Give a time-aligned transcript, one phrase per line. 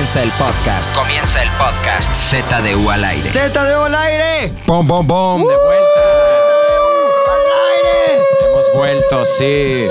[0.00, 0.94] Comienza el podcast.
[0.94, 2.14] Comienza el podcast.
[2.14, 3.22] ZDU al aire.
[3.22, 4.50] ZDU al aire.
[4.64, 5.40] ¡Pum, pum, pum!
[5.40, 6.00] De vuelta.
[8.46, 9.88] Hemos vuelto, sí.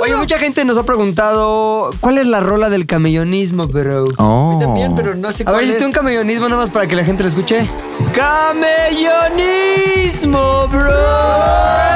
[0.00, 4.06] Oye, mucha gente nos ha preguntado cuál es la rola del camellonismo, pero.
[4.16, 4.56] Oh.
[4.58, 5.82] También, pero no sé A ver, cuál es.
[5.82, 7.68] un camellonismo nomás para que la gente lo escuche.
[8.14, 11.91] ¡Camellonismo, bro!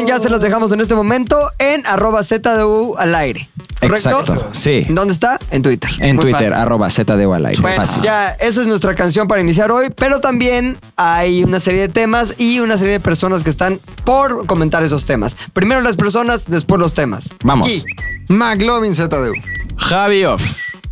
[0.00, 3.48] Ya se las dejamos en este momento en arroba ZDU al aire.
[3.80, 4.10] ¿Correcto?
[4.20, 4.86] Exacto, sí.
[4.88, 5.38] ¿Dónde está?
[5.50, 5.90] En Twitter.
[6.00, 6.54] En Muy Twitter, fácil.
[6.54, 7.60] arroba ZDU al aire.
[7.60, 8.02] Bueno, Fácil.
[8.02, 12.34] ya, esa es nuestra canción para iniciar hoy, pero también hay una serie de temas
[12.38, 15.36] y una serie de personas que están por comentar esos temas.
[15.52, 17.34] Primero las personas, después los temas.
[17.44, 17.66] Vamos.
[17.68, 17.82] Aquí.
[18.28, 19.32] McLovin ZDU.
[19.76, 20.42] Javi Off.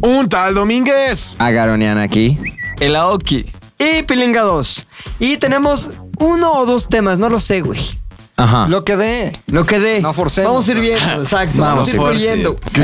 [0.01, 1.37] Un tal Domínguez.
[1.39, 2.39] Agaronian aquí.
[2.81, 3.47] El Aoki.
[3.79, 4.87] Y Pilinga 2.
[5.19, 7.81] Y tenemos uno o dos temas, no lo sé, güey.
[8.37, 8.67] Ajá.
[8.69, 9.39] Lo que dé.
[9.47, 10.01] Lo que dé.
[10.01, 10.51] No forcemos.
[10.51, 11.61] Vamos a ir viendo, exacto.
[11.61, 11.97] Vamos, a ir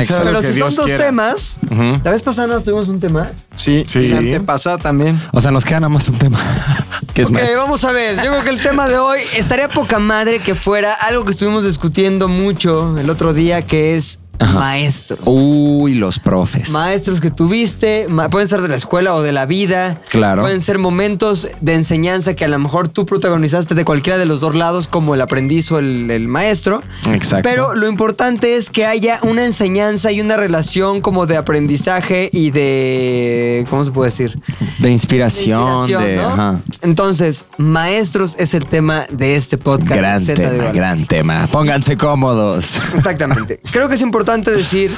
[0.03, 2.01] sea Pero si Dios son dos temas, Ujú.
[2.03, 3.31] la vez pasada nos tuvimos un tema.
[3.55, 4.07] Sí, Sí.
[4.07, 4.13] sí.
[4.15, 5.21] Antepasada también.
[5.33, 6.39] O sea, nos queda nada más un tema.
[7.13, 7.57] que es Ok, maestro.
[7.61, 8.15] vamos a ver.
[8.17, 11.63] Yo creo que el tema de hoy estaría poca madre que fuera algo que estuvimos
[11.65, 15.19] discutiendo mucho el otro día, que es maestros.
[15.25, 16.69] Uy, los profes.
[16.71, 20.01] Maestros que tuviste, pueden ser de la escuela o de la vida.
[20.09, 20.41] Claro.
[20.41, 24.41] Pueden ser momentos de enseñanza que a lo mejor tú protagonizaste de cualquiera de los
[24.41, 26.81] dos lados, como el aprendiz o el, el maestro.
[27.11, 27.47] Exacto.
[27.49, 32.51] Pero lo importante es que haya una enseñanza y una relación como de aprendizaje y
[32.51, 33.65] de.
[33.69, 34.39] ¿Cómo se puede decir?
[34.79, 35.93] de inspiración, de.
[35.93, 36.27] inspiración, ¿no?
[36.27, 36.61] ajá.
[36.81, 39.93] Entonces, maestros es el tema de este podcast.
[39.99, 41.47] Gran tema, gran tema.
[41.51, 42.79] Pónganse cómodos.
[42.95, 43.59] Exactamente.
[43.71, 44.91] Creo que es importante decir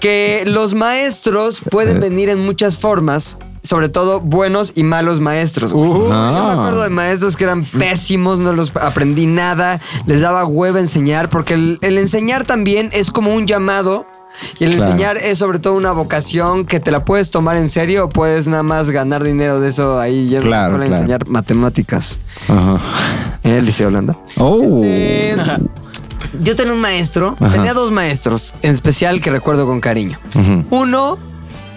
[0.00, 3.38] que los maestros pueden venir en muchas formas.
[3.62, 5.72] Sobre todo buenos y malos maestros.
[5.72, 5.88] güey.
[5.90, 6.44] Yo Ah.
[6.48, 11.30] me acuerdo de maestros que eran pésimos, no los aprendí nada, les daba hueva enseñar,
[11.30, 14.04] porque el, el enseñar también es como un llamado.
[14.58, 14.90] Y el Claro.
[14.90, 18.48] enseñar es sobre todo una vocación que te la puedes tomar en serio o puedes
[18.48, 21.02] nada más ganar dinero de eso ahí yendo a la Claro, escuela a claro.
[21.02, 22.20] enseñar matemáticas.
[22.48, 22.78] Ajá.
[23.44, 24.14] En el Liceo Holanda.
[24.36, 24.80] Oh.
[24.84, 25.36] Eh,
[26.40, 27.52] yo tenía un maestro, Ajá.
[27.52, 30.18] tenía dos maestros en especial que recuerdo con cariño.
[30.70, 31.18] Uno,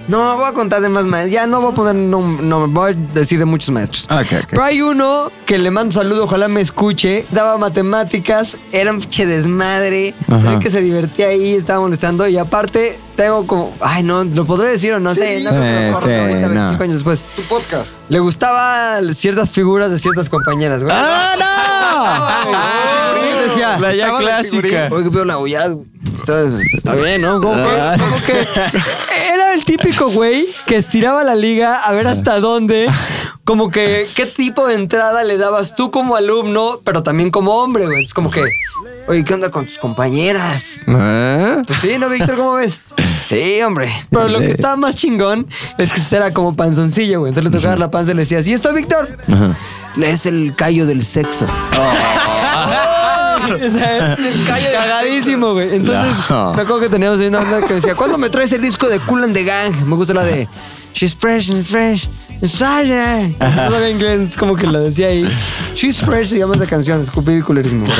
[0.07, 2.91] no voy a contar de más maestros, ya no voy a poner, no, no voy
[2.91, 4.07] a decir de muchos maestros.
[4.49, 9.25] Pero hay uno que le mando saludo, ojalá me escuche, daba matemáticas, era un che
[9.25, 10.51] desmadre, se Ajá.
[10.55, 14.69] ve que se divertía ahí, estaba molestando y aparte tengo como, ay no, lo podré
[14.69, 16.53] decir o no sé, no, creo que lo Sí, sí, ahorita, no.
[16.53, 17.23] 25 años después.
[17.35, 17.97] Tu podcast.
[18.09, 20.95] Le gustaban ciertas figuras de ciertas compañeras, güey.
[20.97, 22.43] ¡Ah,
[23.15, 24.87] Ay, decía, La ya clásica.
[24.91, 25.69] Oye, qué pedo la ya
[26.11, 27.41] está, está bien, ¿no?
[27.41, 27.95] Como que, Ah.
[28.25, 28.47] que
[29.33, 32.87] era el típico güey que estiraba la liga a ver hasta dónde,
[33.47, 37.85] como que qué tipo de entrada le dabas tú como alumno, pero también como hombre,
[37.87, 38.03] güey.
[38.03, 38.43] Es como que,
[39.07, 40.81] oye, ¿qué onda con tus compañeras?
[40.85, 41.61] ¿Eh?
[41.65, 42.35] Pues sí, ¿no, Víctor?
[42.35, 42.81] ¿Cómo ves?
[43.23, 43.89] Sí, hombre.
[44.09, 45.47] Pero lo que estaba más chingón
[45.77, 47.29] es que era como panzoncillo, güey.
[47.29, 49.17] Entonces le tocaba la panza y le decías, ¿y esto, Víctor?
[50.01, 51.45] Es el callo del sexo.
[53.47, 55.73] O sea, es el callo cagadísimo, güey.
[55.75, 56.53] Entonces, No.
[56.53, 59.23] me acuerdo que teníamos una onda que decía, ¿cuándo me traes el disco de Cool
[59.23, 59.73] and the Gang?
[59.85, 60.49] Me gusta la de
[60.97, 62.09] She's fresh and fresh.
[62.41, 63.35] Inside.
[63.39, 65.31] No sabía inglés, como que la decía ahí.
[65.75, 67.95] She's fresh se llama esa canción, escupid y culerismo, bro.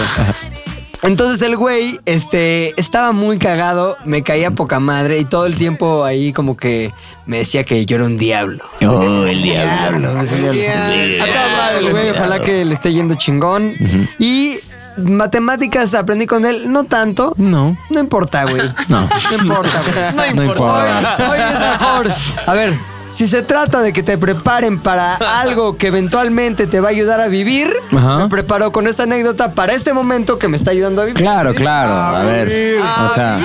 [1.04, 6.04] Entonces el güey, este, estaba muy cagado, me caía poca madre y todo el tiempo
[6.06, 6.92] ahí como que
[7.28, 8.66] me decía que yo era un diablo.
[8.82, 10.20] Oh, el diablo.
[10.20, 11.24] Es un diablo.
[11.24, 13.76] A toda madre, el güey, ojalá que le esté yendo chingón.
[14.18, 14.58] Y
[14.98, 17.34] matemáticas aprendí con él, no tanto.
[17.38, 17.78] No.
[17.90, 18.62] No importa, güey.
[18.88, 19.02] No.
[19.32, 20.14] No importa, güey.
[20.36, 21.16] No importa.
[21.20, 22.14] Hoy, hoy es mejor.
[22.46, 22.74] A ver,
[23.10, 27.22] si se trata de que te preparen para algo que eventualmente te va a ayudar
[27.22, 28.18] a vivir, Ajá.
[28.18, 31.18] me preparo con esta anécdota para este momento que me está ayudando a vivir.
[31.22, 31.94] Claro, claro.
[31.94, 32.82] A ver.
[32.82, 33.40] O sea.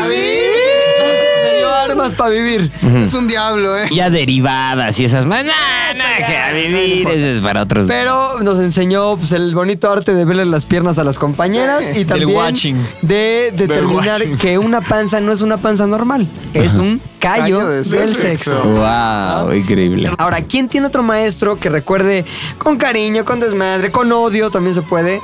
[1.93, 2.71] Armas para vivir.
[2.83, 3.89] Es un diablo, ¿eh?
[3.95, 5.45] Ya derivadas y esas más.
[5.45, 5.53] Nah,
[5.97, 7.07] nah, que a vivir.
[7.09, 7.87] Eso es para otros.
[7.87, 12.01] Pero nos enseñó pues, el bonito arte de verle las piernas a las compañeras Sí.
[12.01, 12.77] y también watching.
[13.03, 14.39] de determinar watching.
[14.39, 18.21] que una panza no es una panza normal, es un callo, Callo de del sexo.
[18.21, 18.63] sexo.
[18.65, 20.11] Wow, increíble.
[20.19, 22.25] Ahora, ¿quién tiene otro maestro que recuerde
[22.59, 25.21] con cariño, con desmadre, con odio también se puede?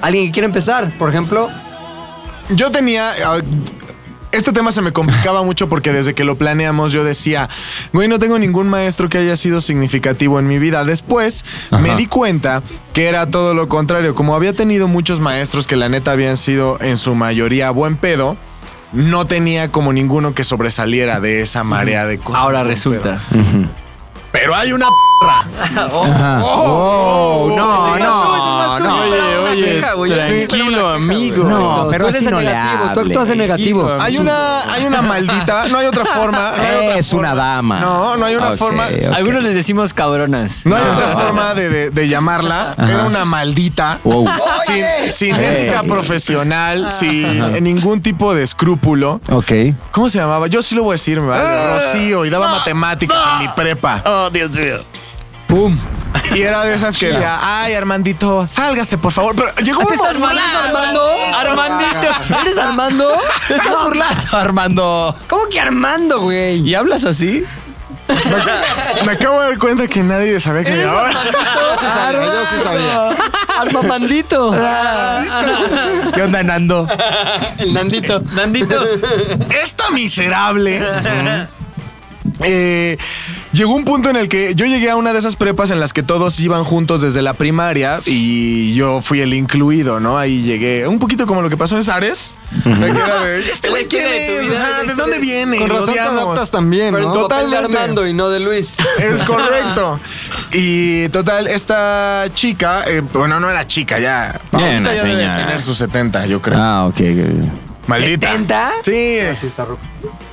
[0.00, 1.48] Alguien que quiera empezar, por ejemplo.
[2.50, 3.10] Yo tenía.
[3.24, 3.38] ah,
[4.32, 7.48] Este tema se me complicaba mucho porque desde que lo planeamos yo decía,
[7.92, 10.84] güey, no tengo ningún maestro que haya sido significativo en mi vida.
[10.84, 11.44] Después
[11.80, 12.62] me di cuenta
[12.92, 14.14] que era todo lo contrario.
[14.14, 18.36] Como había tenido muchos maestros que la neta habían sido en su mayoría buen pedo,
[18.92, 22.42] no tenía como ninguno que sobresaliera de esa marea de cosas.
[22.42, 23.20] Ahora resulta.
[23.30, 23.81] pedo.
[24.32, 24.86] Pero hay una
[25.20, 25.44] perra.
[26.44, 29.42] Oh, no, no, no.
[29.52, 31.44] Oye, oye, tranquilo, amigo.
[31.44, 33.90] No, Tú pero así eres no le negativo, tú actúas en negativo.
[34.00, 36.52] Hay una, hay una maldita, no hay otra forma.
[36.56, 37.44] no hay otra Es una forma.
[37.44, 37.80] dama.
[37.80, 38.86] No, no hay una Ok, forma.
[38.86, 39.14] ok.
[39.14, 40.64] Algunos les decimos cabronas.
[40.66, 42.74] No hay otra forma de, de- de llamarla.
[42.78, 44.00] Era una maldita.
[44.04, 44.26] Wow.
[44.66, 49.20] Sin, sin ética profesional, sin ningún tipo de escrúpulo.
[49.30, 49.52] Ok.
[49.92, 50.46] ¿Cómo se llamaba?
[50.48, 51.74] Yo sí lo voy a decir, me vale.
[51.74, 54.02] Rocío, y daba matemáticas en mi prepa.
[54.26, 54.78] Oh, Dios mío.
[55.46, 55.78] ¡Pum!
[56.34, 59.34] Y era de esas que decía, ay, Armandito, sálgase, por favor.
[59.34, 61.36] Pero llegó un ¿Te estás momento- burlando, Armando?
[61.36, 62.40] Armandito.
[62.42, 63.18] ¿Eres Armando?
[63.48, 65.16] Te estás burlando, Armando.
[65.28, 66.58] ¿Cómo que Armando, güey?
[66.60, 67.44] ¿Y hablas así?
[69.06, 71.10] Me acabo de dar cuenta que nadie sabía que me llamaba.
[71.12, 71.18] Yo
[72.50, 73.16] sí sabía.
[73.60, 74.54] Armamandito.
[76.14, 76.86] ¿Qué onda, Nando?
[77.58, 78.20] El Nandito.
[78.34, 78.84] Nandito.
[79.62, 80.82] Esta miserable.
[82.42, 82.98] eh,
[83.52, 85.92] llegó un punto en el que yo llegué a una de esas prepas en las
[85.92, 90.18] que todos iban juntos desde la primaria y yo fui el incluido, ¿no?
[90.18, 92.34] Ahí llegué un poquito como lo que pasó en Sares.
[92.60, 94.50] O sea, que era de, ¿este güey quién es?
[94.50, 94.94] Ajá, ¿De historia.
[94.96, 95.58] dónde viene?
[95.58, 97.28] Con razón te adaptas también, Pero ¿no?
[97.28, 97.56] papel de.
[97.56, 98.76] Armando y no de Luis.
[98.98, 100.00] Es correcto.
[100.52, 104.40] Y total, esta chica, eh, bueno, no era chica, ya.
[104.52, 106.58] Una ya debe tener sus 70, yo creo.
[106.58, 107.00] Ah, ok.
[107.86, 108.34] Maldita.
[108.34, 108.70] ¿70?
[108.84, 109.36] Sí.
[109.36, 109.80] Sí, está rojo.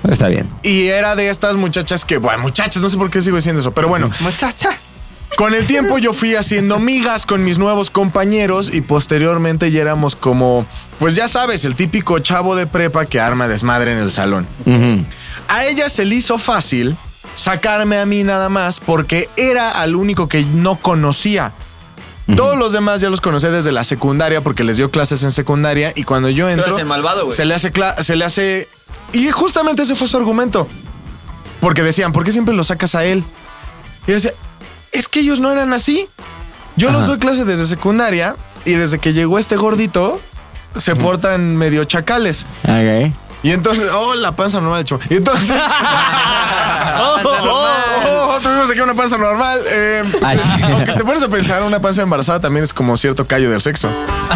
[0.10, 0.50] Está bien.
[0.64, 3.72] Y era de estas muchachas que, bueno, muchachas, no sé por qué sigo diciendo eso,
[3.72, 4.10] pero bueno.
[4.20, 4.78] Muchacha.
[5.36, 10.16] Con el tiempo yo fui haciendo migas con mis nuevos compañeros y posteriormente ya éramos
[10.16, 10.66] como,
[11.00, 14.48] pues ya sabes, el típico chavo de prepa que arma desmadre en el salón.
[15.48, 16.98] A ella se le hizo fácil
[17.36, 21.54] sacarme a mí nada más porque era al único que no conocía.
[22.36, 25.94] Todos los demás ya los conocí desde la secundaria porque les dio clases en secundaria
[25.96, 27.36] y cuando yo entro eres el malvado, güey.
[27.36, 27.72] se le hace
[28.02, 28.68] se le hace
[29.14, 30.68] y justamente ese fue su argumento.
[31.60, 33.24] Porque decían, ¿por qué siempre lo sacas a él?
[34.08, 34.32] Y decía,
[34.92, 36.08] es que ellos no eran así.
[36.76, 40.22] Yo los doy clases desde secundaria y desde que llegó este gordito
[40.78, 42.46] se portan medio chacales.
[42.64, 43.14] Ok.
[43.42, 45.02] Y entonces, oh, la panza normal, chavo.
[45.10, 45.50] Y entonces,
[47.02, 47.68] Oh, oh,
[48.06, 48.29] oh,
[48.70, 49.62] tuvimos aquí una panza normal.
[49.68, 50.50] Eh, Ay, sí.
[50.64, 53.62] Aunque si te pones a pensar, una panza embarazada también es como cierto callo del
[53.62, 53.90] sexo.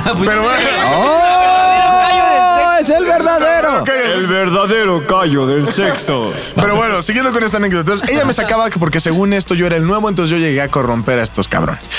[0.03, 0.69] Pero bueno.
[0.95, 2.80] ¡Oh!
[2.80, 3.83] ¡Es el verdadero!
[4.13, 6.33] El verdadero callo del sexo.
[6.56, 7.94] Pero bueno, siguiendo con esta anécdota.
[7.94, 10.62] Entonces, ella me sacaba que porque según esto yo era el nuevo, entonces yo llegué
[10.62, 11.89] a corromper a estos cabrones.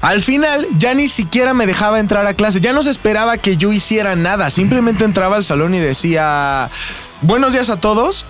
[0.00, 2.60] Al final, ya ni siquiera me dejaba entrar a clase.
[2.60, 4.50] Ya no se esperaba que yo hiciera nada.
[4.50, 6.68] Simplemente entraba al salón y decía:
[7.20, 8.24] Buenos días a todos.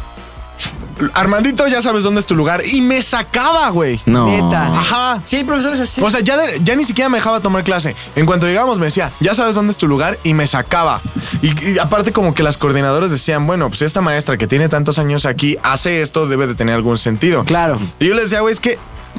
[1.14, 2.62] Armandito, ya sabes dónde es tu lugar.
[2.66, 3.98] Y me sacaba, güey.
[4.06, 4.26] No.
[4.26, 4.66] Neta.
[4.78, 5.20] Ajá.
[5.24, 6.00] Sí, hay profesores así.
[6.02, 7.96] O sea, ya, de- ya ni siquiera me dejaba tomar clase.
[8.16, 11.00] En cuanto llegamos me decía, ya sabes dónde es tu lugar y me sacaba.
[11.42, 14.98] Y, y aparte como que las coordinadoras decían, bueno, pues esta maestra que tiene tantos
[14.98, 17.44] años aquí hace esto, debe de tener algún sentido.
[17.44, 17.78] Claro.
[17.98, 18.78] Y yo les decía, güey, es que,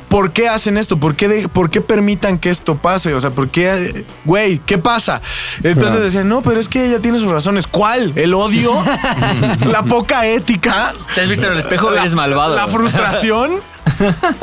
[0.09, 0.97] ¿por qué hacen esto?
[0.97, 3.13] ¿Por qué, de- ¿Por qué permitan que esto pase?
[3.13, 5.21] O sea, ¿por qué, güey, qué pasa?
[5.57, 5.99] Entonces Claro.
[6.01, 7.67] decían, no, pero es que ella tiene sus razones.
[7.67, 8.13] ¿Cuál?
[8.15, 8.73] ¿El odio?
[9.67, 10.93] ¿La poca ética?
[11.15, 11.93] ¿Te has visto en el espejo?
[11.93, 12.55] Eres malvado.
[12.55, 13.51] La frustración.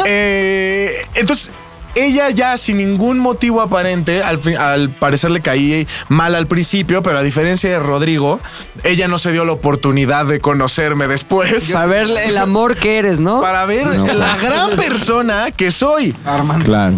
[0.05, 1.51] Eh, entonces,
[1.95, 7.19] ella ya sin ningún motivo aparente, al, al parecer le caí mal al principio, pero
[7.19, 8.41] a diferencia de Rodrigo,
[8.85, 11.71] ella no se dio la oportunidad de conocerme después.
[11.73, 13.41] Para ver el amor que eres, ¿no?
[13.41, 14.07] Para ver No.
[14.15, 16.15] la gran persona que soy.
[16.25, 16.65] Armando.
[16.65, 16.97] Claro.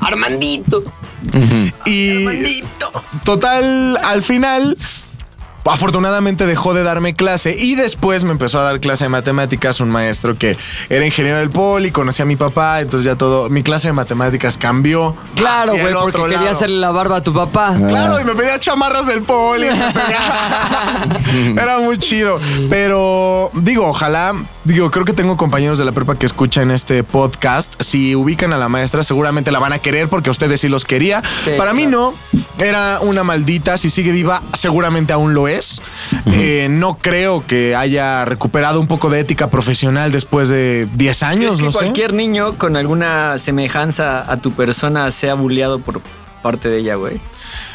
[0.00, 0.82] Armandito.
[1.84, 2.62] Y
[3.24, 4.76] total, al final,
[5.70, 9.90] afortunadamente dejó de darme clase y después me empezó a dar clase de matemáticas un
[9.90, 10.56] maestro que
[10.88, 14.58] era ingeniero del poli, conocía a mi papá, entonces ya todo, mi clase de matemáticas
[14.58, 15.16] cambió.
[15.34, 17.76] Claro, güey, porque quería hacerle la barba a tu papá.
[17.88, 19.66] Claro, y me pedía chamarras del poli.
[19.68, 22.38] pedía- Era muy chido.
[22.70, 24.34] Pero digo, ojalá,
[24.66, 27.80] digo, creo que tengo compañeros de la prepa que escuchan este podcast.
[27.80, 30.84] Si ubican a la maestra, seguramente la van a querer porque a ustedes sí los
[30.84, 31.22] quería.
[31.44, 32.14] Sí, Para mí no.
[32.58, 33.76] Era una maldita.
[33.76, 35.80] Si sigue viva, seguramente aún lo es.
[36.26, 41.22] Eh, no creo que haya recuperado un poco de ética profesional después de 10 ¿Crees
[41.22, 41.78] años, que no sé.
[41.78, 46.00] cualquier niño con alguna semejanza a tu persona sea bulleado por
[46.42, 47.20] parte de ella, güey?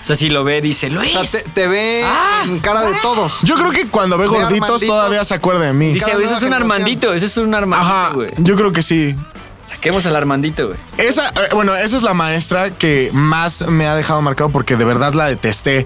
[0.02, 1.12] O sea, si lo ve, dice, O Luis.
[1.12, 2.42] sea, te, te ve Ah.
[2.46, 3.40] en cara de todos.
[3.44, 4.82] Yo creo que cuando ve gorditos Armanditos.
[4.88, 5.94] todavía se acuerda de mí.
[5.94, 6.72] Dice, cada "Güey, ese es un generación".
[6.74, 8.32] Armandito, ese es un Ajá, Armandito, güey.
[8.38, 9.16] yo creo que sí.
[9.68, 10.80] Saquemos al Armandito, güey.
[10.98, 14.84] Esa, eh, bueno, esa es la maestra que más me ha dejado marcado porque de
[14.86, 15.86] verdad la detesté.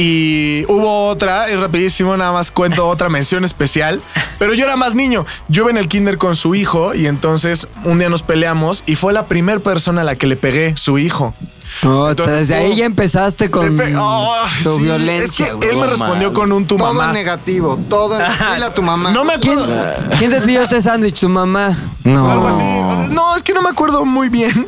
[0.00, 4.00] Y hubo otra, es rapidísimo, nada más cuento otra mención especial.
[4.38, 5.26] Pero yo era más niño.
[5.48, 8.94] Yo iba en el kinder con su hijo y entonces un día nos peleamos y
[8.94, 11.34] fue la primera persona a la que le pegué, su hijo.
[11.82, 15.46] No, Entonces, desde ahí ya empezaste con oh, tu sí, violencia.
[15.46, 17.12] Es que él me respondió con un tu Todo mamá.
[17.12, 18.18] negativo, todo.
[18.54, 19.10] Dile a tu mamá.
[19.10, 19.84] No me ¿Quién, acuerdo.
[20.16, 21.18] ¿Quién te dio ese sándwich?
[21.18, 21.76] ¿Tu mamá?
[22.04, 22.30] No.
[22.30, 23.12] Algo así.
[23.12, 24.64] No, es que no me acuerdo muy bien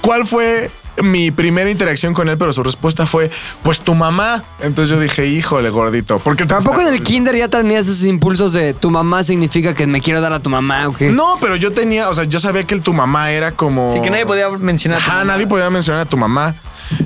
[0.00, 0.70] cuál fue
[1.02, 3.30] mi primera interacción con él, pero su respuesta fue,
[3.62, 4.42] pues tu mamá.
[4.60, 6.18] Entonces yo dije, híjole, gordito.
[6.18, 10.00] Porque ¿Tampoco en el kinder ya tenías esos impulsos de tu mamá significa que me
[10.00, 11.10] quiero dar a tu mamá o qué?
[11.10, 13.92] No, pero yo tenía, o sea, yo sabía que el tu mamá era como...
[13.92, 15.00] Sí, que nadie podía mencionar.
[15.00, 16.54] a tu Ajá, nadie podía mencionar a tu mamá.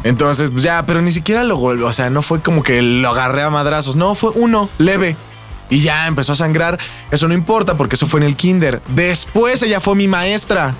[0.04, 1.86] Entonces, pues ya, pero ni siquiera lo golpeó.
[1.86, 3.96] O sea, no fue como que lo agarré a madrazos.
[3.96, 5.16] No, fue uno, leve.
[5.70, 6.78] Y ya empezó a sangrar.
[7.10, 8.82] Eso no importa porque eso fue en el kinder.
[8.88, 10.74] Después ella fue mi maestra.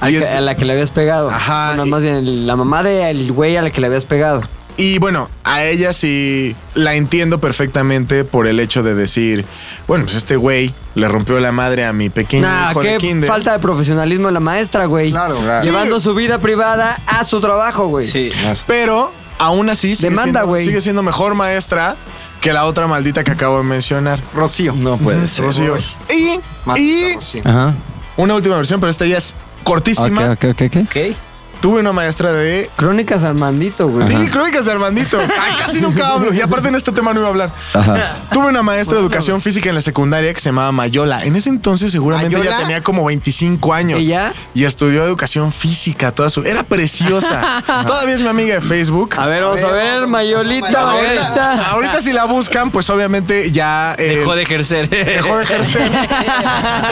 [0.00, 1.30] Al Y- que- a la que le habías pegado.
[1.30, 4.42] Ajá, Bueno, y- más bien, la mamá del güey a la que le habías pegado.
[4.76, 9.44] Y bueno, a ella sí la entiendo perfectamente por el hecho de decir,
[9.86, 12.98] bueno, pues este güey le rompió la madre a mi pequeño Nah, hijo de qué
[12.98, 13.28] kinder.
[13.28, 15.12] falta de profesionalismo de la maestra, güey.
[15.12, 15.62] Claro, claro.
[15.62, 18.08] Llevando su vida privada a su trabajo, güey.
[18.10, 18.30] Sí.
[18.66, 20.64] Pero aún así sigue, Demanda, siendo, güey.
[20.64, 21.94] sigue siendo mejor maestra
[22.40, 24.18] que la otra maldita que acabo de mencionar.
[24.34, 24.72] Rocío.
[24.76, 25.44] No puede ser.
[25.44, 25.76] Rocío.
[26.12, 27.42] Y, Más y Rocío.
[27.44, 27.74] Ajá.
[28.16, 30.32] una última versión, pero esta ya es cortísima.
[30.32, 30.76] Ok, ok, ok, ok.
[30.82, 31.33] Ok.
[31.64, 32.68] Tuve una maestra de...
[32.76, 34.06] Crónicas Armandito, güey.
[34.06, 35.18] Sí, crónicas de Armandito.
[35.18, 36.34] Ay, casi nunca hablo.
[36.34, 37.50] Y aparte en este tema no iba a hablar.
[37.72, 38.16] Ajá.
[38.30, 41.24] Tuve una maestra de educación física en la secundaria que se llamaba Mayola.
[41.24, 42.56] En ese entonces seguramente ¿Mayola?
[42.56, 43.98] ella tenía como 25 años.
[44.00, 44.34] ¿Y ya?
[44.52, 46.42] Y estudió educación física toda su...
[46.42, 47.62] Era preciosa.
[47.86, 49.14] Todavía es mi amiga de Facebook.
[49.16, 50.84] A ver, vamos a ver, Mayolita, Mayolita.
[50.84, 51.68] Mayolita.
[51.70, 53.94] Ahorita si la buscan, pues obviamente ya...
[53.98, 54.90] eh, Dejó de ejercer.
[54.90, 55.90] Dejó de ejercer.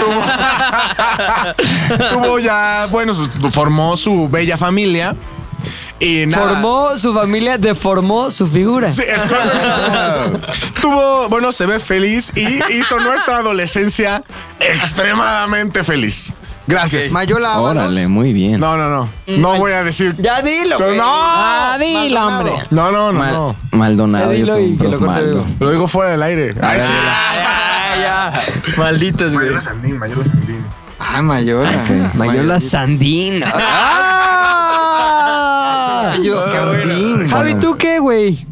[0.01, 0.23] tuvo,
[2.23, 5.15] tuvo ya, bueno, su- formó su bella familia.
[6.01, 6.49] Y nada.
[6.49, 8.91] Formó su familia, deformó su figura.
[8.93, 10.41] Sí, es correcto.
[10.81, 14.23] Tuvo, bueno, se ve feliz y hizo nuestra adolescencia
[14.59, 16.33] extremadamente feliz.
[16.67, 17.11] Gracias.
[17.11, 17.85] Mayola Ábalos.
[17.85, 18.61] Órale, muy bien.
[18.61, 19.09] No, no, no.
[19.27, 20.15] No voy a decir.
[20.19, 20.97] Ya dilo, No, güey.
[20.97, 21.05] no.
[21.07, 22.39] Ah, dilo, Maldonado.
[22.39, 22.67] hombre.
[22.71, 23.19] No, no, no.
[23.19, 23.57] Mal- no.
[23.73, 24.33] Maldonado.
[24.33, 25.47] Ya yo dilo y que lo prof corte Maldo.
[25.61, 26.55] Lo digo fuera del aire.
[26.63, 26.93] Ay, sí.
[26.93, 28.43] ya, ya.
[28.77, 29.61] Malditos, güey.
[29.61, 30.65] Sandín, Mayola Sandín.
[31.05, 31.71] Ah, Mayola.
[31.71, 32.15] Ok.
[32.15, 33.43] Mayola Sandín.
[33.45, 34.13] ¡Ah!
[36.53, 37.29] Sandín.
[37.29, 38.47] Javi, ¿tú qué, güey?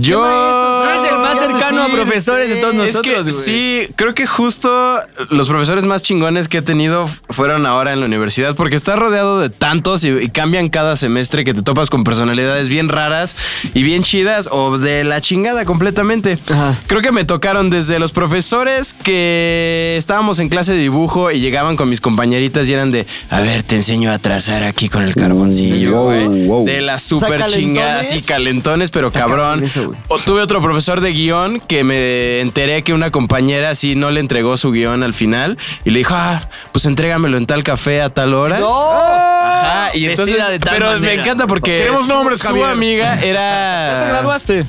[0.00, 0.20] Yo.
[0.20, 3.32] Tú eres el más cercano a profesores de todos Es nosotros, que güey.
[3.44, 5.00] sí, creo que justo
[5.30, 9.40] los profesores más chingones que he tenido fueron ahora en la universidad, porque estás rodeado
[9.40, 13.36] de tantos y, y cambian cada semestre que te topas con personalidades bien raras
[13.74, 16.38] y bien chidas o de la chingada completamente.
[16.50, 16.76] Ajá.
[16.86, 21.76] Creo que me tocaron desde los profesores que estábamos en clase de dibujo y llegaban
[21.76, 25.14] con mis compañeritas y eran de, a ver, te enseño a trazar aquí con el
[25.14, 26.46] carboncillo, Wow, güey.
[26.46, 26.64] wow.
[26.66, 27.54] De las super calentones.
[27.56, 29.38] chingadas y calentones, pero cabrón.
[29.60, 29.98] cabrón eso, güey.
[30.08, 34.20] O tuve otro profesor de guion que me enteré que una compañera así no le
[34.20, 38.10] entregó su guion al final y le dijo, ah, pues entrégamelo en tal café a
[38.10, 38.58] tal hora.
[38.58, 42.66] Ajá, y entonces, de tal pero me encanta porque Queremos su- nombres, su Javier.
[42.66, 43.88] amiga era.
[43.98, 44.64] Ya te graduaste.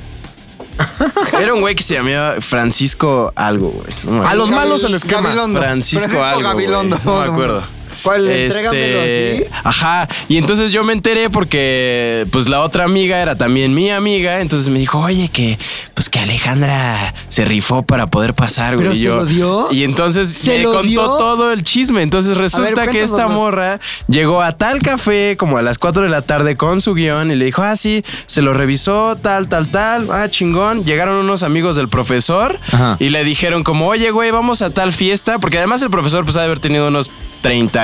[1.40, 3.94] Era un güey que se llamaba Francisco algo, güey.
[4.04, 5.22] No A los malos el esquema.
[5.28, 5.60] Gabilondo.
[5.60, 6.40] Francisco, algo.
[6.40, 6.42] güey.
[6.42, 6.98] Gabilondo.
[7.04, 7.64] No me acuerdo.
[8.02, 8.28] ¿Cuál?
[8.28, 9.54] Este, así.
[9.64, 10.08] Ajá.
[10.28, 14.40] Y entonces yo me enteré porque pues la otra amiga era también mi amiga.
[14.40, 15.58] Entonces me dijo, oye, que
[15.94, 18.88] pues que Alejandra se rifó para poder pasar, güey.
[18.88, 19.68] ¿Pero Y se yo- lo dio?
[19.70, 21.16] Y entonces ¿Se me lo contó dio?
[21.16, 22.02] todo el chisme.
[22.02, 26.22] Entonces resulta que esta morra llegó a tal café como a las 4 de la
[26.22, 30.08] tarde con su guion y le dijo, ah, sí, se lo revisó, tal, tal, tal.
[30.10, 30.84] Ah, chingón.
[30.84, 32.96] Llegaron unos amigos del profesor Ajá.
[32.98, 35.38] y le dijeron como, oye, güey, vamos a tal fiesta.
[35.38, 37.10] Porque además el profesor pues ha de haber tenido unos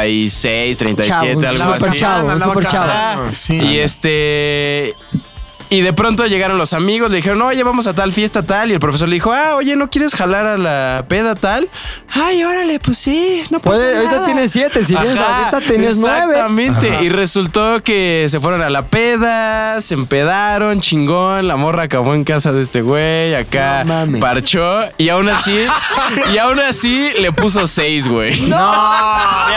[0.07, 1.99] 36, 37, Chavo, algo así.
[1.99, 2.63] chavo, casado.
[2.63, 2.91] chavo.
[2.93, 3.55] Ah, Sí.
[3.57, 4.95] Y este.
[5.69, 8.71] Y de pronto llegaron los amigos, le dijeron, oye, vamos a tal fiesta tal.
[8.71, 11.69] Y el profesor le dijo, ah, oye, ¿no quieres jalar a la peda tal?
[12.15, 14.27] Ay, órale, pues sí, no pasa Puede- ahorita nada".
[14.27, 16.35] tienes siete, si vienes ahorita tenías nueve.
[16.35, 16.99] Exactamente.
[17.03, 21.49] Y resultó que se fueron a la peda, se empedaron, chingón.
[21.49, 24.21] La morra acabó en casa de este güey, acá No mames.
[24.21, 24.79] parchó.
[24.99, 25.67] Y aún así,
[26.33, 28.31] y aún así le puso seis, güey.
[28.39, 28.51] De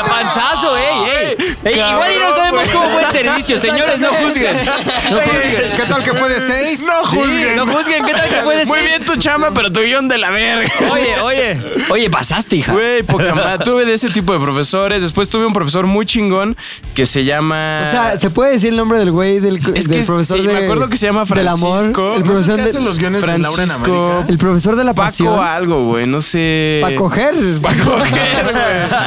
[0.10, 1.56] panzazo, ey, ey.
[1.66, 4.58] Ey, igual y no sabemos cómo fue el servicio, señores, no juzguen.
[5.12, 5.72] No juzguen.
[5.76, 6.82] ¿Qué tal que fue de seis?
[6.86, 7.56] No Sí, juzguen.
[7.56, 8.90] no juzguen, ¿qué tal que fue de Muy seis?
[8.90, 10.70] bien tu chamba, pero tu guion de la verga.
[10.92, 11.58] Oye, oye,
[11.90, 12.74] oye, pasaste, hija.
[12.74, 13.64] Güey, poca madre.
[13.66, 15.02] Tuve de ese tipo de profesores.
[15.02, 16.56] Después tuve un profesor muy chingón
[16.94, 17.84] que se llama.
[17.88, 20.46] O sea, ¿se puede decir el nombre del güey del, Es del que profesor sí,
[20.48, 21.78] de, me acuerdo que se llama del amor?
[21.80, 22.14] Francisco.
[22.14, 24.06] El ¿No profesor, ¿Qué de- hacen los guiones de Laura en Francisco.
[24.12, 24.26] América?
[24.32, 25.34] el profesor de la pasión.
[25.34, 26.06] Paco algo, güey.
[26.08, 26.80] No sé.
[26.82, 27.36] Para coger.
[27.62, 29.00] Para coger, güey.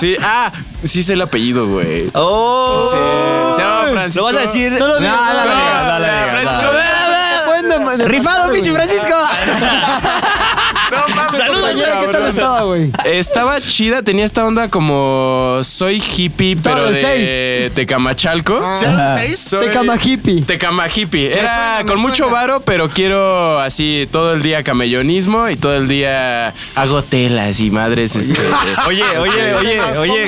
[0.00, 0.52] Sí, ah,
[0.86, 2.10] sí sé el apellido, güey.
[2.14, 4.20] Oh, Sí, se llama Francisco.
[4.20, 4.72] ¿Lo vas a decir?
[4.72, 6.72] No lo digas, no no, no lo digas, Francisco.
[8.04, 9.14] ¡Rifado, pinche Francisco!
[11.72, 12.90] Compañera, ¿qué tal estaba, güey?
[13.04, 18.56] Estaba chida, tenía esta onda como soy hippie, Estaba pero de Tecamachalco.
[18.58, 19.18] Ajá.
[19.36, 20.42] Soy- Tecama hippie.
[20.42, 21.32] Tecama hippie.
[21.32, 25.88] Era suena, con mucho varo, pero quiero así todo el día camellonismo y todo el
[25.88, 28.16] día hago telas y madres.
[28.16, 28.40] Este,
[28.86, 30.26] Oye, oye, oye, oye.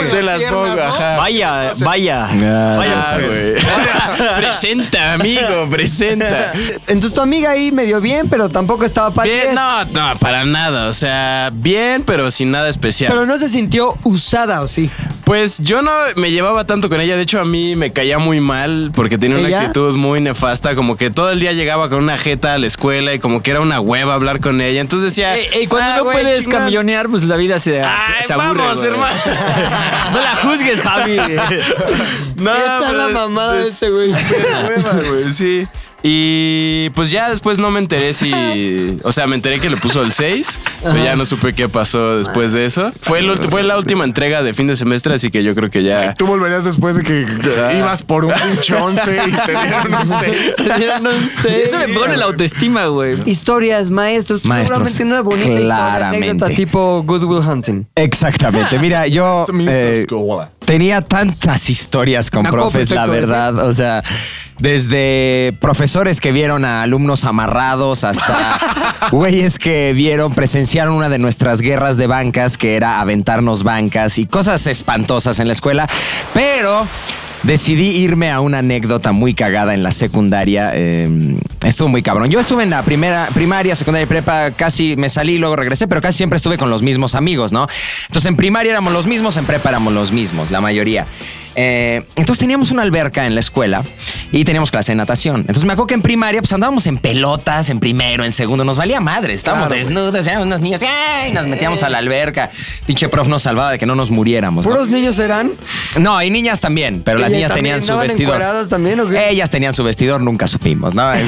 [1.16, 2.28] Vaya, vaya.
[2.30, 3.54] Ah, Vaya, güey.
[4.38, 6.52] presenta, amigo, presenta.
[6.86, 10.88] Entonces tu amiga ahí medio bien, pero tampoco estaba para Bien, no, no, para nada.
[10.88, 11.08] O sea,
[11.52, 13.12] bien, pero sin nada especial.
[13.12, 14.90] Pero no se sintió usada, ¿o sí?
[15.24, 17.16] Pues yo no me llevaba tanto con ella.
[17.16, 19.60] De hecho, a mí me caía muy mal porque tenía una ¿Ella?
[19.60, 20.74] actitud muy nefasta.
[20.74, 23.50] Como que todo el día llegaba con una jeta a la escuela y como que
[23.50, 24.80] era una hueva hablar con ella.
[24.80, 25.36] Entonces decía.
[25.36, 26.60] Ey, ey, cuando "Ah, no güey, puedes chingón".
[26.60, 28.58] camillonear, pues la vida se, Ay, se aburre.
[28.62, 28.90] vamos, güey.
[28.92, 29.16] hermano.
[30.12, 31.16] No la juzgues, Javi.
[32.36, 34.12] No, ¿Qué tal pero la mamada de es- este güey?
[34.12, 35.66] es hueva, güey, Sí.
[36.02, 38.32] Y pues ya después no me enteré si.
[39.04, 42.18] O sea, me enteré que le puso el 6, pero ya no supe qué pasó
[42.18, 42.90] después de eso.
[42.92, 45.82] Fue, el fue la última entrega de fin de semestre, así que yo creo que
[45.82, 46.14] ya.
[46.14, 50.06] Tú volverías después de que, que ibas por un pinche 11 y te dieron un
[50.06, 51.02] 6.
[51.02, 51.10] no
[51.42, 51.62] sé.
[51.64, 53.16] Eso le pone la autoestima, güey.
[53.24, 54.44] Historias, maestros.
[54.44, 56.26] Maestros, Seguramente una bonita historia, claramente.
[56.28, 57.86] anécdota tipo Good Will Hunting.
[57.94, 58.78] Exactamente.
[58.78, 60.06] Mira, yo eh,
[60.68, 63.56] tenía tantas historias con profes, la verdad.
[63.66, 64.02] O sea,
[64.58, 68.58] desde profesores que vieron a alumnos amarrados hasta
[69.10, 74.26] güeyes que vieron, presenciaron una de nuestras guerras de bancas, que era aventarnos bancas y
[74.26, 75.88] cosas espantosas en la escuela.
[76.34, 76.86] Pero
[77.42, 80.72] decidí irme a una anécdota muy cagada en la secundaria.
[80.74, 82.30] eh, estuvo muy cabrón.
[82.30, 86.00] Yo estuve en la primera primaria, secundaria y prepa, casi me salí, luego regresé, pero
[86.00, 87.66] casi siempre estuve con los mismos amigos, ¿no?
[88.06, 91.06] Entonces en primaria éramos los mismos, en prepa éramos los mismos, la mayoría.
[91.60, 93.82] Eh, entonces teníamos una alberca en la escuela
[94.30, 95.40] y teníamos clase de natación.
[95.40, 98.76] Entonces me acuerdo que en primaria pues andábamos en pelotas, en primero, en segundo, nos
[98.76, 101.32] valía madre, estábamos desnudos, éramos unos niños, ¡ay!
[101.32, 102.50] nos metíamos a la alberca.
[102.86, 104.64] Pinche prof nos salvaba de que no nos muriéramos.
[104.64, 104.70] ¿no?
[104.70, 105.52] ¿Puros niños eran?
[105.98, 108.34] No, y niñas también, pero las ¿Y niñas tenían su vestidor.
[108.34, 109.30] encueradas también o qué?
[109.30, 111.08] Ellas tenían su vestidor, nunca supimos, ¿no?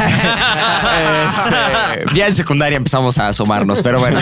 [1.31, 4.21] Este, ya en secundaria empezamos a asomarnos, pero bueno.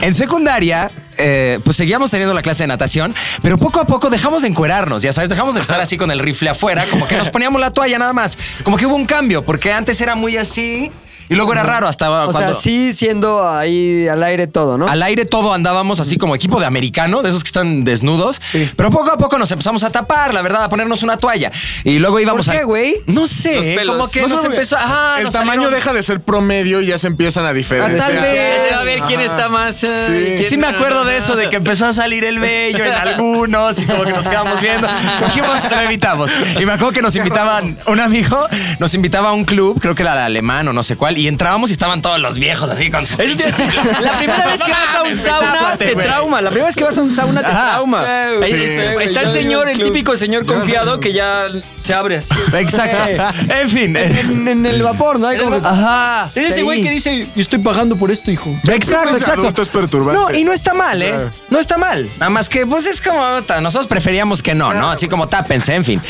[0.00, 4.42] En secundaria, eh, pues seguíamos teniendo la clase de natación, pero poco a poco dejamos
[4.42, 7.30] de encuerarnos, ya sabes, dejamos de estar así con el rifle afuera, como que nos
[7.30, 8.38] poníamos la toalla nada más.
[8.62, 10.90] Como que hubo un cambio, porque antes era muy así
[11.28, 12.54] y luego era raro hasta O cuando...
[12.54, 14.86] sea, sí siendo ahí al aire todo, ¿no?
[14.88, 18.40] Al aire todo andábamos así como equipo de americano, de esos que están desnudos.
[18.76, 21.50] Pero poco a poco nos empezamos a tapar, la verdad, a ponernos una toalla.
[21.84, 22.64] Y luego íbamos ¿Por qué, a.
[22.64, 22.96] güey?
[23.06, 24.76] No sé, como que No nos empezó.
[24.76, 28.00] Ajá, el nos tamaño salieron- deja de ser promedio y ya se empiezan a diferenciar.
[28.10, 28.58] Ah, tal vez.
[28.60, 29.82] Ya se va a ver quién está más.
[29.84, 32.92] eh, quién Sí me acuerdo de eso, de que empezó a salir el vello en
[32.92, 34.86] algunos y como que nos quedamos viendo.
[35.26, 36.30] Dijimos, lo evitamos.
[36.60, 38.46] Y me acuerdo que nos invitaban, un amigo
[38.78, 41.28] nos invitaba a un club, creo que era el alemán o no sé cuál, y
[41.28, 43.16] entrábamos y estaban todos los viejos así con su...
[43.16, 46.40] Decir, La primera vez que vas a un sauna te trauma.
[46.40, 48.04] La primera vez que vas a un sauna te trauma.
[48.46, 51.46] Sí, Está el señor, el típico señor confiado que ya
[51.78, 52.34] se abre así.
[52.52, 53.24] Exacto.
[53.48, 53.96] En fin.
[53.96, 55.28] eh, En, en el vapor, ¿no?
[55.28, 56.24] Hay como que- Ajá.
[56.26, 58.50] Es ese güey que dice, yo estoy pagando por esto, hijo.
[58.68, 59.62] Exacto, exacto.
[59.62, 60.20] es perturbante.
[60.20, 61.14] No, y no está mal, ¿eh?
[61.50, 62.08] No está mal.
[62.18, 63.22] Nada más que, pues es como,
[63.60, 64.90] nosotros preferíamos que no, ¿no?
[64.90, 66.00] Así como tápense, en fin.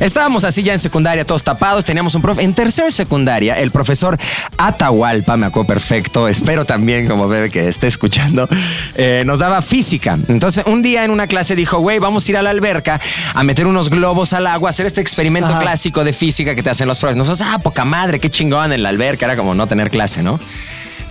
[0.00, 2.42] Estábamos así ya en secundaria, todos tapados, teníamos un profe.
[2.42, 4.18] En tercero de secundaria, el profesor
[4.56, 8.48] Atahualpa, me acuerdo perfecto, espero también, como bebé que esté escuchando,
[8.94, 10.18] eh, nos daba física.
[10.28, 13.00] Entonces, un día en una clase dijo, güey, vamos a ir a la alberca
[13.34, 15.60] a meter unos globos al agua, a hacer este experimento Ajá.
[15.60, 17.16] clásico de física que te hacen los profes.
[17.16, 20.38] Nosotros, ah, poca madre, qué chingón en la alberca, era como no tener clase, ¿no?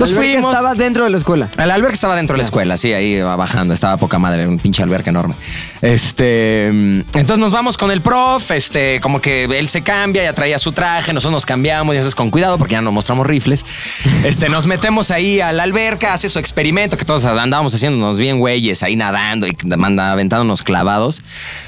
[0.02, 0.58] Entonces Alberca fuimos.
[0.58, 1.50] estaba dentro de la escuela.
[1.58, 4.58] El alberca estaba dentro de la escuela, sí, ahí iba bajando, estaba poca madre, un
[4.58, 5.36] pinche alberca enorme.
[5.82, 10.34] Este, mm, entonces nos vamos con el prof, este, como que él se cambia, ya
[10.34, 13.28] traía su traje, nosotros nos cambiamos, y eso es con cuidado porque ya no mostramos
[13.28, 13.66] rifles.
[14.24, 18.38] Este, nos metemos ahí a la alberca, hace su experimento, que todos andábamos haciéndonos bien
[18.38, 21.24] güeyes, ahí nadando y manda, aventándonos clavados,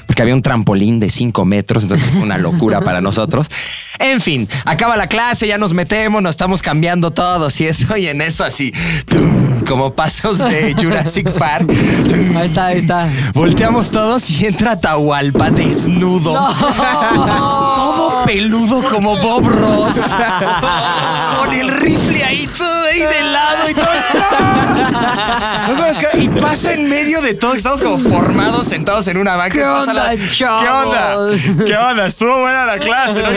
[0.06, 3.48] porque había un trampolín de 5 metros, entonces fue una locura para nosotros.
[3.98, 8.06] En fin, acaba la clase, ya nos metemos, nos estamos cambiando todos y eso, y
[8.08, 8.72] en eso así,
[9.08, 11.66] tum, como pasos de Jurassic Park.
[12.08, 13.08] tum, Ahí está, ahí está.
[13.32, 16.34] Volteamos todos y entra Atahualpa desnudo.
[17.74, 19.96] Todo peludo como Bob Ross.
[21.38, 23.84] Con el rifle ahí todo ahí de lado y todo.
[25.76, 27.54] No, es que- Y pasa en medio de todo.
[27.54, 29.54] Estamos como formados, sentados en una banca.
[29.54, 31.40] ¿Qué pasa onda, la- chavos?
[31.66, 32.06] ¿Qué onda?
[32.06, 33.28] Estuvo buena la clase, ¿no?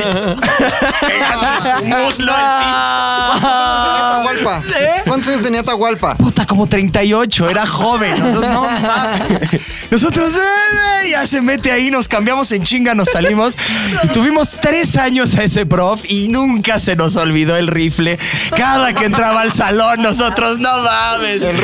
[1.78, 3.48] Su muslo al pinche.
[4.08, 4.62] Atahualpa.
[4.80, 5.02] ¿Eh?
[5.06, 6.16] ¿Cuántos años tenía Atahualpa?
[6.16, 8.20] Puta, como 38, era joven.
[8.20, 9.62] Nosotros, no mames.
[9.92, 10.40] Nosotros, "Eh,
[11.06, 13.58] eh", ya se mete ahí, nos cambiamos en chinga, nos salimos.
[14.04, 18.20] Y tuvimos tres años a ese prof y nunca se nos olvidó el rifle.
[18.56, 21.44] Cada que entraba al salón, nosotros, no mames.
[21.44, 21.58] El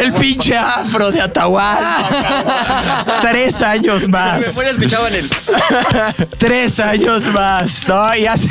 [0.00, 2.08] El pinche afro de Atahualpa.
[3.22, 4.40] tres años más.
[4.40, 5.28] Después escuchaban el.
[6.38, 8.14] Tres años más, ¿no?
[8.16, 8.48] Y hace.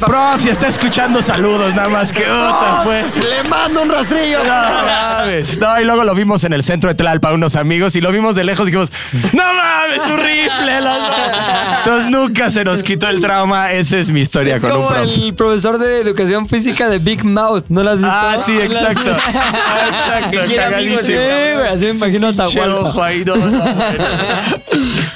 [0.00, 3.04] Prof, si está escuchando saludos, nada más que otra fue.
[3.28, 4.38] Le mando un rastrillo.
[4.44, 4.52] No
[4.86, 5.58] mames.
[5.58, 8.34] No, y luego lo vimos en el centro de Tlalpa, unos amigos, y lo vimos
[8.34, 8.90] de lejos y dijimos,
[9.32, 10.80] no mames, un rifle.
[10.80, 13.72] la- Entonces nunca se nos quitó el trauma.
[13.72, 15.00] Esa es mi historia Es con un como prof.
[15.02, 17.64] el profesor de educación física de Big Mouth.
[17.68, 18.14] ¿No lo has visto?
[18.16, 19.16] Ah, sí, exacto.
[20.18, 21.02] Exacto, Que amigos, cagadísimo.
[21.02, 23.06] sí, güey, así me imagino Atahualpa.
[23.06, 23.64] ahí, no, no.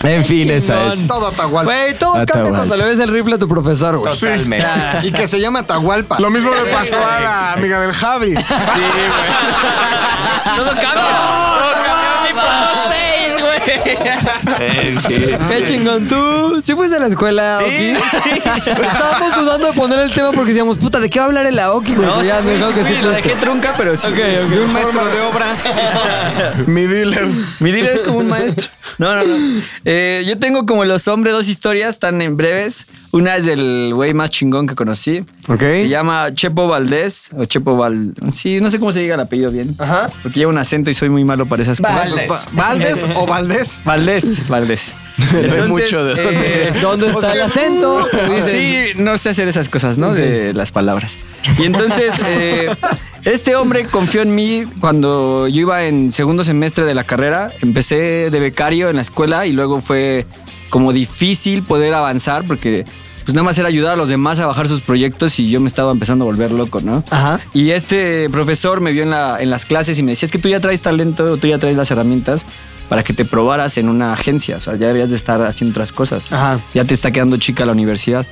[0.09, 1.07] En fin, esa es.
[1.07, 1.73] Todo Atahualpa.
[1.73, 4.13] Güey, todo cambia cuando le ves el rifle a tu profesor, güey.
[4.13, 4.67] Totalmente.
[5.03, 6.19] Y que se llama Atahualpa.
[6.21, 8.35] Lo mismo le pasó a la amiga del Javi.
[10.57, 11.05] Todo cambia.
[15.49, 16.07] Qué chingón.
[16.09, 17.91] ¿Tú sí fuiste a la escuela, Oki?
[18.71, 21.59] Estábamos dudando de poner el tema porque decíamos, puta, ¿de qué va a hablar el
[21.59, 22.07] Aoki, güey?
[22.07, 24.07] No, ya sí, mejor sí, que sí sí, lo dejé trunca, pero sí.
[24.07, 24.19] Ok, ok.
[24.51, 25.47] De un maestro de obra.
[26.67, 27.27] Mi dealer.
[27.61, 28.69] Mi dealer es como un maestro.
[28.99, 29.63] No, no, no.
[29.85, 32.87] Eh, yo tengo como los hombres dos historias tan en breves.
[33.13, 35.25] Una es del güey más chingón que conocí.
[35.49, 35.61] Ok.
[35.61, 38.13] Se llama Chepo Valdés o Chepo Val...
[38.33, 39.75] Sí, no sé cómo se diga el apellido bien.
[39.79, 40.11] Ajá.
[40.23, 42.11] Porque lleva un acento y soy muy malo para esas cosas.
[42.11, 42.31] Valdés.
[42.31, 43.54] Va- ¿Valdés o Valdés?
[43.85, 44.49] Valdés.
[44.49, 44.93] Valdés.
[45.33, 48.07] hay mucho de eh, ¿Dónde está el acento?
[48.51, 50.13] Sí, no sé hacer esas cosas, ¿no?
[50.13, 51.19] De las palabras.
[51.59, 52.69] Y entonces, eh,
[53.25, 57.51] este hombre confió en mí cuando yo iba en segundo semestre de la carrera.
[57.63, 60.27] Empecé de becario en la escuela y luego fue
[60.69, 62.85] como difícil poder avanzar porque
[63.25, 65.69] pues nada más era ayudar a los demás a bajar sus proyectos y yo me
[65.69, 67.03] estaba empezando a volver loco, ¿no?
[67.11, 67.41] Ajá.
[67.55, 70.39] Y este profesor me vio en, la- en las clases y me decía, es que
[70.39, 72.45] tú ya traes talento, tú ya traes las herramientas
[72.89, 74.57] para que te probaras en una agencia.
[74.57, 76.33] O sea, ya deberías de estar haciendo otras cosas.
[76.33, 76.61] Ajá.
[76.75, 78.27] Ya te está quedando chica la universidad.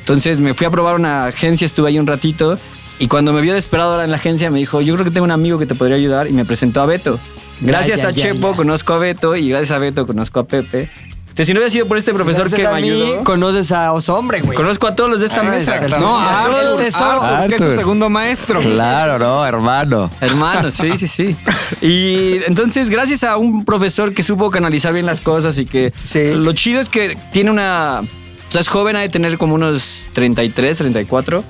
[0.00, 2.58] Entonces me fui a probar una agencia, estuve ahí un ratito
[2.98, 5.24] y cuando me vio desesperado ahora en la agencia me dijo, yo creo que tengo
[5.24, 7.20] un amigo que te podría ayudar y me presentó a Beto.
[7.60, 10.90] Gracias ya, a ya, Chepo conozco a Beto y gracias a Beto conozco a Pepe.
[11.38, 13.70] Entonces si no hubiera sido por este profesor Gracias que me a mí, ayudó, conoces
[13.70, 14.56] a Osombre, güey.
[14.56, 15.78] conozco a todos los de esta mesa.
[15.86, 17.22] No, a Arthur, El tesoro.
[17.22, 17.78] Arthur, que es su Arthur.
[17.78, 18.60] segundo maestro.
[18.60, 20.10] Claro, no, hermano.
[20.20, 21.36] Hermano, sí, sí, sí.
[21.80, 26.34] Y entonces, gracias a un profesor que supo canalizar bien las cosas y que Sí.
[26.34, 28.00] lo chido es que tiene una.
[28.00, 31.44] O sea, es joven, ha de tener como unos 33, 34.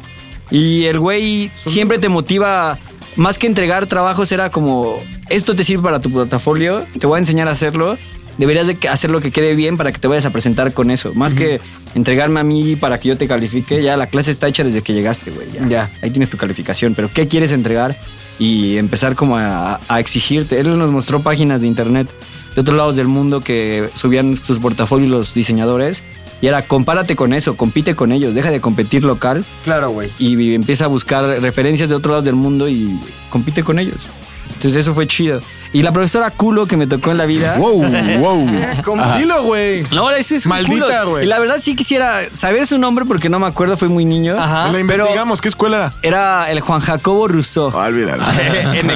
[0.51, 2.77] Y el güey siempre te motiva.
[3.17, 7.21] Más que entregar trabajos, era como: esto te sirve para tu portafolio, te voy a
[7.21, 7.97] enseñar a hacerlo.
[8.39, 11.13] Deberías de que- hacerlo que quede bien para que te vayas a presentar con eso.
[11.15, 11.61] Más que
[11.95, 14.95] entregarme a mí para que yo te califique, ya la clase está hecha desde que
[14.95, 15.49] llegaste, güey.
[15.53, 15.67] Ya.
[15.69, 15.91] Ya.
[16.03, 17.99] Ahí tienes tu calificación, pero ¿qué quieres entregar?
[18.39, 20.61] Y empezar como a, a exigirte.
[20.61, 22.09] Él nos mostró páginas de internet
[22.55, 26.05] de otros lados del mundo que subían sus portafolios los diseñadores.
[26.41, 30.11] Y era, compárate con eso, compite con ellos, deja de competir local Claro, güey.
[30.21, 32.97] y empieza a buscar referencias de otros lados del mundo y
[33.29, 34.07] compite con ellos.
[34.59, 35.41] Entonces eso fue chido.
[35.73, 37.59] Y la profesora culo que me tocó en la vida...
[37.59, 37.85] Wow,
[38.19, 38.47] wow.
[38.85, 39.17] ¿Cómo?
[39.17, 39.85] Dilo, güey.
[39.93, 41.25] No, es, es Maldita, güey.
[41.25, 44.35] Y la verdad sí quisiera saber su nombre porque no me acuerdo, fue muy niño.
[44.35, 45.41] La Pero investigamos.
[45.41, 47.69] ¿Qué escuela era el Juan Jacobo Rousseau.
[47.69, 47.79] era?
[47.79, 48.25] Olvídalo.
[48.75, 48.91] en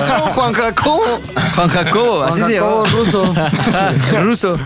[0.00, 1.20] puso Juan Jacobo.
[1.54, 3.04] Juan Jacobo, así se Jacobo llamaba.
[3.04, 3.34] ruso.
[3.36, 4.58] Ajá, ruso.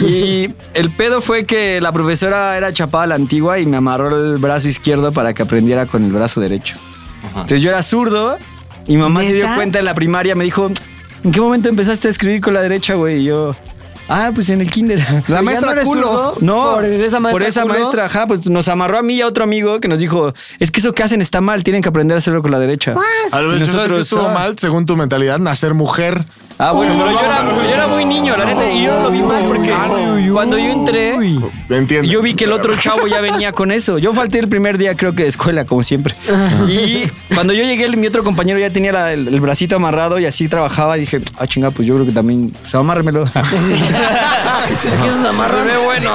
[0.00, 4.08] Y el pedo fue que la profesora era chapada a la antigua y me amarró
[4.08, 6.76] el brazo izquierdo para que aprendiera con el brazo derecho.
[7.24, 8.36] Entonces yo era zurdo
[8.86, 10.70] y mamá se dio cuenta en la primaria, me dijo,
[11.24, 13.20] ¿en qué momento empezaste a escribir con la derecha, güey?
[13.20, 13.54] Y yo,
[14.08, 14.98] ah, pues en el kinder.
[15.28, 16.02] La ¿Ya maestra no culo.
[16.02, 16.34] zurdo?
[16.40, 17.30] No, Por esa maestra.
[17.30, 17.74] por esa culo.
[17.74, 20.70] maestra, ajá, pues nos amarró a mí y a otro amigo que nos dijo, es
[20.70, 22.94] que eso que hacen está mal, tienen que aprender a hacerlo con la derecha.
[23.30, 24.34] A ver, Y ¿tú sabes que nosotros, estuvo ah.
[24.34, 26.24] mal, según tu mentalidad, nacer mujer?
[26.58, 29.10] Ah, bueno, pero yo era, yo era muy niño, la neta, y yo no lo
[29.10, 29.72] vi mal porque
[30.32, 31.14] cuando yo entré,
[31.68, 32.08] Entiendo.
[32.08, 33.98] yo vi que el otro chavo ya venía con eso.
[33.98, 36.14] Yo falté el primer día, creo que de escuela, como siempre.
[36.68, 40.26] Y cuando yo llegué, mi otro compañero ya tenía la- el, el bracito amarrado y
[40.26, 40.96] así trabajaba.
[40.96, 43.24] Y dije, ah, chinga, pues yo creo que también, pues amárremelo.
[44.76, 46.10] Se ve bueno.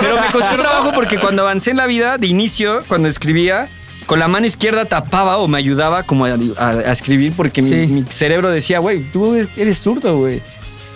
[0.00, 3.68] Pero me costó trabajo porque cuando avancé en la vida, de inicio, cuando escribía,
[4.06, 8.04] con la mano izquierda tapaba o me ayudaba como a, a- a escribir porque mi-
[8.10, 10.42] cerebro decía, güey, tú eres zurdo, güey.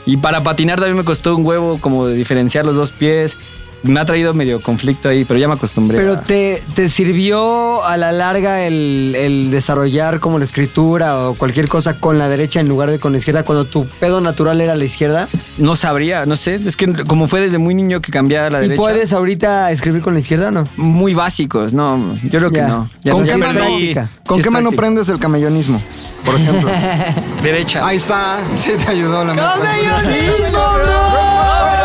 [0.07, 3.37] Y para patinar también me costó un huevo como de diferenciar los dos pies.
[3.83, 5.99] Me ha traído medio conflicto ahí, pero ya me acostumbré.
[5.99, 11.35] Pero a- te, te sirvió a la larga el, el desarrollar como la escritura o
[11.35, 14.61] cualquier cosa con la derecha en lugar de con la izquierda cuando tu pedo natural
[14.61, 15.29] era la izquierda.
[15.59, 16.61] No sabría, no sé.
[16.67, 18.83] Es que como fue desde muy niño que cambié a la ¿Y derecha.
[18.83, 20.65] puedes ahorita escribir con la izquierda o no?
[20.77, 22.17] Muy básicos, no.
[22.25, 22.89] Yo creo que no.
[23.05, 23.95] Ya ¿Con no, qué mano- perdí.
[24.27, 25.81] ¿Con Sí qué es mano prendes el camellonismo?
[26.25, 26.71] Por ejemplo.
[27.43, 27.87] Derecha.
[27.87, 28.39] Ahí está.
[28.59, 29.65] Sí te ayudó la Algo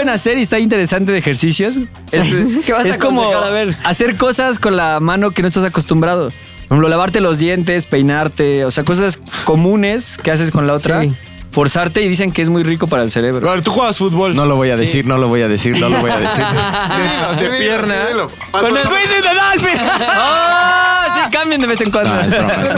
[0.00, 1.78] pueden hacer y está interesante de ejercicios
[2.10, 2.24] es,
[2.64, 3.44] ¿Qué vas a es como aconsejar?
[3.44, 3.76] A ver.
[3.84, 6.30] hacer cosas con la mano que no estás acostumbrado.
[6.30, 11.02] Por ejemplo, lavarte los dientes, peinarte, o sea, cosas comunes que haces con la otra.
[11.02, 11.14] Sí.
[11.50, 13.50] Forzarte y dicen que es muy rico para el cerebro.
[13.50, 14.36] A ver, tú juegas fútbol.
[14.36, 16.44] No lo voy a decir, no lo voy a decir, no lo voy a decir.
[17.40, 17.94] de, de pierna.
[18.52, 19.80] Con el in the Dolphin.
[20.16, 20.60] ¡Oh!
[21.12, 22.14] Sí, cambien de vez en cuando.
[22.14, 22.72] No, es broma, es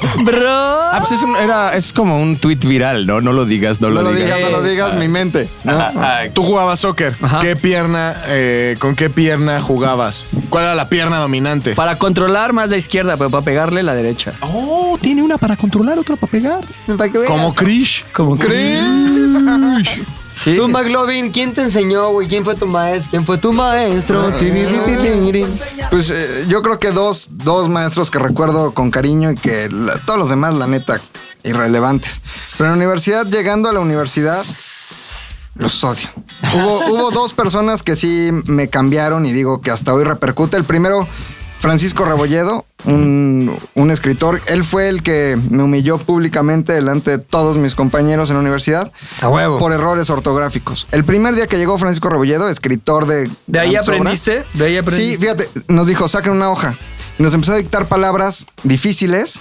[0.00, 0.48] Bro, bro.
[0.50, 3.20] Ah, pues es, un- era, es como un tweet viral, ¿no?
[3.20, 4.36] No lo digas, no, No lo digas.
[4.36, 5.48] digas, no lo digas, mi mente.
[6.34, 7.16] Tú jugabas soccer.
[7.20, 7.38] Ajá.
[7.40, 10.26] ¿Qué pierna, eh, con qué pierna jugabas?
[10.50, 11.74] ¿Cuál era la pierna dominante?
[11.74, 14.32] Para controlar más la izquierda, pero para pegarle la derecha.
[14.40, 16.60] Oh, tiene una para controlar, otra para pegar.
[16.96, 17.30] Para que veas.
[17.30, 18.04] Como Krish.
[20.42, 20.54] Sí.
[20.54, 22.28] Tú, McLovin, ¿quién te enseñó, güey?
[22.28, 23.10] ¿Quién fue tu maestro?
[23.10, 24.22] ¿Quién fue tu maestro?
[25.90, 29.98] Pues eh, yo creo que dos, dos maestros que recuerdo con cariño y que la-
[30.04, 31.00] todos los demás, la neta,
[31.44, 32.20] irrelevantes.
[32.56, 34.38] Pero en la universidad, llegando a la universidad,
[35.54, 36.08] los odio.
[36.54, 40.56] Hubo, hubo dos personas que sí me cambiaron y digo que hasta hoy repercute.
[40.56, 41.08] El primero,
[41.58, 44.40] Francisco Rebolledo, un, un escritor.
[44.46, 48.92] Él fue el que me humilló públicamente delante de todos mis compañeros en la universidad.
[49.20, 49.58] A huevo.
[49.58, 50.86] Por errores ortográficos.
[50.92, 53.30] El primer día que llegó Francisco Rebolledo, escritor de...
[53.46, 54.44] ¿De ahí grandes obras, aprendiste?
[54.54, 55.16] ¿De ahí aprendiste?
[55.16, 56.78] Sí, fíjate, nos dijo, saquen una hoja.
[57.18, 59.40] Y nos empezó a dictar palabras difíciles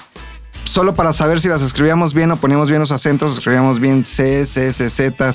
[0.63, 4.45] solo para saber si las escribíamos bien o poníamos bien los acentos, escribíamos bien C,
[4.45, 5.31] C, C, Z,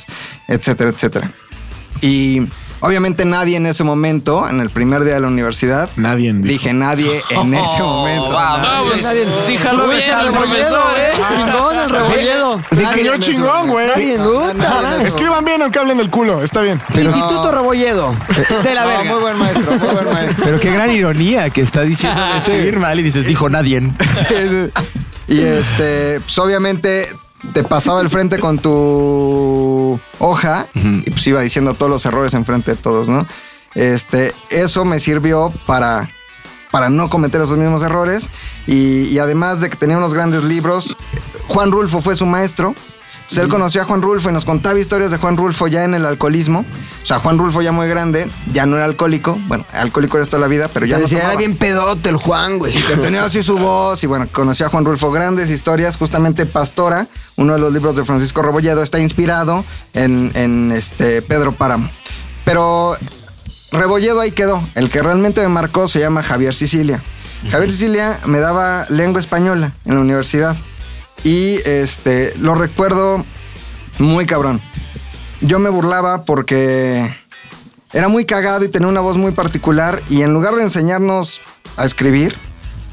[0.49, 1.31] etcétera, etcétera.
[2.01, 2.49] Y
[2.83, 6.33] obviamente nadie en ese momento, en el primer día de la universidad, Nadie.
[6.33, 6.47] dijo.
[6.49, 8.31] dije nadie en ese momento.
[8.31, 9.07] No, pues,
[9.47, 11.13] sí, jaló bien al profesor, ¿eh?
[11.37, 12.61] Chingón el rebolledo.
[12.71, 13.89] Dije yo chingón, güey.
[15.07, 16.43] Escriban bien aunque hablen del culo.
[16.43, 16.81] Está bien.
[16.95, 18.15] Instituto Rebolledo.
[18.63, 19.05] De la No, verga.
[19.13, 20.45] muy buen maestro, muy buen maestro.
[20.45, 23.81] Pero qué gran ironía que está diciendo de escribir mal y dices, dijo nadie.
[23.81, 24.71] Sí, sí.
[25.29, 27.09] Y este, pues obviamente
[27.53, 32.73] te pasaba el frente con tu hoja y pues iba diciendo todos los errores enfrente
[32.73, 33.27] de todos, ¿no?
[33.75, 36.09] Este, eso me sirvió para,
[36.71, 38.29] para no cometer esos mismos errores
[38.67, 40.97] y, y además de que tenía unos grandes libros,
[41.49, 42.75] Juan Rulfo fue su maestro.
[43.33, 45.95] Entonces, él conoció a Juan Rulfo y nos contaba historias de Juan Rulfo ya en
[45.95, 46.67] el alcoholismo.
[47.03, 49.39] O sea, Juan Rulfo ya muy grande, ya no era alcohólico.
[49.47, 52.59] Bueno, alcohólico era toda la vida, pero ya no era tomaba bien pedote el Juan,
[52.59, 52.75] güey.
[52.75, 57.07] que tenía así su voz y bueno, conocí a Juan Rulfo, grandes historias, justamente Pastora,
[57.37, 59.65] uno de los libros de Francisco Rebolledo, está inspirado
[59.95, 61.89] en, en, este Pedro Páramo.
[62.45, 62.99] Pero
[63.73, 67.03] Rebolledo ahí quedó, el que realmente me marcó se llama Javier Sicilia.
[67.51, 70.55] Javier Sicilia me daba lengua española en la universidad
[71.25, 73.25] y este lo recuerdo
[73.99, 74.61] muy cabrón.
[75.41, 77.09] Yo me burlaba porque
[77.93, 81.41] era muy cagado y tenía una voz muy particular y en lugar de enseñarnos
[81.77, 82.35] a escribir,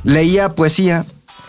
[0.04, 1.06] leía poesía.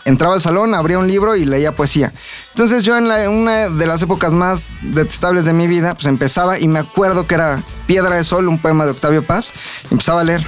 [0.07, 2.13] Entraba al salón, abría un libro y leía poesía.
[2.53, 6.59] Entonces yo en, la- una de las épocas más detestables de mi vida, pues empezaba
[6.59, 9.53] y me acuerdo que era Piedra de Sol, un poema de Octavio Paz.
[9.91, 10.45] Empezaba a leer.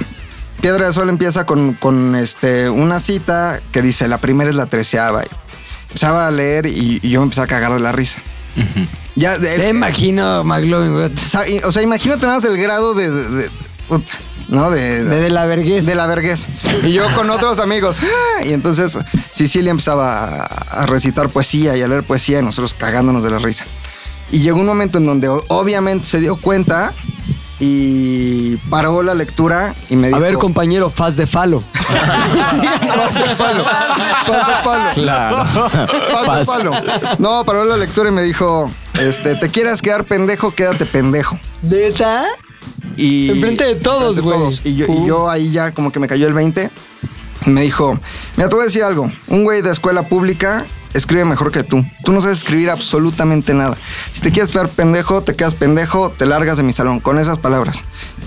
[0.59, 4.65] Piedra de Sol empieza con, con, este, una cita que dice, la primera es la
[4.65, 5.23] treceava.
[5.93, 8.19] Empezaba a leer y, y yo me empecé a cagar de la risa.
[9.15, 11.11] Ya, Te imagino, McLovin,
[11.65, 13.09] O sea, imagínate nada más el grado de.
[13.11, 13.49] de-
[14.49, 14.69] ¿No?
[14.71, 15.89] De, De, de la vergüenza.
[15.89, 16.47] de la vergüenza.
[16.83, 17.99] Y yo con otros amigos.
[18.01, 18.43] ¡ah!
[18.43, 18.97] Y entonces
[19.31, 20.43] Sicilia empezaba a,
[20.81, 23.65] a recitar poesía y a leer poesía y nosotros cagándonos de la risa.
[24.31, 26.91] Y llegó un momento en donde obviamente se dio cuenta
[27.65, 30.17] y paró la lectura y me dijo...
[30.17, 31.61] A ver, compañero, faz de falo.
[31.61, 33.63] Faz de palo.
[33.63, 34.93] Faz de palo.
[34.93, 35.69] Claro.
[36.25, 36.71] Faz de palo.
[37.19, 41.39] No, paró la lectura y me dijo, este, te quieras quedar pendejo, quédate pendejo.
[41.61, 42.25] ¿Neta?
[42.97, 44.37] Y Enfrente de todos, güey.
[44.37, 44.61] todos.
[44.65, 46.69] Y yo, y yo ahí ya como que me cayó el 20.
[47.45, 47.97] Y me dijo,
[48.35, 49.09] mira, te voy a decir algo.
[49.29, 51.85] Un güey de escuela pública escribe mejor que tú.
[52.03, 53.77] Tú no sabes escribir absolutamente nada.
[54.11, 56.99] Si te quieres quedar pendejo, te quedas pendejo, te largas de mi salón.
[56.99, 57.77] Con esas palabras.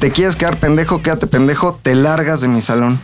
[0.00, 2.98] Te quieres quedar pendejo, quédate pendejo, te largas de mi salón.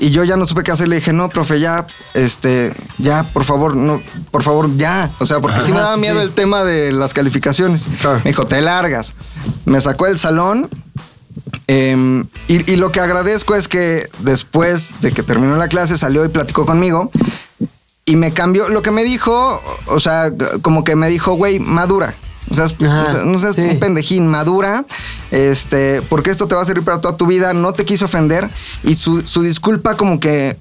[0.00, 0.86] Y yo ya no supe qué hacer.
[0.88, 5.10] Le dije, no, profe, ya, este, ya, por favor, no, por favor, ya.
[5.18, 7.86] O sea, porque sí me daba miedo el tema de las calificaciones.
[8.24, 9.14] Me dijo, te largas.
[9.64, 10.68] Me sacó del salón.
[11.66, 16.24] em, y, y lo que agradezco es que después de que terminó la clase salió
[16.24, 17.10] y platicó conmigo.
[18.08, 18.68] Y me cambió.
[18.70, 22.14] Lo que me dijo, o sea, como que me dijo, güey, madura.
[22.50, 23.60] O sea, Ajá, no seas sí.
[23.60, 24.86] un pendejín, madura,
[25.30, 28.48] este, porque esto te va a servir para toda tu vida, no te quiso ofender
[28.82, 30.56] y su, su disculpa como que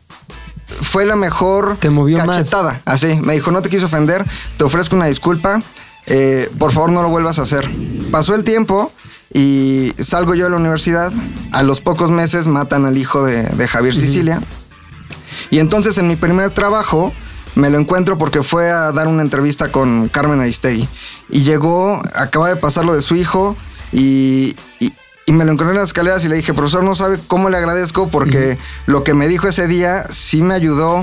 [0.81, 2.27] fue la mejor Te movió más.
[2.35, 2.81] cachetada.
[2.83, 4.25] Así, me dijo, no te quiso ofender,
[4.57, 5.61] te ofrezco una disculpa,
[6.07, 7.69] eh, por favor no lo vuelvas a hacer.
[8.11, 8.91] Pasó el tiempo
[9.33, 11.13] y salgo yo de la universidad,
[11.53, 14.41] a los pocos meses matan al hijo de, de Javier Sicilia.
[15.51, 17.13] Y entonces en mi primer trabajo
[17.57, 20.87] me lo encuentro porque fue a dar una entrevista con Carmen Aristegui.
[21.29, 23.55] Y llegó, acaba de pasar lo de su hijo
[23.91, 24.93] y, y-
[25.25, 27.57] y me lo encontré en las escaleras y le dije, profesor, no sabe cómo le
[27.57, 30.99] agradezco porque lo que me dijo ese día sí me ayudó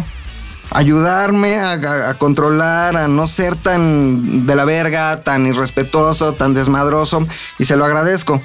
[0.71, 6.33] a ayudarme a, a- a controlar, a no ser tan de la verga, tan irrespetuoso,
[6.35, 7.27] tan desmadroso
[7.59, 8.41] y se lo agradezco.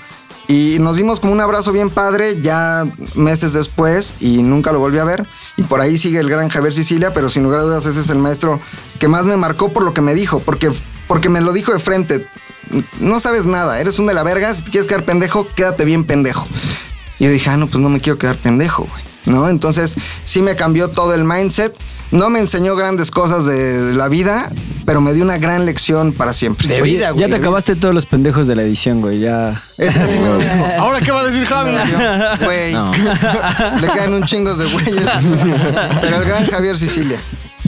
[0.48, 4.98] Y nos dimos como un abrazo bien padre ya meses después y nunca lo volví
[4.98, 5.28] a ver.
[5.60, 8.10] Y por ahí sigue el gran Javier Sicilia, pero sin lugar a dudas ese es
[8.10, 8.62] el maestro
[8.98, 10.72] que más me marcó por lo que me dijo, porque,
[11.06, 12.26] porque me lo dijo de frente.
[13.02, 16.06] No sabes nada, eres un de la verga, si te quieres quedar pendejo, quédate bien
[16.06, 16.48] pendejo.
[17.19, 19.04] Y yo dije, ah, no, pues no me quiero quedar pendejo, güey.
[19.26, 19.50] ¿No?
[19.50, 21.76] Entonces sí me cambió todo el mindset.
[22.12, 24.50] No me enseñó grandes cosas de la vida,
[24.86, 26.67] pero me dio una gran lección para siempre.
[26.67, 27.22] De vida, güey.
[27.22, 29.19] Ya te acabaste todos los pendejos de la edición, güey.
[29.19, 29.62] Ya.
[29.78, 30.65] Es así me lo dijo.
[30.80, 31.72] ¿Ahora qué va a decir Javi?
[32.43, 32.74] Güey.
[32.74, 32.91] No.
[33.82, 35.06] Le caen un chingos de güeyes.
[36.02, 37.19] Pero el gran Javier Sicilia.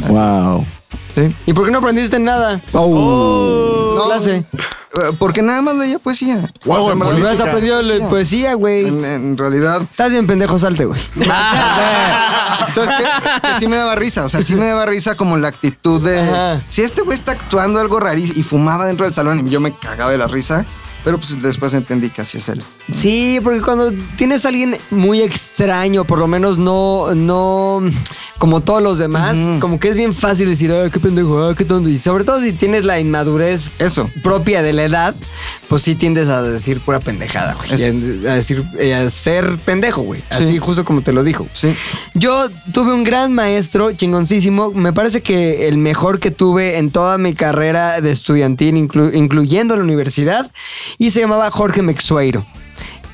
[0.07, 0.65] Wow.
[1.13, 1.29] Sí.
[1.45, 2.61] ¿Y por qué no aprendiste nada?
[2.73, 3.80] Oh.
[4.03, 4.37] No, clase.
[4.53, 6.51] eh, Porque nada más leía poesía.
[6.65, 8.87] Wow, O sea, hubieras aprendido la poesía, güey.
[8.87, 10.99] en, en realidad, Estás bien pendejo, salte, güey.
[12.73, 13.47] ¿sabes qué?
[13.53, 14.25] Que sí me daba risa.
[14.25, 16.19] O sea, sí me daba risa como la actitud de.
[16.21, 16.61] Ajá.
[16.69, 19.75] Si este güey está actuando algo rarísimo y fumaba dentro del salón y yo me
[19.77, 20.65] cagaba de la risa.
[21.03, 22.61] Pero pues después entendí que así es él.
[22.93, 27.81] Sí, porque cuando tienes a alguien muy extraño, por lo menos no, no
[28.37, 31.65] como todos los demás, como que es bien fácil decir, ah, qué pendejo, ah, qué
[31.65, 31.89] tonto.
[31.89, 34.09] Y sobre todo si tienes la inmadurez Eso.
[34.23, 35.15] propia de la edad,
[35.71, 37.71] pues sí tiendes a decir pura pendejada, güey.
[38.27, 38.61] A decir,
[38.93, 40.19] a ser pendejo, güey.
[40.29, 40.43] Sí.
[40.43, 41.47] Así justo como te lo dijo.
[41.53, 41.73] Sí.
[42.13, 44.71] Yo tuve un gran maestro, chingoncísimo.
[44.73, 49.77] Me parece que el mejor que tuve en toda mi carrera de estudiantil, inclu- incluyendo
[49.77, 50.51] la universidad,
[50.97, 52.45] y se llamaba Jorge Mexueiro.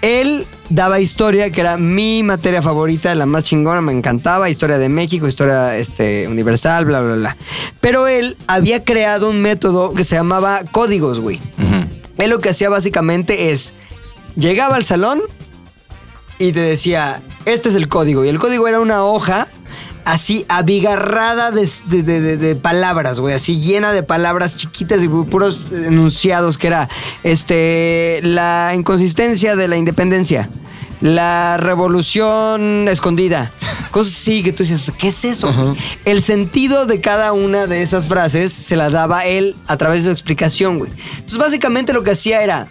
[0.02, 4.90] Él daba historia, que era mi materia favorita, la más chingona, me encantaba, historia de
[4.90, 7.38] México, historia este, universal, bla, bla, bla.
[7.82, 11.40] Pero él había creado un método que se llamaba códigos, güey.
[12.18, 13.74] Él lo que hacía básicamente es,
[14.36, 15.22] llegaba al salón,
[16.40, 18.24] y te decía, este es el código.
[18.24, 19.48] Y el código era una hoja
[20.06, 25.66] así abigarrada de, de- de- de- palabras, güey, así llena de palabras chiquitas y puros
[25.72, 26.90] enunciados, que era
[27.24, 30.50] este, la inconsistencia de la independencia.
[31.02, 33.52] La revolución escondida.
[33.92, 35.54] Cosas así que tú dices, ¿qué es eso?
[35.54, 40.04] güey?" El sentido de cada una de esas frases se la daba él a través
[40.04, 40.92] de su explicación, güey.
[41.12, 42.68] Entonces, básicamente lo que hacía era,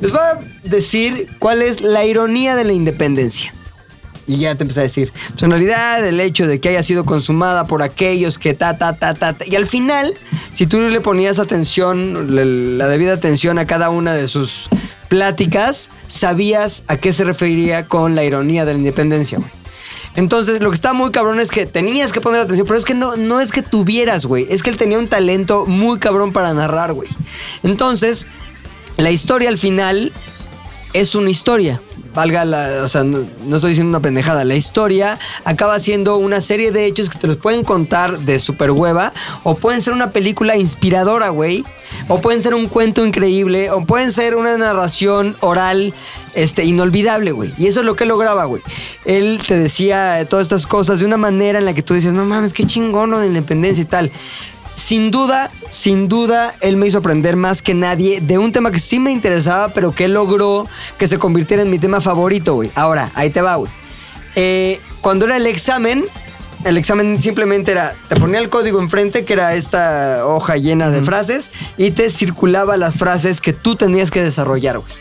[0.00, 3.54] les voy a decir cuál es la ironía de la independencia.
[4.26, 7.04] Y ya te empecé a decir, pues en realidad el hecho de que haya sido
[7.04, 9.44] consumada por aquellos que ta, ta, ta, ta, ta.
[9.44, 10.14] Y al final,
[10.52, 12.36] si tú le ponías atención,
[12.78, 14.68] la debida atención a cada una de sus
[15.12, 19.40] pláticas, sabías a qué se referiría con la ironía de la independencia.
[20.16, 22.94] Entonces, lo que estaba muy cabrón es que tenías que poner atención, pero es que
[22.94, 24.46] no, no es que tuvieras, güey.
[24.48, 27.10] Es que él tenía un talento muy cabrón para narrar, güey.
[27.62, 28.26] Entonces,
[28.96, 30.12] la historia al final
[30.92, 31.80] es una historia.
[32.14, 32.82] Valga la.
[32.82, 33.24] O sea, no,
[33.54, 34.44] estoy diciendo una pendejada.
[34.44, 38.70] La historia acaba siendo una serie de hechos que te los pueden contar de super
[38.70, 39.12] hueva.
[39.44, 41.64] O pueden ser una película inspiradora, güey.
[42.08, 43.70] O pueden ser un cuento increíble.
[43.70, 45.94] O pueden ser una narración oral.
[46.34, 47.52] Este, inolvidable, güey.
[47.58, 48.62] Y eso es lo que lograba, güey.
[49.04, 52.24] Él te decía todas estas cosas de una manera en la que tú dices, no
[52.24, 54.10] mames, qué chingón lo de la independencia y tal.
[54.74, 58.78] Sin duda, sin duda, él me hizo aprender más que nadie de un tema que
[58.78, 60.66] sí me interesaba, pero que logró
[60.98, 62.70] que se convirtiera en mi tema favorito, güey.
[62.74, 63.70] Ahora, ahí te va, güey.
[64.34, 66.06] Eh, cuando era el examen,
[66.64, 71.02] el examen simplemente era, te ponía el código enfrente, que era esta hoja llena de
[71.02, 74.92] frases, y te circulaba las frases que tú tenías que desarrollar, güey.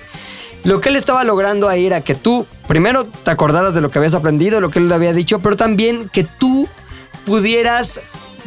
[0.64, 3.98] Lo que él estaba logrando ahí era que tú, primero, te acordaras de lo que
[3.98, 6.68] habías aprendido, lo que él le había dicho, pero también que tú
[7.26, 8.02] pudieras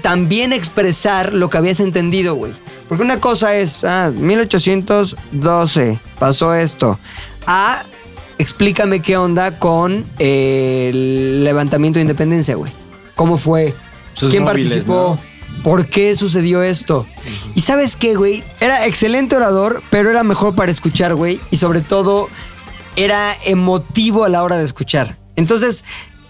[0.05, 2.53] también expresar lo que habías entendido, güey.
[2.91, 6.99] Porque una cosa es, ah, 1812 pasó esto.
[7.47, 7.85] Ah,
[8.37, 12.71] explícame qué onda con eh, el levantamiento de independencia, güey.
[13.15, 13.73] ¿Cómo fue?
[14.13, 15.19] Sus ¿Quién móviles, participó?
[15.63, 17.07] ¿Por qué sucedió esto?
[17.55, 21.41] Y sabes qué, güey, era excelente orador, pero era mejor para escuchar, güey.
[21.51, 22.29] Y sobre todo,
[22.97, 25.17] era emotivo a la hora de escuchar.
[25.35, 25.83] Entonces,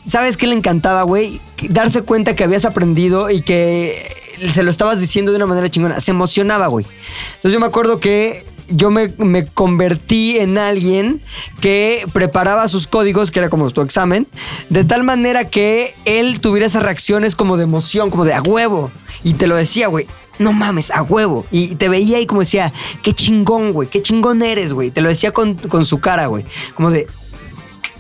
[0.07, 1.41] ¿sabes qué le encantaba, güey?
[1.69, 6.01] Darse cuenta que habías aprendido y que se lo estabas diciendo de una manera chingona.
[6.01, 6.87] Se emocionaba, güey.
[7.37, 11.23] Entonces yo me acuerdo que yo me, me convertí en alguien
[11.61, 14.27] que preparaba sus códigos, que era como tu examen,
[14.71, 18.91] de tal manera que él tuviera esas reacciones como de emoción, como de a huevo.
[19.23, 20.07] Y te lo decía, güey.
[20.37, 21.47] No mames, a huevo.
[21.53, 22.73] Y te veía y como decía,
[23.05, 24.91] qué chingón, güey, qué chingón eres, güey.
[24.91, 26.45] Te lo decía con, con su cara, güey.
[26.75, 27.07] Como de,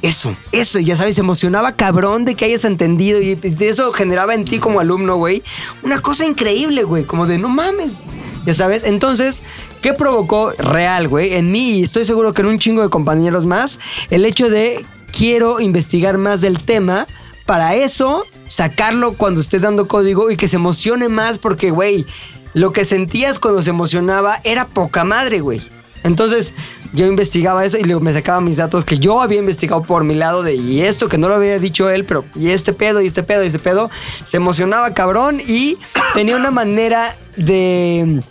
[0.05, 4.59] eso, eso, ya sabes, emocionaba cabrón de que hayas entendido y eso generaba en ti
[4.59, 5.43] como alumno, güey,
[5.83, 8.01] una cosa increíble, güey, como de no mames,
[8.45, 8.85] ya sabes.
[8.85, 9.43] Entonces,
[9.81, 11.33] ¿qué provocó real, güey?
[11.33, 13.81] En mí y estoy seguro que en un chingo de compañeros más,
[14.11, 17.07] el hecho de quiero investigar más del tema.
[17.47, 22.07] Para eso, sacarlo cuando esté dando código y que se emocione más porque, güey,
[22.53, 25.61] lo que sentías cuando se emocionaba era poca madre, güey.
[26.05, 26.55] Entonces,
[26.93, 30.15] yo investigaba eso y luego me sacaba mis datos que yo había investigado por mi
[30.15, 33.07] lado de y esto que no lo había dicho él, pero y este pedo, y
[33.07, 33.91] este pedo, y este pedo.
[34.25, 35.79] Se emocionaba cabrón y
[36.15, 38.23] tenía una manera de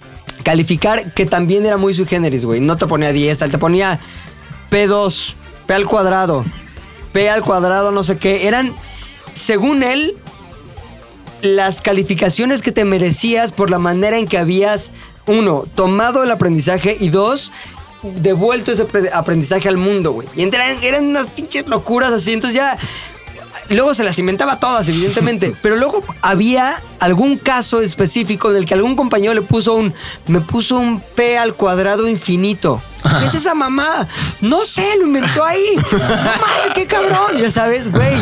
[0.44, 2.62] calificar que también era muy sui generis, güey.
[2.62, 4.00] No te ponía 10, te ponía
[4.70, 5.34] P2,
[5.66, 6.46] P al cuadrado,
[7.12, 8.48] P al cuadrado, no sé qué.
[8.48, 8.74] Eran,
[9.34, 10.16] según él,
[11.42, 14.92] las calificaciones que te merecías por la manera en que habías,
[15.26, 17.52] uno, tomado el aprendizaje y dos,
[18.02, 20.28] devuelto ese pre- aprendizaje al mundo, güey.
[20.36, 22.78] Y eran, eran unas pinches locuras así, entonces ya...
[23.74, 25.56] Luego se las inventaba todas, evidentemente.
[25.62, 29.94] Pero luego había algún caso específico en el que algún compañero le puso un.
[30.28, 32.82] Me puso un P al cuadrado infinito.
[33.20, 34.08] ¿Qué es esa mamá?
[34.40, 35.76] No sé, lo inventó ahí.
[35.76, 37.38] No mames, qué cabrón.
[37.38, 38.14] Ya sabes, güey.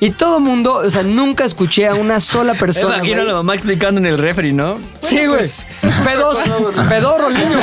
[0.00, 2.96] Y todo mundo, o sea, nunca escuché a una sola persona.
[2.96, 4.78] imagino a la mamá explicando en el refri, ¿no?
[5.02, 5.48] Sí, güey.
[6.04, 6.38] Pedos,
[6.88, 7.58] pedorro, niño.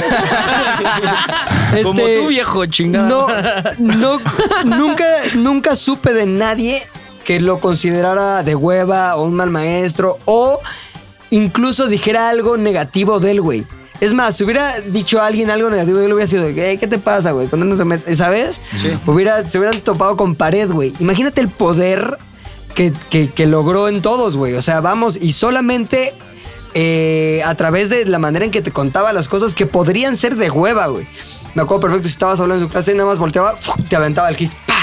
[1.84, 3.08] Como Este, tú, viejo chingada.
[3.08, 3.28] No,
[3.78, 4.22] no,
[4.64, 6.88] nunca, nunca supe de nadie
[7.24, 10.60] que lo considerara de hueva o un mal maestro o
[11.30, 13.66] incluso dijera algo negativo del güey.
[14.00, 16.88] Es más, si hubiera dicho a alguien algo negativo, yo le hubiera sido, "Ey, ¿qué
[16.88, 17.48] te pasa, güey?
[17.48, 18.60] Cuando no se met-", ¿Sabes?
[19.06, 20.92] Hubiera, se hubieran topado con pared, güey.
[21.00, 22.18] Imagínate el poder
[22.74, 24.56] que, que- que logró en todos, güey.
[24.56, 26.14] O sea, vamos, y solamente
[26.74, 30.36] eh, a través de la manera en que te contaba las cosas que podrían ser
[30.38, 31.06] de hueva, güey.
[31.54, 33.56] Me acuerdo perfecto, si estabas hablando en su clase y nada más volteaba,
[33.90, 34.81] te aventaba el kiss, ¡pa!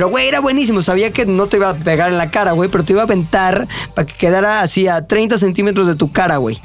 [0.00, 0.80] Pero, güey, era buenísimo.
[0.80, 3.04] Sabía que no te iba a pegar en la cara, güey, pero te iba a
[3.04, 6.58] aventar para que quedara así a 30 centímetros de tu cara, güey.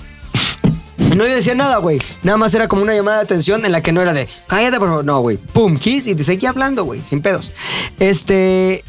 [1.17, 1.99] No decía nada, güey.
[2.23, 4.79] Nada más era como una llamada de atención en la que no era de, cállate,
[4.79, 5.03] por favor.
[5.03, 5.35] No, güey.
[5.35, 7.51] Pum, kiss y te seguía hablando, güey, sin pedos.
[7.99, 8.85] Este.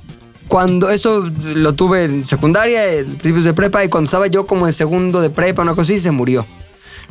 [0.47, 4.68] Cuando eso lo tuve en secundaria, en principios de prepa, y cuando estaba yo como
[4.68, 6.47] en segundo de prepa, una cosa así, se murió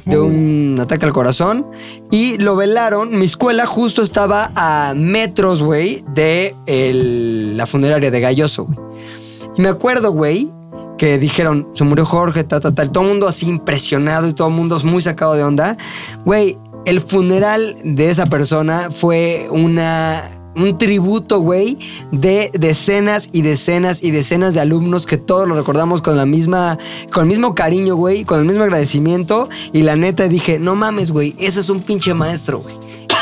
[0.05, 1.65] de un ataque al corazón
[2.11, 3.17] y lo velaron.
[3.17, 8.77] Mi escuela justo estaba a metros, güey, de el- la funeraria de Galloso, güey.
[9.57, 10.49] Y me acuerdo, güey,
[10.97, 12.91] que dijeron, se murió Jorge, ta, ta, tal.
[12.91, 15.77] Todo el mundo así impresionado y todo el mundo muy sacado de onda.
[16.23, 20.29] Güey, el funeral de esa persona fue una...
[20.55, 21.77] Un tributo, güey,
[22.11, 26.77] de decenas y decenas y decenas de alumnos que todos lo recordamos con la misma,
[27.11, 29.49] con el mismo cariño, güey, con el mismo agradecimiento.
[29.73, 32.75] Y la neta dije, no mames, güey, ese es un pinche maestro, güey.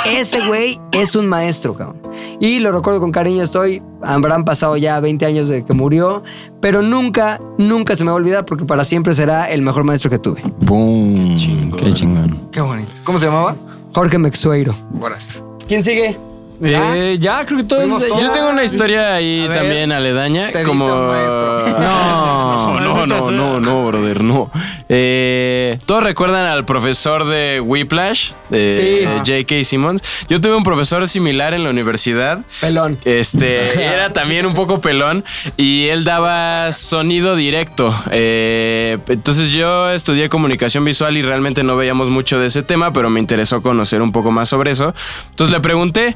[0.05, 2.01] Ese güey es un maestro, cabrón.
[2.39, 6.23] Y lo recuerdo con cariño, estoy, habrán pasado ya 20 años de que murió,
[6.59, 10.09] pero nunca, nunca se me va a olvidar porque para siempre será el mejor maestro
[10.09, 10.41] que tuve.
[10.59, 11.37] Boom.
[11.77, 12.49] Qué chingón.
[12.51, 12.91] Qué bonito.
[13.05, 13.55] ¿Cómo se llamaba?
[13.93, 14.75] Jorge Mexueiro.
[14.99, 15.23] Órale.
[15.67, 16.17] ¿Quién sigue?
[16.61, 17.83] Eh, ya, creo que todos.
[17.83, 20.51] Fuimos Yo tengo una historia ahí A ver, también aledaña.
[20.51, 20.85] te como.
[20.85, 21.53] diste un maestro.
[22.73, 24.51] No, no, no, no, no, brother, no.
[24.89, 28.81] Eh, Todos recuerdan al profesor de Whiplash, de Sí.
[29.05, 29.63] de J.K.
[29.63, 30.01] Simmons.
[30.29, 32.39] Yo tuve un profesor similar en la universidad.
[32.61, 32.97] Pelón.
[33.05, 35.23] Este, era también un poco pelón
[35.57, 37.93] y él daba sonido directo.
[38.11, 43.09] Eh, entonces yo estudié comunicación visual y realmente no veíamos mucho de ese tema, pero
[43.09, 44.93] me interesó conocer un poco más sobre eso.
[45.29, 46.15] Entonces le pregunté,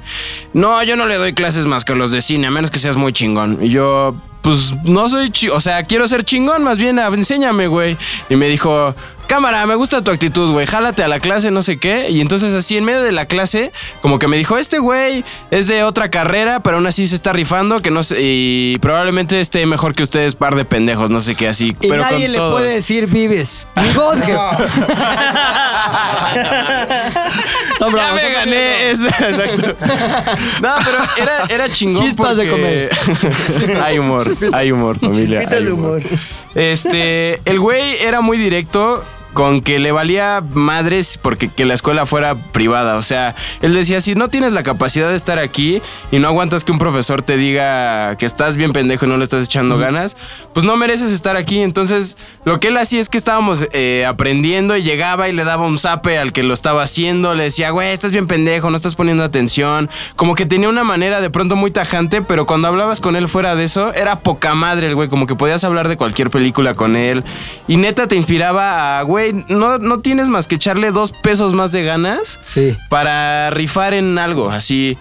[0.53, 2.97] no, yo no le doy clases más que los de cine, a menos que seas
[2.97, 3.59] muy chingón.
[3.61, 7.97] Y yo, pues no soy, o sea, quiero ser chingón, más bien, enséñame, güey.
[8.30, 8.95] Y me dijo...
[9.28, 10.65] Cámara, me gusta tu actitud, güey.
[10.65, 12.09] Jálate a la clase, no sé qué.
[12.09, 13.71] Y entonces así en medio de la clase,
[14.01, 17.34] como que me dijo, este güey es de otra carrera, pero aún así se está
[17.34, 21.36] rifando, que no sé, y probablemente esté mejor que ustedes, par de pendejos, no sé
[21.36, 21.75] qué, así.
[21.82, 22.53] Y pero nadie con le todos.
[22.61, 23.67] puede decir vives.
[23.75, 23.84] Ni
[27.80, 29.75] Ya me gané eso, exacto.
[30.61, 32.03] No, pero era, era chingón.
[32.05, 32.89] Chispas de porque-
[33.84, 35.39] hay humor, hay humor, familia.
[35.41, 36.01] Chispitas hay de humor.
[36.55, 39.03] Este, el güey era muy directo,
[39.38, 42.95] con que le valía madres porque que la escuela fuera privada.
[42.95, 45.79] O sea, él decía, si no tienes la capacidad de estar aquí
[46.11, 49.23] y no aguantas que un profesor te diga que estás bien pendejo y no le
[49.23, 50.17] estás echando ganas,
[50.55, 51.61] pues no mereces estar aquí.
[51.61, 55.67] Entonces, lo que él hacía es que estábamos eh, aprendiendo y llegaba y le daba
[55.67, 58.95] un zape al que lo estaba haciendo, le decía, güey, estás bien pendejo, no estás
[58.95, 59.88] poniendo atención.
[60.15, 63.55] Como que tenía una manera de pronto muy tajante, pero cuando hablabas con él fuera
[63.55, 66.95] de eso, era poca madre el güey, como que podías hablar de cualquier película con
[66.95, 67.23] él.
[67.67, 71.71] Y neta te inspiraba a, güey, no, no tienes más que echarle dos pesos más
[71.71, 72.75] de ganas Sí.
[72.89, 74.97] para rifar en algo, así.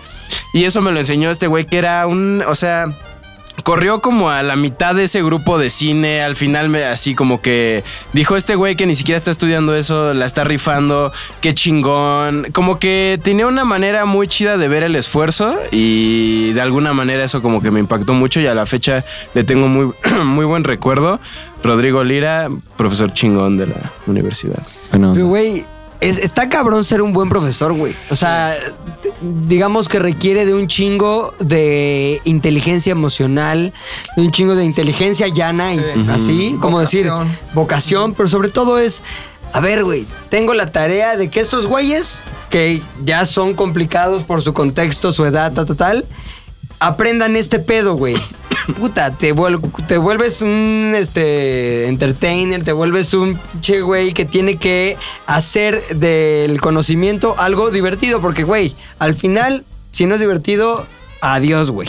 [0.53, 2.87] Y eso me lo enseñó este güey que era un, o sea,
[3.63, 7.41] corrió como a la mitad de ese grupo de cine, al final me así como
[7.41, 12.49] que dijo este güey que ni siquiera está estudiando eso, la está rifando, qué chingón,
[12.53, 17.25] como que tenía una manera muy chida de ver el esfuerzo y de alguna manera
[17.25, 19.05] eso como que me impactó mucho y a la fecha
[19.35, 19.93] le tengo muy,
[20.25, 21.21] muy buen recuerdo.
[21.63, 24.63] Rodrigo Lira, profesor chingón de la universidad.
[24.91, 25.65] Bueno, güey,
[26.01, 27.95] es- está cabrón ser un buen profesor, güey.
[28.11, 28.55] O sea,
[29.47, 33.73] digamos que requiere de un chingo de inteligencia emocional,
[34.17, 35.81] de un chingo de inteligencia llana, y
[36.11, 37.37] así, como decir, Vocación.
[37.55, 39.03] vocación, pero sobre todo es,
[39.53, 44.43] a ver, güey, tengo la tarea de que estos güeyes, que ya son complicados por
[44.43, 46.05] su contexto, su edad, tal, tal, tal,
[46.79, 48.17] aprendan este pedo, güey.
[48.79, 54.57] Puta, te, vuel- te vuelves un este entertainer, te vuelves un che güey que tiene
[54.57, 54.97] que
[55.27, 60.87] hacer del conocimiento algo divertido, porque güey, al final, si no es divertido,
[61.21, 61.89] adiós, güey.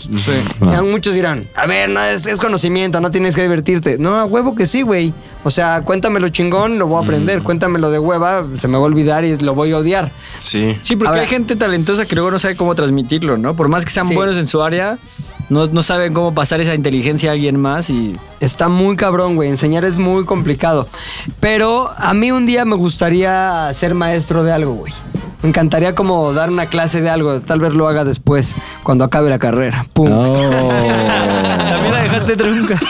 [0.61, 3.97] Ya muchos dirán, a ver, no es, es conocimiento, no tienes que divertirte.
[3.97, 5.13] No, a huevo que sí, güey.
[5.43, 7.43] O sea, cuéntamelo chingón, lo voy a aprender.
[7.43, 10.11] Cuéntamelo de hueva, se me va a olvidar y lo voy a odiar.
[10.39, 10.77] Sí.
[10.81, 13.55] Sí, porque Ahora- hay gente talentosa que luego no sabe cómo transmitirlo, ¿no?
[13.55, 14.15] Por más que sean Sí.
[14.15, 14.97] buenos en su área,
[15.49, 18.13] no, no saben cómo pasar esa inteligencia a alguien más y...
[18.39, 19.49] Está muy cabrón, güey.
[19.49, 20.87] Enseñar es muy complicado.
[21.39, 24.93] Pero a mí un día me gustaría ser maestro de algo, güey.
[25.41, 27.41] Me encantaría como dar una clase de algo.
[27.41, 29.85] Tal vez lo haga después, cuando acabe la carrera.
[29.93, 30.09] Pum.
[30.09, 31.76] También
[32.35, 32.79] trunca.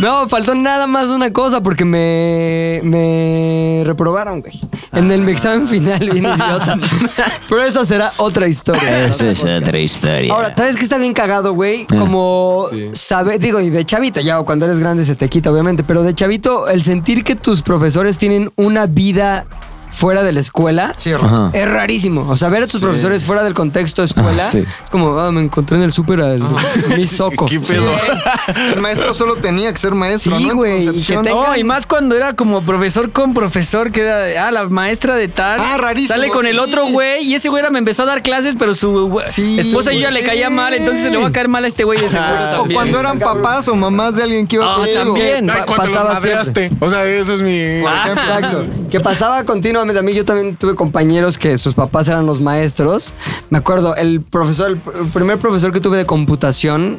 [0.00, 4.60] No, faltó nada más una cosa porque me, me reprobaron, güey.
[4.92, 6.76] En el examen final, bien idiota.
[7.48, 9.06] Pero esa será otra historia.
[9.06, 10.32] esa es otra historia.
[10.32, 11.86] Ahora, ¿sabes qué está bien cagado, güey?
[11.86, 16.02] Como saber, digo, y de chavito, ya cuando eres grande se te quita, obviamente, pero
[16.02, 19.46] de chavito, el sentir que tus profesores tienen una vida
[19.94, 21.50] fuera de la escuela Sí, Ajá.
[21.52, 22.26] es rarísimo.
[22.28, 24.58] O sea, ver a tus profesores fuera del contexto de escuela Ah, sí.
[24.58, 26.40] es como, ah, me encontré en el súper al
[26.96, 27.46] mi soco.
[27.46, 27.84] ¿Qué pedo?
[28.74, 30.54] El maestro solo tenía que ser maestro, Sí, ¿no?
[30.54, 31.24] Güey, y que concepción.
[31.24, 35.14] tenga- No, y más cuando era como profesor con profesor, que era, ah, la maestra
[35.16, 35.60] de tal.
[35.60, 38.22] Ah, rarísimo, Sale con el otro güey y ese güey era- me empezó a dar
[38.22, 41.48] clases, pero su esposa yo ya le caía mal, entonces se le va a caer
[41.48, 44.56] mal a este güey de seguro O cuando eran papás o mamás de alguien que
[44.56, 44.98] iba Ah, contigo.
[45.04, 45.46] también.
[45.46, 46.70] Pa- Ay, cuando los pasaba madreaste.
[46.80, 47.58] O sea, ese es mi.
[47.58, 48.22] Ejemplo.
[48.22, 48.64] Exacto.
[48.90, 49.83] Que pasaba continuamente.
[49.90, 53.14] A mí yo también tuve compañeros que sus papás eran los maestros.
[53.50, 56.98] Me acuerdo, el profesor, el pr- el primer profesor que tuve de computación,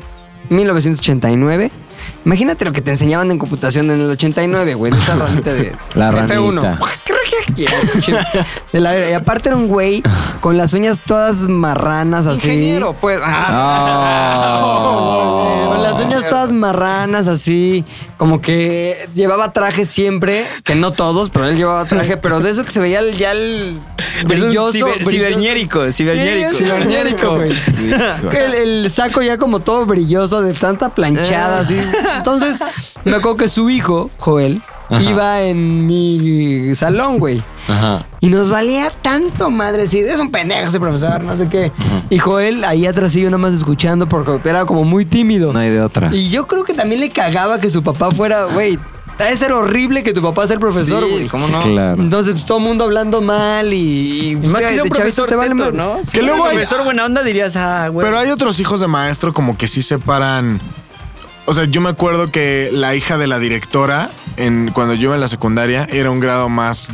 [0.50, 1.72] 1989.
[2.26, 4.92] Imagínate lo que te enseñaban en computación en el 89, güey.
[4.92, 6.62] De esa ranita de La F1.
[6.62, 6.80] ranita.
[8.74, 10.02] De la- y aparte era un güey
[10.42, 12.48] con las uñas todas marranas así.
[12.48, 13.20] Ingeniero, pues.
[13.24, 15.70] Ah, Oh.
[15.74, 17.84] Con las uñas todas marranas, así,
[18.18, 22.64] como que llevaba traje siempre, que no todos, pero él llevaba traje, pero de eso
[22.66, 23.80] que se veía el- ya el
[24.26, 24.78] brilloso.
[24.78, 25.06] ciber-
[25.92, 27.52] ciberñérico, güey.
[28.32, 31.78] El, el saco ya como todo brilloso de tanta planchada, así.
[32.18, 32.64] Entonces,
[33.04, 34.62] me acuerdo que su hijo, Joel,
[35.02, 37.42] iba en mi salón, güey.
[37.68, 38.06] Ajá.
[38.20, 41.72] Y nos valía tanto, madre, decir, es un pendejo ese profesor, no sé qué.
[42.10, 45.52] Y Joel ahí atrás siguió nomás escuchando porque era como muy tímido.
[45.54, 46.14] No hay de otra.
[46.16, 48.78] Y yo creo que también le cagaba que su papá fuera, güey,
[49.18, 51.28] debe ser horrible que tu papá sea el profesor, sí, güey.
[51.28, 51.60] ¿cómo no?
[51.62, 52.02] Claro.
[52.04, 54.32] Entonces, pues, todo el mundo hablando mal y...
[54.32, 55.72] Y más que sea un profesor te vale teto.
[55.72, 55.98] ¿no?
[56.02, 58.06] Que Si luego hay- profesor buena onda dirías, ah, güey.
[58.06, 60.60] Pero hay otros hijos de maestro como que sí separan.
[61.46, 65.16] O sea, yo me acuerdo que la hija de la directora, en, cuando yo iba
[65.16, 66.90] en la secundaria, era un grado más.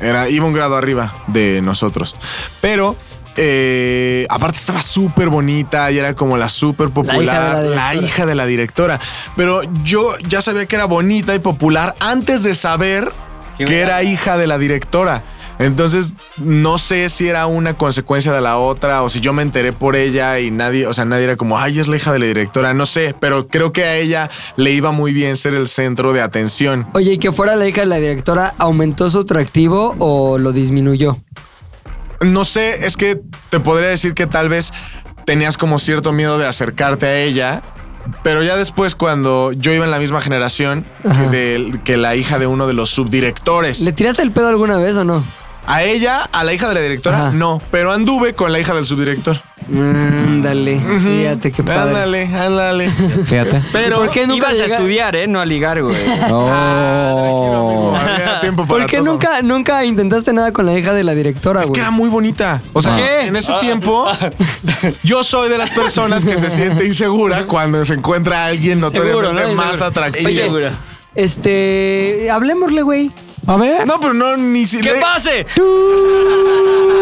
[0.00, 2.16] Era, iba un grado arriba de nosotros.
[2.60, 2.96] Pero.
[3.40, 8.46] eh, aparte estaba súper bonita y era como la súper popular, la hija de la
[8.46, 8.98] directora.
[9.36, 13.12] Pero yo ya sabía que era bonita y popular antes de saber
[13.56, 15.22] que era hija de la directora.
[15.58, 19.72] Entonces, no sé si era una consecuencia de la otra o si yo me enteré
[19.72, 22.26] por ella y nadie, o sea, nadie era como, ay, es la hija de la
[22.26, 26.12] directora, no sé, pero creo que a ella le iba muy bien ser el centro
[26.12, 26.86] de atención.
[26.94, 31.18] Oye, y que fuera la hija de la directora, ¿aumentó su atractivo o lo disminuyó?
[32.20, 34.72] No sé, es que te podría decir que tal vez
[35.24, 37.62] tenías como cierto miedo de acercarte a ella
[38.22, 42.38] Pero ya después, cuando yo iba en la misma generación que, de- que la hija
[42.38, 43.80] de uno de los subdirectores.
[43.82, 45.22] ¿Le tiraste el pedo alguna vez o no?
[45.70, 47.30] A ella, a la hija de la directora, Ajá.
[47.32, 47.60] no.
[47.70, 49.36] Pero anduve con la hija del subdirector.
[49.70, 51.80] Ándale, fíjate qué padre.
[51.82, 52.90] Ándale, ándale.
[52.90, 53.62] Fíjate.
[53.70, 53.98] Pero.
[53.98, 55.26] ¿Por qué nunca Ibas a estudiar, ¿eh?
[55.26, 55.94] No a ligar, güey.
[56.30, 57.94] Oh.
[57.94, 59.06] Había tiempo para ¿Por qué todo.
[59.06, 61.74] nunca, nunca intentaste nada con la hija de la directora, Es güey?
[61.74, 62.62] que era muy bonita.
[62.72, 63.26] O sea, ¿Qué?
[63.26, 64.06] en ese tiempo,
[65.02, 69.42] yo soy de las personas que se siente insegura cuando se encuentra a alguien notoriamente
[69.50, 69.54] ¿no?
[69.54, 69.86] más Seguro.
[69.86, 70.30] atractivo.
[70.30, 70.72] Segura.
[71.14, 73.12] Este, hablemosle, güey.
[73.48, 73.86] A ver.
[73.86, 74.80] No, pero no, ni si.
[74.80, 75.46] ¿Qué le- pase?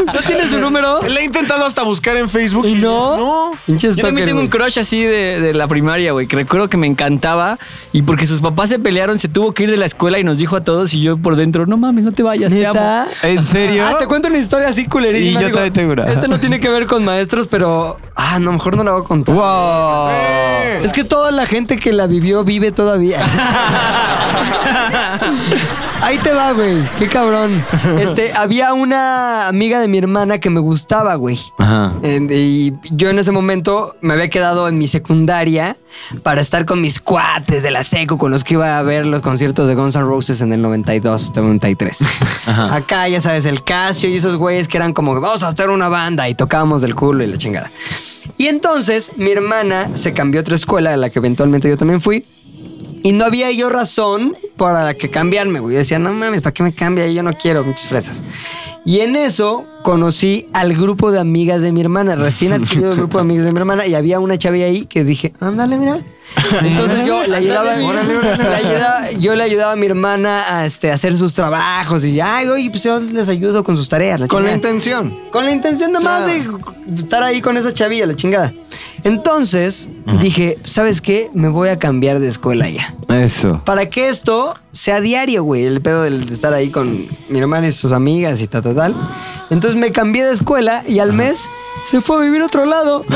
[0.06, 1.02] ¿No tienes su número?
[1.02, 2.64] Le he intentado hasta buscar en Facebook.
[2.66, 3.16] ¿Y Y no?
[3.16, 3.50] No.
[3.66, 4.60] Pinche Yo también tengo un güey.
[4.60, 7.58] crush así de, de la primaria, güey, que recuerdo que me encantaba
[7.92, 10.38] y porque sus papás se pelearon, se tuvo que ir de la escuela y nos
[10.38, 13.06] dijo a todos y yo por dentro, no mames, no te vayas, te amo.
[13.22, 13.84] ¿En serio?
[13.84, 15.40] Ah, te cuento una historia así culerísima.
[15.40, 16.04] Y yo también tengo una.
[16.12, 17.96] Este no tiene que ver con maestros, pero...
[18.14, 19.34] Ah, no, mejor no la voy a contar.
[19.34, 20.84] Wow.
[20.84, 23.18] Es que toda la gente que la vivió vive todavía.
[26.02, 26.88] Ahí te va, güey.
[26.98, 27.64] Qué cabrón.
[27.98, 31.38] Este, había una amiga de mi hermana que me gustaba, güey.
[31.58, 31.92] Ajá.
[32.02, 35.76] Y yo en ese momento me había quedado en mi secundaria
[36.22, 39.22] para estar con mis cuates de la seco con los que iba a ver los
[39.22, 41.98] conciertos de Guns N' Roses en el 92, 93.
[42.46, 42.74] Ajá.
[42.74, 45.88] Acá, ya sabes, el Casio y esos güeyes que eran como, vamos a hacer una
[45.88, 47.70] banda y tocábamos del culo y la chingada.
[48.38, 52.00] Y entonces mi hermana se cambió a otra escuela a la que eventualmente yo también
[52.00, 52.22] fui.
[53.02, 55.74] Y no había yo razón para que cambiarme, güey.
[55.74, 57.06] Yo decía, no mames, ¿para qué me cambia?
[57.08, 58.22] Yo no quiero muchas fresas.
[58.84, 62.16] Y en eso conocí al grupo de amigas de mi hermana.
[62.16, 65.04] Recién adquirido el grupo de amigas de mi hermana y había una chavilla ahí que
[65.04, 66.00] dije, ándale, mira.
[66.62, 71.16] Entonces yo le ayudaba, le ayudaba- yo le ayudaba a mi hermana a este, hacer
[71.16, 74.20] sus trabajos y, ay, oye, pues yo les ayudo con sus tareas.
[74.20, 74.70] la Con la chingada".
[74.74, 75.18] intención.
[75.30, 76.44] Con la intención nomás de
[76.98, 78.52] estar ahí con esa chavilla, la chingada.
[79.04, 79.88] Entonces
[80.20, 81.30] dije, ¿sabes qué?
[81.32, 82.94] Me voy a cambiar de escuela ya.
[83.08, 83.62] Eso.
[83.64, 85.64] Para que esto sea diario, güey.
[85.64, 88.74] El pedo del- de estar ahí con mi hermana y sus amigas y tal, tal,
[88.74, 88.94] tal.
[89.50, 91.48] Entonces me cambié de escuela y al mes
[91.84, 93.04] se fue a vivir a otro lado.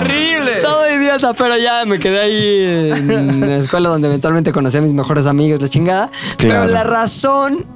[0.00, 0.56] Terrible.
[0.62, 4.92] Todo idiota, pero ya me quedé ahí en la escuela donde eventualmente conocí a mis
[4.92, 6.10] mejores amigos, la chingada.
[6.38, 7.75] Pero la razón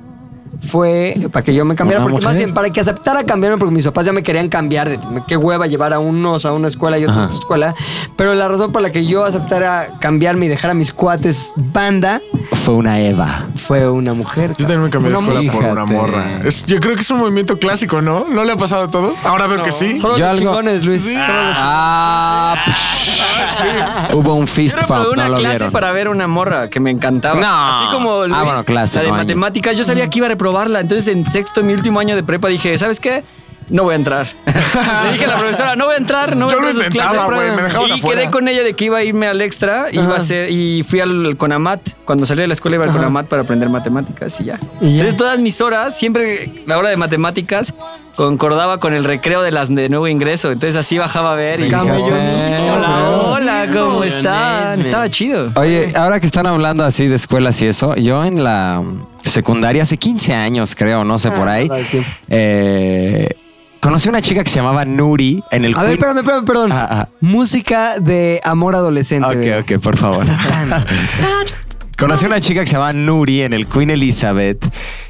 [0.67, 2.37] fue para que yo me cambiara, porque más mujer.
[2.39, 5.67] bien para que aceptara cambiarme, porque mis papás ya me querían cambiar, de qué hueva
[5.67, 7.75] llevar a unos a una escuela y otros a otra escuela.
[8.17, 12.21] Pero la razón por la que yo aceptara cambiarme y dejar a mis cuates banda
[12.65, 13.47] Fue una Eva.
[13.57, 14.51] fue una mujer.
[14.59, 16.41] Yo también me cambié de escuela por una morra.
[16.45, 18.27] Es- yo creo que es un movimiento clásico, ¿no?
[18.29, 19.25] ¿No le ha pasado a todos?
[19.25, 19.99] Ahora veo que sí.
[19.99, 21.03] Solo Yo los algo- chingones, Luis.
[21.03, 24.15] Solo los- Ah, psh.
[24.15, 25.73] Hubo un fist Yo bump, una no clase vieron.
[25.73, 27.41] para ver una morra que me encantaba.
[27.41, 27.71] No.
[27.71, 30.31] Así como Luis, Ah, bueno, clase, la de no matemáticas, yo sabía que iba a
[30.81, 33.23] Entonces, en sexto, mi último año de prepa, dije, ¿sabes qué?
[33.69, 34.27] No voy a entrar.
[34.47, 36.85] Le dije a la profesora, no voy a entrar, no voy Yo a lo entrar
[36.87, 38.21] sus intentaba, güey, me dejaban Y afuera.
[38.23, 40.99] quedé con ella de que iba a irme al extra, iba a hacer, y fui
[40.99, 41.81] al Conamat.
[42.05, 44.59] Cuando salí de la escuela iba al Conamat para aprender matemáticas y ya.
[44.81, 45.05] Y ya.
[45.05, 47.73] Entonces, todas mis horas, siempre la hora de matemáticas,
[48.21, 50.51] concordaba con el recreo de las de nuevo ingreso.
[50.51, 54.79] Entonces así bajaba a ver y Hola, hola, ¿cómo están?
[54.79, 55.51] Estaba chido.
[55.55, 58.83] Oye, ahora que están hablando así de escuelas y eso, yo en la
[59.23, 62.03] secundaria hace 15 años, creo, no sé por ahí, verdad, sí.
[62.29, 63.37] eh,
[63.81, 66.73] conocí a una chica que se llamaba Nuri en el A ver, espérame, espérame, perdón.
[66.73, 67.09] Ah, ah.
[67.23, 69.27] Música de amor adolescente.
[69.57, 70.27] Ok, ok, por favor.
[72.01, 74.65] Conocí a una chica que se llamaba Nuri en el Queen Elizabeth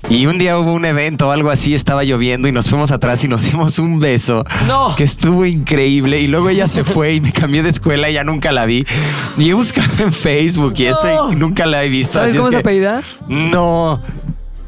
[0.08, 3.22] y un día hubo un evento o algo así, estaba lloviendo y nos fuimos atrás
[3.22, 4.96] y nos dimos un beso No.
[4.96, 8.24] que estuvo increíble y luego ella se fue y me cambié de escuela y ya
[8.24, 8.84] nunca la vi
[9.38, 12.14] y he buscado en Facebook y eso y nunca la he visto.
[12.14, 13.02] ¿Sabes así cómo es se que- apellida?
[13.28, 14.00] No,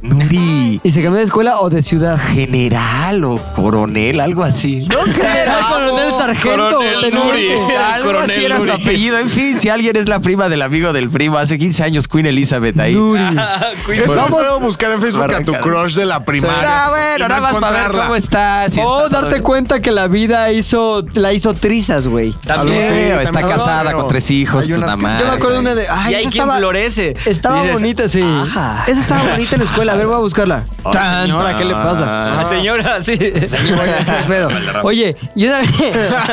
[0.03, 0.81] Nuri.
[0.83, 2.19] ¿Y se cambió de escuela o de ciudad?
[2.19, 4.81] General o coronel, algo así.
[4.91, 5.13] No sé.
[5.13, 7.77] General, coronel, sargento, teniente.
[7.77, 8.83] Algo Coronel así era su Nuri.
[8.83, 9.19] apellido.
[9.19, 12.27] En fin, si alguien es la prima del amigo del primo, hace 15 años Queen
[12.27, 12.95] Elizabeth ahí.
[12.95, 13.23] Nuri.
[13.23, 16.87] Es muy feo buscar en Facebook a tu crush de la primaria.
[16.87, 18.73] Ah, bueno, no nada más para ver cómo estás.
[18.75, 22.33] si O está darte cuenta que la vida hizo, la hizo trizas, güey.
[22.45, 22.83] También.
[22.83, 23.49] Sí, está también.
[23.57, 25.21] casada con tres hijos, pues nada más.
[25.21, 25.87] Yo me acuerdo de una de.
[25.89, 27.15] Ay, y hay quien estaba, florece.
[27.25, 28.23] Estaba bonita, sí.
[28.23, 28.85] Ajá.
[28.89, 29.92] Esa estaba bonita en la escuela.
[29.93, 30.65] A ver, voy a buscarla.
[30.93, 32.05] Tan, señora, ¿qué le pasa?
[32.05, 32.37] tan.
[32.37, 33.13] La señora, sí.
[33.13, 33.47] Oye,
[34.07, 34.49] qué pedo.
[34.83, 35.65] Oye, yo en,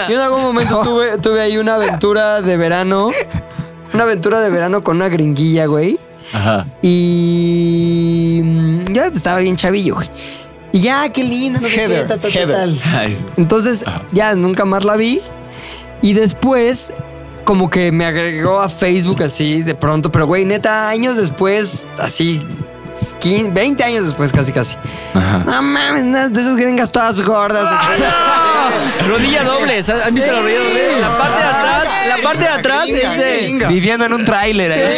[0.09, 3.09] yo en algún momento tuve, tuve ahí una aventura de verano.
[3.93, 5.97] Una aventura de verano con una gringuilla, güey.
[6.33, 6.65] Ajá.
[6.81, 8.41] Y.
[8.43, 10.09] mm, Ya estaba bien chavillo, güey.
[10.71, 12.55] Y ya, qué linda, no sé qué, Heather, tal, tal, Heather.
[12.79, 13.15] tal.
[13.37, 15.19] Entonces, ya nunca más la vi.
[16.03, 16.93] Y después,
[17.43, 20.11] como que me agregó a Facebook así de pronto.
[20.11, 22.45] Pero, güey, neta, años después, así,
[23.19, 24.77] 15, 20 años después, casi, casi.
[25.13, 25.43] Ajá.
[25.45, 27.67] No mames, nada de esas gringas todas gordas.
[29.07, 29.81] Rodilla doble.
[30.05, 30.99] ¿han visto la rodilla doble?
[31.01, 33.37] La parte de atrás, la parte de atrás Gringa, es de.
[33.47, 33.67] gringa.
[33.69, 34.97] Viviendo en un tráiler ahí.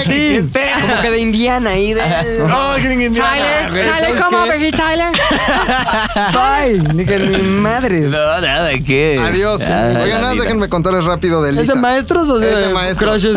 [0.00, 0.48] Así,
[0.80, 1.94] como que de Indiana ahí.
[1.94, 2.02] De,
[2.46, 3.70] No, gringa indiana.
[3.70, 5.08] Tyler, come over here, Tyler.
[6.38, 8.10] Ay, ni que ni madres.
[8.10, 9.20] No, nada, ¿qué?
[9.24, 9.62] Adiós.
[9.62, 11.74] Ah, Oigan, nada, déjenme contarles rápido de ¿Es Elisa.
[11.74, 13.22] de maestros o de, Es de maestros.
[13.22, 13.36] crushes?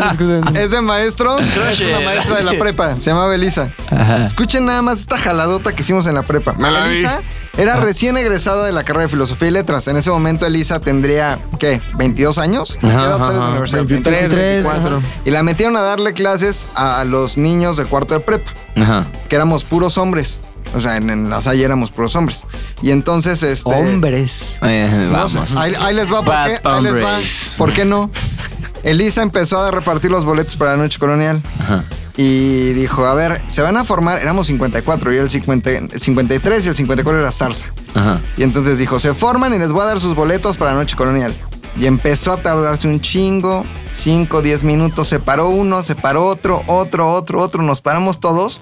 [0.54, 1.40] Es de maestros,
[1.70, 3.70] es una maestra de la prepa, se llamaba Elisa.
[4.14, 4.24] Ajá.
[4.24, 6.52] Escuchen nada más esta jaladota que hicimos en la prepa.
[6.54, 6.96] Me la vi.
[6.98, 7.20] Elisa
[7.56, 9.88] era recién egresada de la carrera de Filosofía y Letras.
[9.88, 11.80] En ese momento Elisa tendría, ¿qué?
[11.94, 12.78] ¿22 años?
[12.80, 13.50] ¿Qué Ajá, edad sales de la ajá.
[13.52, 13.84] universidad?
[13.84, 14.96] 23, 24.
[14.98, 15.06] ajá.
[15.24, 19.06] Y la metieron a darle clases a los niños de cuarto de prepa, Ajá.
[19.28, 20.40] que éramos puros hombres.
[20.74, 22.44] O sea, en, en la salle éramos puros hombres.
[22.82, 23.70] Y entonces, este...
[23.70, 24.58] Hombres.
[24.62, 25.48] Eh, No vamos.
[25.48, 26.58] sé, ahí, ahí les va, ¿por qué?
[26.64, 27.18] Ahí les va.
[27.56, 28.10] ¿Por qué no?
[28.82, 31.40] Elisa empezó a repartir los boletos para la noche colonial.
[31.60, 31.84] Ajá.
[32.16, 36.64] Y dijo, a ver, se van a formar, éramos 54, y el, 50 el 53
[36.64, 37.66] y el 54 era Zarza.
[37.94, 38.22] Ajá.
[38.38, 40.96] Y entonces dijo, se forman y les voy a dar sus boletos para la noche
[40.96, 41.34] colonial.
[41.78, 43.64] Y empezó a tardarse un chingo,
[43.94, 48.60] 5, 10 minutos, se paró uno, se paró otro, otro, otro, otro, nos paramos todos.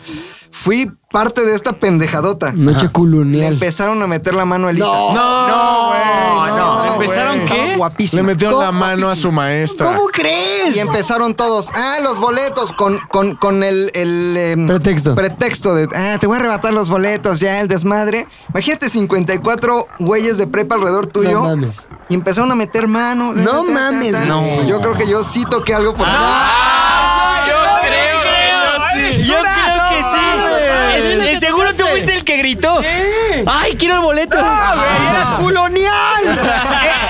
[0.57, 2.53] Fui parte de esta pendejadota.
[2.55, 3.55] Noche Le colonial.
[3.55, 4.87] empezaron a meter la mano a Elisa.
[4.87, 5.13] No,
[5.49, 6.49] no, güey.
[6.49, 7.75] Estaba- ¿Empezaron qué?
[7.77, 8.23] Guapísima.
[8.23, 9.87] Le metieron la mano a su maestra.
[9.97, 10.77] ¿Cómo crees?
[10.77, 15.17] Y empezaron todos, ah, los boletos, con, con, con el, el, em, Pretexto.
[15.17, 18.29] pretexto de, ah, te voy a arrebatar los boletos, ya, el desmadre.
[18.51, 21.41] Imagínate 54 güeyes de prepa alrededor tuyo.
[21.41, 21.89] No mames.
[22.09, 23.33] Y empezaron a meter mano.
[23.33, 24.63] No mames, no.
[24.69, 26.13] Yo creo que yo sí toqué algo por Yo
[32.25, 32.81] el que gritó.
[33.47, 34.39] ¡Ay, quiero el boleto!
[34.39, 36.41] eras colonial.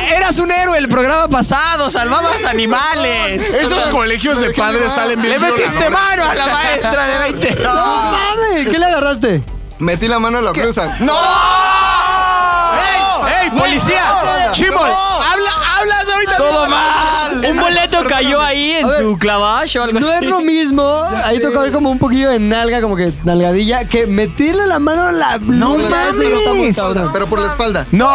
[0.16, 3.54] Eras un héroe el programa pasado, salvabas animales.
[3.54, 7.62] Esos colegios de padres salen bien Le metiste mano a la maestra de 20.
[7.62, 9.42] No mames, ¿qué le agarraste?
[9.78, 10.96] Metí la mano a la blusa.
[11.00, 11.14] ¡No!
[13.42, 14.50] ¡Ey, policía!
[14.52, 14.90] ¡Chimol!
[14.90, 16.36] ¡Habla, hablas ahorita!
[16.36, 17.13] ¡Todo mal!
[17.50, 20.24] Un boleto cayó ahí en ver, su clavash o algo No así.
[20.24, 21.48] es lo mismo ahí sé.
[21.50, 25.38] tocar como un poquillo de nalga, como que nalgadilla, que meterle la mano a la
[25.38, 26.76] No blusa, mames.
[27.12, 27.86] Pero por la espalda.
[27.90, 28.08] ¡No!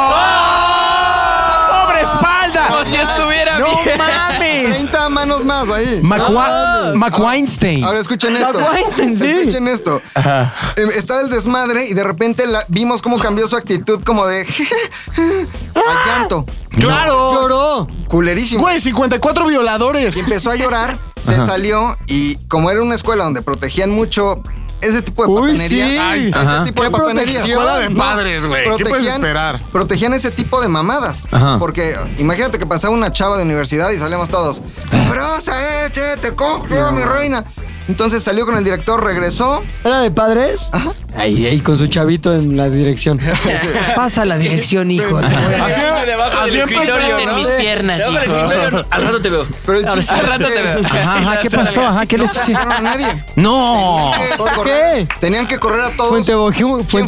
[1.70, 2.68] ¡Pobre espalda!
[2.68, 3.98] Como si estuviera ¡No bien.
[3.98, 4.78] mames!
[4.80, 6.00] 30 manos más ahí.
[6.02, 7.84] McWeinstein.
[7.84, 8.60] Ahora escuchen esto.
[8.74, 9.26] Weinstein, sí.
[9.28, 10.02] Escuchen esto.
[10.14, 10.54] Ajá.
[10.76, 14.42] Eh, Estaba el desmadre y de repente la- vimos cómo cambió su actitud como de
[15.76, 16.46] al llanto.
[16.80, 17.34] ¡Claro!
[17.34, 17.88] Lloró.
[18.08, 18.62] Culerísimo.
[18.64, 20.16] Güey, 54 violadores.
[20.18, 24.42] Y empezó a llorar, se salió y como era una escuela donde protegían mucho
[24.82, 25.86] ese tipo de Uy, patanería.
[25.88, 25.98] sí.
[25.98, 26.64] Ay, ese Ajá.
[26.64, 27.40] tipo de ¿Qué patanería.
[27.40, 28.64] Escuela de padres, güey.
[28.78, 29.60] ¿Qué puedes esperar?
[29.74, 31.28] Protegían ese tipo de mamadas.
[31.32, 31.58] Ajá.
[31.60, 34.62] Porque imagínate que pasaba una chava de universidad y salíamos todos.
[34.90, 37.44] Sabrosa, eh, che, te cojo, mi reina.
[37.90, 39.64] Entonces salió con el director, regresó.
[39.84, 40.70] ¿Era de padres?
[40.72, 40.92] Ajá.
[41.18, 43.20] Ahí, ahí con su chavito en la dirección.
[43.96, 45.18] Pasa la dirección, hijo.
[45.18, 47.00] Así, Debajo así empezó.
[47.20, 48.52] en mis piernas, Debajo del hijo.
[48.52, 49.48] escritorio, Al rato te veo.
[49.66, 50.86] Pero el chiste al rato te veo.
[50.86, 51.82] Ajá, ajá, ¿qué pasó?
[51.82, 53.26] Ajá, ¿qué No les sacaron a nadie.
[53.36, 54.12] No.
[54.38, 55.08] ¿Por qué?
[55.20, 56.10] Tenían que correr a todos.
[56.10, 56.34] Fuente.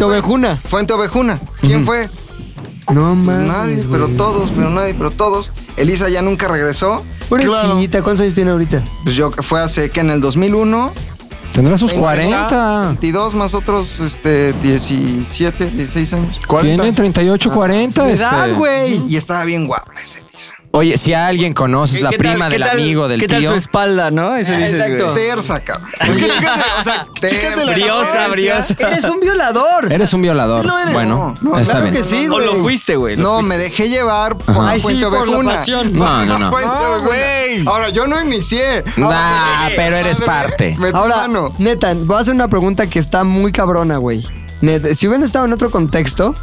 [0.03, 0.55] Ovejuna.
[0.57, 1.39] Fuente Ovejuna.
[1.61, 2.09] ¿Quién fue?
[2.93, 3.47] No mames.
[3.47, 5.51] nadie, pero todos, pero nadie, pero todos.
[5.77, 7.03] Elisa ya nunca regresó.
[7.29, 8.83] Pobrecita, ¿cuántos años tiene ahorita?
[9.03, 10.91] Pues yo fue hace que en el 2001.
[11.53, 12.81] Tendrá sus 22, 40.
[12.87, 16.39] 22 más otros este 17, 16 años.
[16.61, 18.09] Tiene 38, 40.
[18.11, 18.23] este.
[18.23, 19.01] ¡Edad, güey!
[19.07, 20.55] Y estaba bien guapa esa Elisa.
[20.73, 23.27] Oye, si a alguien conoces la ¿Qué tal- prima qué del tal- amigo del ¿Qué
[23.27, 23.49] tal tío.
[23.51, 24.37] su espalda, no?
[24.37, 25.11] Eso dices, exacto.
[25.11, 25.27] güey.
[25.27, 25.89] Terza, cabrón.
[25.99, 27.07] Es que chécate, o sea,
[27.65, 28.75] la Briosa, briosa.
[28.79, 29.91] ¡Eres un violador!
[29.91, 30.61] Eres un violador.
[30.61, 30.93] Sí lo eres.
[30.93, 31.95] Bueno, No, no, está claro bien.
[31.95, 33.17] que sí, O lo fuiste, güey.
[33.17, 33.49] lo No, fuiste.
[33.49, 34.63] me dejé llevar por Ajá.
[34.63, 35.51] la sí, Fuente por la Ovejuna.
[35.55, 35.93] pasión.
[35.93, 36.51] No, no, no.
[37.05, 37.67] Güey.
[37.67, 38.83] Ahora, yo no inicié.
[38.95, 40.77] Nah, pero eres Madre, parte.
[40.93, 44.25] Ahora, neta, voy a hacer una pregunta que está muy cabrona, güey.
[44.95, 46.35] Si hubieran estado en otro contexto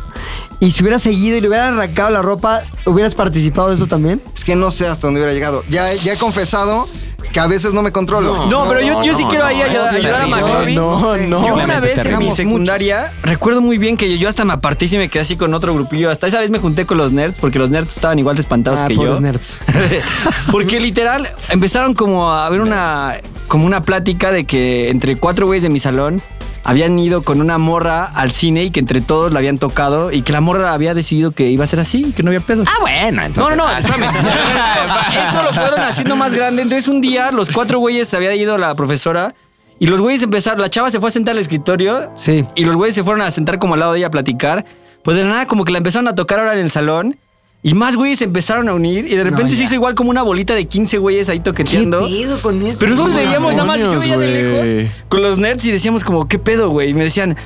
[0.61, 4.21] y si hubieras seguido y le hubieran arrancado la ropa, ¿hubieras participado de eso también?
[4.35, 5.63] Es que no sé hasta dónde hubiera llegado.
[5.71, 6.89] Ya, ya he confesado
[7.33, 8.47] que a veces no me controlo.
[8.47, 10.27] No, pero yo, yo sí no, quiero ahí ayudar, ayudar a.
[10.27, 10.75] McLovin.
[10.75, 11.47] No, no.
[11.47, 14.97] Yo una vez en mi secundaria, recuerdo muy bien que yo hasta me aparté y
[14.97, 16.11] me quedé así con otro grupillo.
[16.11, 18.81] Hasta esa vez me junté con los nerds, porque los nerds estaban igual de espantados
[18.81, 19.21] Ah, que yo.
[19.21, 19.61] nerds.
[20.51, 23.17] porque literal empezaron como a haber una,
[23.47, 26.23] como una plática de que entre cuatro güeyes de mi salón
[26.71, 30.23] habían ido con una morra al cine y que entre todos la habían tocado y
[30.23, 32.65] que la morra había decidido que iba a ser así, que no había pedo.
[32.67, 33.57] Ah, bueno, No, entonces.
[33.57, 34.05] no, no, espérame.
[35.29, 36.63] Esto lo fueron haciendo más grande.
[36.63, 39.35] Entonces, un día, los cuatro güeyes se había ido la profesora
[39.79, 40.61] y los güeyes empezaron.
[40.61, 42.45] La chava se fue a sentar al escritorio Sí.
[42.55, 44.65] y los güeyes se fueron a sentar como al lado de ella a platicar.
[45.05, 47.17] Pues de la nada, como que la empezaron a tocar ahora en el salón.
[47.61, 50.23] Y más güeyes se empezaron a unir y de repente se hizo igual como una
[50.23, 52.07] bolita de 15 güeyes ahí ¿Qué toqueteando.
[52.07, 52.79] pedo con eso?
[52.79, 56.29] Pero nosotros veíamos nada más, yo veía de lejos con los nerds y decíamos como,
[56.29, 56.91] ¿qué pedo, güey?
[56.91, 57.37] Y me decían,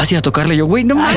[0.00, 0.54] vas a ir a tocarle.
[0.54, 1.16] Y yo, güey, no mames.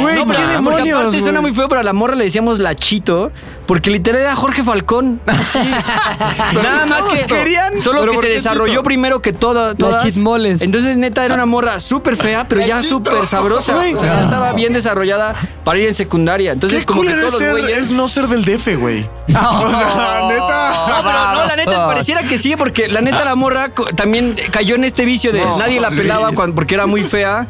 [0.00, 2.74] Güey, no, ¿qué demonios, aparte suena muy feo, pero a la morra le decíamos la
[2.74, 3.30] chito,
[3.66, 5.20] porque literal era Jorge Falcón.
[5.26, 5.58] Así.
[6.62, 7.80] Nada más que querían.
[7.80, 8.82] Solo ¿Pero que se desarrolló Chito?
[8.82, 10.02] primero que todo, todas.
[10.02, 10.62] chismoles.
[10.62, 13.74] Entonces, neta, era una morra súper fea, pero La ya súper sabrosa.
[13.74, 13.94] Güey.
[13.94, 15.34] O sea, ya estaba bien desarrollada
[15.64, 16.52] para ir en secundaria.
[16.52, 17.78] Entonces, Qué como que culero todos los ser- güeyes.
[17.78, 19.08] es no ser del DF, güey.
[19.28, 20.86] O sea, neta.
[20.88, 24.74] No, pero no, la neta pareciera que sí, porque la neta la morra también cayó
[24.74, 27.46] en este vicio de No, nadie la pelaba cuando- porque era muy fea.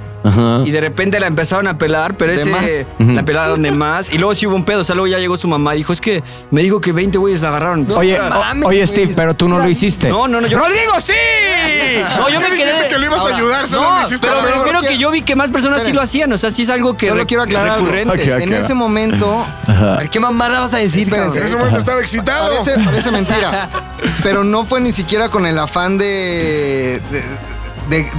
[0.64, 2.62] Y de repente la empezaron a pelar, pero ese más.
[2.99, 4.12] la pelaron de más.
[4.12, 4.81] Y luego sí hubo un pedo.
[4.81, 7.18] O sea, luego ya llegó su mamá y dijo: Es que me dijo que 20
[7.18, 7.87] güeyes la agarraron.
[7.97, 8.18] Oye,
[8.64, 10.09] oye, Steve, pero tú no lo hiciste.
[10.09, 10.47] No, no, no.
[10.47, 11.12] Yo, ¡Rodrigo, sí!
[12.16, 12.89] no, yo ¿Qué me dijiste quedé.
[12.89, 13.68] que lo ibas a ayudar?
[13.68, 16.01] Solo No, lo hiciste pero me refiero que yo vi que más personas sí lo
[16.01, 16.33] hacían.
[16.33, 17.87] O sea, sí es algo que Solo re- quiero aclarar algo.
[17.87, 18.14] recurrente.
[18.33, 18.43] Ok, ok.
[18.43, 21.39] En ese momento, A ver, ¿qué mamada vas a decir, Espérense.
[21.41, 22.62] En ese momento estaba excitado.
[22.64, 23.68] parece, parece mentira,
[24.23, 28.11] pero no fue ni siquiera con el afán de, de, de- de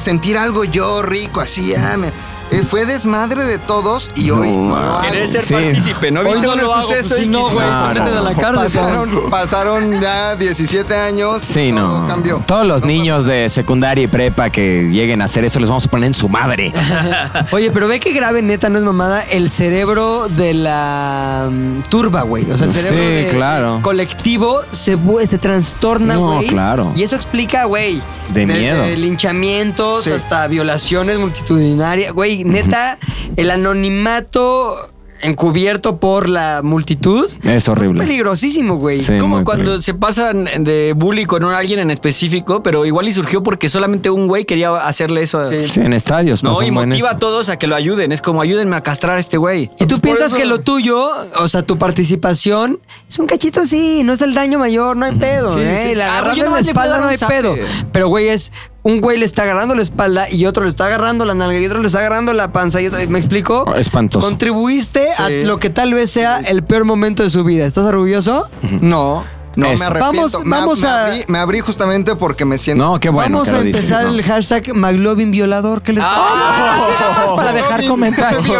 [0.00, 2.12] sentir algo yo rico, así, ah, me-
[2.50, 5.00] eh, fue desmadre de todos y hoy no.
[5.02, 5.54] Querés ser Sí.
[5.54, 6.22] partícipe, ¿no?
[6.24, 8.02] ¿Viste no lo hago, suceso pues, y no, güey, No, no.
[8.18, 8.64] a la cárcel.
[8.64, 11.42] Pasaron, pasaron ya 17 años.
[11.42, 12.06] Sí, todo no.
[12.08, 12.42] cambió.
[12.46, 15.86] Todos los No niños de secundaria y prepa que lleguen a hacer eso les vamos
[15.86, 16.72] a poner en su madre.
[17.52, 22.22] Oye, pero ve que grave, neta, no es mamada, el cerebro de la mm, turba,
[22.22, 22.50] güey.
[22.50, 23.78] O sea, el Sí, cerebro de- claro.
[23.82, 26.46] colectivo se, se trastorna, No, güey.
[26.46, 26.92] claro.
[26.94, 28.02] Y eso explica, güey.
[28.28, 28.86] De desde miedo.
[28.96, 30.12] linchamientos Sí.
[30.12, 32.12] hasta violaciones multitudinarias.
[32.12, 32.98] Güey, neta,
[33.36, 34.76] el anonimato
[35.22, 38.02] encubierto por la multitud Es horrible.
[38.04, 39.00] peligrosísimo, güey.
[39.00, 43.42] Sí, como cuando se pasan de bully con alguien en específico, pero igual y surgió
[43.42, 45.38] porque solamente un güey quería hacerle eso.
[45.38, 45.56] a- Sí.
[45.80, 46.42] En estadios.
[46.42, 48.12] No, y motiva a todos a que lo ayuden.
[48.12, 49.70] Es como ayúdenme a castrar a este güey.
[49.80, 51.08] Y tú Por piensas eso- que lo tuyo,
[51.38, 55.16] o sea, tu participación, es un cachito sí, no es el daño mayor, no hay
[55.16, 55.86] pedo, Sí, ¿eh?
[55.90, 55.94] sí.
[55.94, 57.54] La Ah, agarrarle yo la espalda no hay pedo.
[57.92, 58.52] Pero, güey, es
[58.84, 61.66] un güey le está agarrando la espalda y otro le está agarrando la nalga y
[61.66, 63.64] otro le está agarrando la panza y otro, ¿me explico?
[63.66, 64.24] Oh, espantoso.
[64.26, 67.64] Contribuiste a lo que tal vez sea el peor momento de su vida.
[67.66, 68.46] ¿Estás orgulloso?
[68.80, 69.24] No,
[69.56, 69.78] no Eso.
[69.80, 70.16] me arrepiento.
[70.16, 72.84] Vamos- Me- vamos me, a- abrí, me abrí justamente porque me siento.
[72.84, 74.10] No, qué bueno Vamos que a lo dices, empezar ¿no?
[74.10, 75.80] el hashtag McLovin violador.
[75.82, 78.44] ¿Qué les Ah, para dejar comentarios.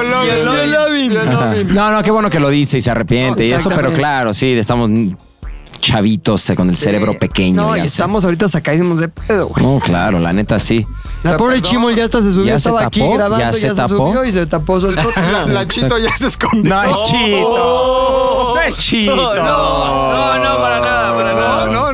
[1.75, 4.33] No, no, qué bueno que lo dice y se arrepiente No, y eso, pero claro,
[4.35, 4.91] sí, estamos
[5.81, 7.63] chavitos eh, con el cerebro pequeño.
[7.63, 7.89] No, y ya sé.
[7.91, 9.65] estamos ahorita sacadísimos de pedo, güey.
[9.65, 10.87] No, claro, la neta sí.
[11.23, 11.71] La sea, pobre perdón.
[11.71, 13.15] Chimol ya hasta se subió, ¿Ya se estaba aquí tapó?
[13.15, 13.89] grabando, ¿Ya ya, se se, tapó?
[13.89, 15.21] subió y se tapó su escote.
[15.33, 16.75] La, la chito ya se escondió.
[16.75, 18.53] No es chito.
[18.55, 19.17] No es chito.
[19.17, 21.67] No, no, no, para nada, para nada.
[21.67, 21.94] no, no.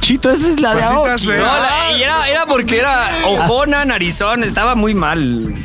[0.00, 1.24] Chito, esa es la de Maldita Aoki.
[1.26, 1.36] sea.
[1.36, 5.54] No, la- y era, era porque era ojona, narizón, estaba muy mal.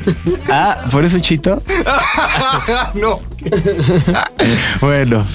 [0.54, 1.62] Ah, ¿por eso chito?
[2.94, 3.20] no.
[4.82, 5.26] Bueno.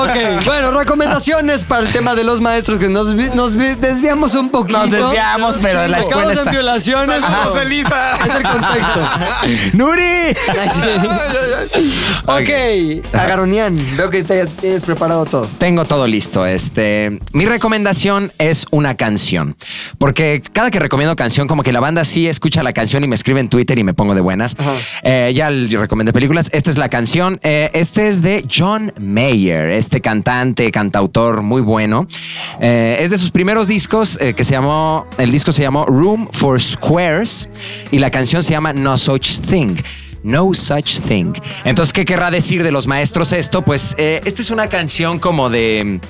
[0.00, 4.34] Ok, bueno, recomendaciones para el tema de los maestros que nos, vi- nos vi- desviamos
[4.34, 4.78] un poquito.
[4.78, 6.50] Nos desviamos, pero la escuela en está...
[6.50, 7.20] violaciones.
[7.22, 8.16] Saludos, Elisa.
[8.24, 9.00] Es el contexto.
[9.74, 10.36] ¡Nuri!
[12.26, 15.48] ok, Agaronian, veo que te- tienes preparado todo.
[15.58, 16.46] Tengo todo listo.
[16.46, 19.56] Este, mi recomendación es una canción.
[19.98, 23.16] Porque cada que recomiendo canción, como que la banda sí escucha la canción y me
[23.16, 24.56] escribe en Twitter y me pongo de buenas.
[25.02, 26.50] Eh, ya le recomendé películas.
[26.52, 27.40] Esta es la canción.
[27.42, 32.06] Eh, este es de John Mayer, este cantante, cantautor muy bueno.
[32.60, 36.60] Eh, es de sus primeros discos que se llamó, el disco se llamó Room for
[36.60, 37.48] Squares
[37.90, 39.74] y la canción se llama No Such Thing.
[40.24, 41.34] No Such Thing.
[41.64, 43.62] Entonces, ¿qué querrá decir de los maestros esto?
[43.62, 46.00] Pues eh, esta es una canción como de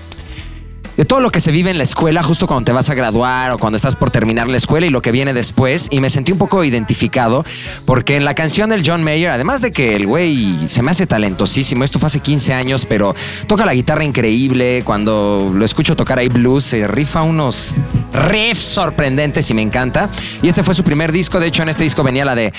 [0.96, 3.52] de todo lo que se vive en la escuela justo cuando te vas a graduar
[3.52, 5.88] o cuando estás por terminar la escuela y lo que viene después.
[5.90, 7.44] Y me sentí un poco identificado
[7.86, 11.06] porque en la canción del John Mayer, además de que el güey se me hace
[11.06, 13.14] talentosísimo, esto fue hace 15 años, pero
[13.46, 14.82] toca la guitarra increíble.
[14.84, 17.74] Cuando lo escucho tocar ahí blues, se rifa unos
[18.12, 20.08] riffs sorprendentes y me encanta.
[20.42, 21.40] Y este fue su primer disco.
[21.40, 22.52] De hecho, en este disco venía la de.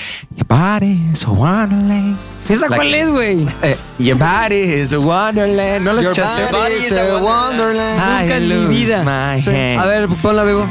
[2.48, 3.46] ¿Esa cuál es, güey?
[3.62, 5.84] Eh, Your body's a wonderland.
[5.84, 6.52] ¿No la Your escuchaste?
[6.52, 7.98] body is a wonderland.
[7.98, 9.02] Nunca I en mi lose vida.
[9.02, 9.80] my hand.
[9.80, 10.66] A ver, ponla, Bebo.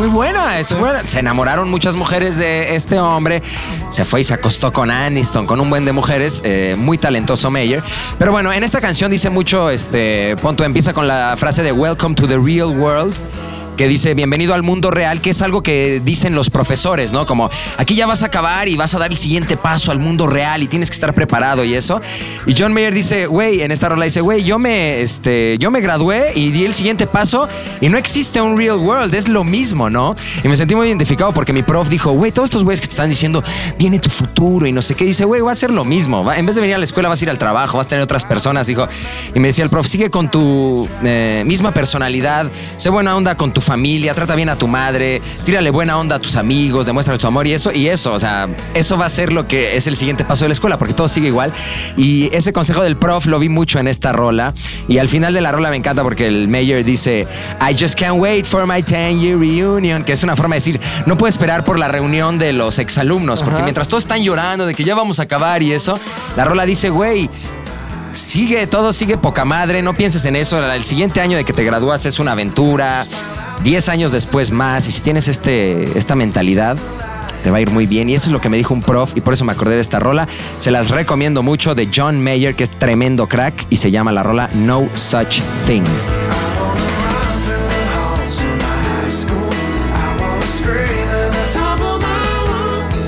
[0.00, 1.02] Muy buena, es buena.
[1.06, 3.42] Se enamoraron muchas mujeres de este hombre.
[3.90, 6.40] Se fue y se acostó con Aniston, con un buen de mujeres.
[6.42, 7.82] eh, muy talentoso Mayer.
[8.18, 12.14] Pero bueno, en esta canción dice mucho, este, punto, empieza con la frase de Welcome
[12.14, 13.14] to the real world.
[13.80, 17.24] Que dice bienvenido al mundo real, que es algo que dicen los profesores, ¿no?
[17.24, 20.26] Como aquí ya vas a acabar y vas a dar el siguiente paso al mundo
[20.26, 21.98] real y tienes que estar preparado y eso.
[22.46, 25.80] Y John Mayer dice, güey, en esta rola dice, güey, yo me, este, yo me
[25.80, 27.48] gradué y di el siguiente paso
[27.80, 30.14] y no existe un real world, es lo mismo, ¿no?
[30.44, 32.92] Y me sentí muy identificado porque mi prof dijo, güey, todos estos güeyes que te
[32.92, 33.42] están diciendo,
[33.78, 36.22] viene tu futuro y no sé qué, dice, güey, va a ser lo mismo.
[36.22, 37.88] va- en vez de venir a la escuela vas a ir al trabajo, vas a
[37.88, 38.86] tener otras personas, dijo.
[39.34, 42.44] Y me decía el prof, sigue con tu eh, misma personalidad,
[42.76, 46.18] sé buena onda con tu familia, trata bien a tu madre, tírale buena onda a
[46.18, 49.32] tus amigos, demuéstrale tu amor y eso, y eso, o sea, eso va a ser
[49.32, 51.52] lo que es el siguiente paso de la escuela, porque todo sigue igual.
[51.96, 54.54] Y ese consejo del prof lo vi mucho en esta rola.
[54.88, 57.28] Y al final de la rola me encanta porque el mayor dice,
[57.60, 60.80] I just can't wait for my 10 year reunion, que es una forma de decir,
[61.06, 64.74] no puedo esperar por la reunión de los exalumnos, porque mientras todos están llorando de
[64.74, 65.94] que ya vamos a acabar y eso,
[66.36, 67.30] la rola dice, güey,
[68.12, 71.64] sigue, todo sigue poca madre, no pienses en eso, el siguiente año de que te
[71.64, 73.06] gradúas es una aventura,
[73.62, 76.76] 10 años después más, y si tienes este, esta mentalidad,
[77.42, 78.08] te va a ir muy bien.
[78.08, 79.80] Y eso es lo que me dijo un prof y por eso me acordé de
[79.80, 80.28] esta rola.
[80.58, 84.22] Se las recomiendo mucho de John Mayer, que es tremendo crack, y se llama la
[84.22, 85.84] rola No Such Thing.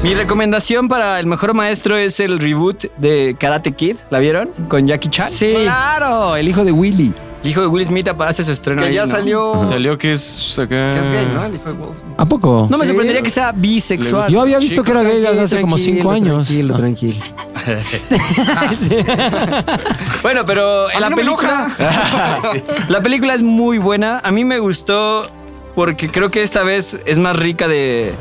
[0.03, 3.97] Mi recomendación para el mejor maestro es el reboot de Karate Kid.
[4.11, 4.49] ¿La vieron?
[4.69, 5.29] Con Jackie Chan.
[5.31, 5.53] Sí.
[5.63, 7.15] Claro, el hijo de Willy.
[7.45, 9.15] El hijo de Will Smith hace su estreno Que ahí, ya ¿no?
[9.15, 9.61] salió.
[9.61, 10.95] Salió que es acá.
[10.95, 11.45] Que es gay, ¿no?
[11.45, 12.15] El hijo de Will Smith.
[12.17, 12.67] ¿A poco?
[12.71, 12.89] No me Sí.
[12.89, 14.31] sorprendería que sea bisexual.
[14.31, 16.47] Yo había visto que era gay desde hace como cinco años.
[16.49, 17.25] Tranquilo, tranquilo.
[20.23, 21.67] Bueno, pero A la mí no me película.
[22.89, 24.21] La película es muy buena.
[24.23, 25.27] A mí me gustó
[25.75, 28.15] porque creo que esta vez es más rica de,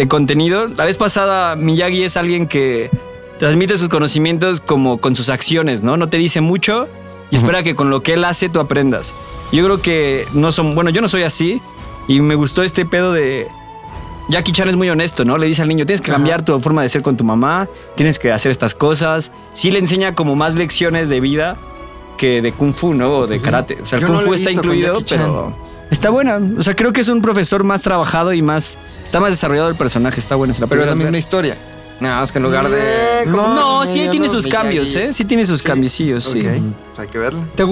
[0.00, 0.66] de contenido.
[0.66, 2.88] La vez pasada, Miyagi es alguien que
[3.38, 5.98] transmite sus conocimientos como con sus acciones, ¿no?
[5.98, 6.88] No te dice mucho
[7.30, 9.12] y espera que con lo que él hace tú aprendas.
[9.52, 10.74] Yo creo que no son.
[10.74, 11.60] Bueno, yo no soy así
[12.08, 13.46] y me gustó este pedo de.
[14.30, 15.36] Jackie Chan es muy honesto, ¿no?
[15.36, 18.18] Le dice al niño, tienes que cambiar tu forma de ser con tu mamá, tienes
[18.18, 19.32] que hacer estas cosas.
[19.52, 21.58] Sí le enseña como más lecciones de vida
[22.16, 23.18] que de Kung Fu, ¿no?
[23.18, 23.82] O de karate.
[23.82, 25.52] O sea, el Yo Kung no Fu está incluido, pero
[25.90, 26.40] está buena.
[26.58, 28.76] O sea, creo que es un profesor más trabajado y más...
[29.04, 30.54] Está más desarrollado el personaje, está buena.
[30.54, 31.18] se la Pero es la misma ver.
[31.18, 31.56] historia.
[32.00, 33.26] Nada más que en lugar de.
[33.26, 34.50] No, sí tiene sus Miyagi.
[34.62, 35.12] cambios, ¿eh?
[35.12, 36.40] Sí tiene sus cambiecillos, sí.
[36.40, 37.44] Ok, pues hay que verla.
[37.54, 37.64] ¿Te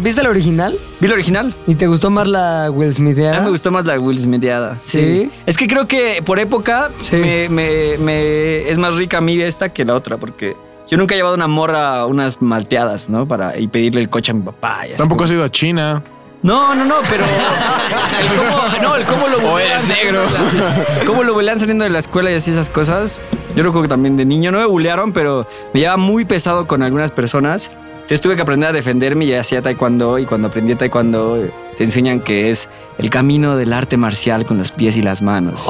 [0.00, 0.76] ¿Viste la original?
[0.98, 1.54] ¿Vi la original?
[1.68, 3.16] ¿Y te gustó más la Will Smith?
[3.20, 4.78] A mí me gustó más la Will Smithiada.
[4.82, 5.00] Sí.
[5.00, 5.30] ¿Sí?
[5.46, 7.14] Es que creo que por época Sí.
[7.16, 10.56] me, me- me- es más rica a mí esta que la otra, porque
[10.90, 13.28] yo nunca he llevado una morra a unas malteadas, ¿no?
[13.28, 14.80] Para y pedirle el coche a mi papá.
[14.86, 16.02] y así Tampoco has ido a China.
[16.42, 17.24] No, no, no, pero.
[17.24, 22.30] El cómo, no, el cómo lo bulean la- Cómo lo bulean saliendo de la escuela
[22.30, 23.20] y así esas cosas.
[23.56, 26.82] Yo creo que también de niño no me bulearon, pero me llevaba muy pesado con
[26.82, 27.70] algunas personas.
[28.02, 30.18] Entonces tuve que aprender a defenderme y hacía taekwondo.
[30.18, 31.44] Y cuando aprendí taekwondo,
[31.76, 32.68] te enseñan que es
[32.98, 35.66] el camino del arte marcial con los pies y las manos.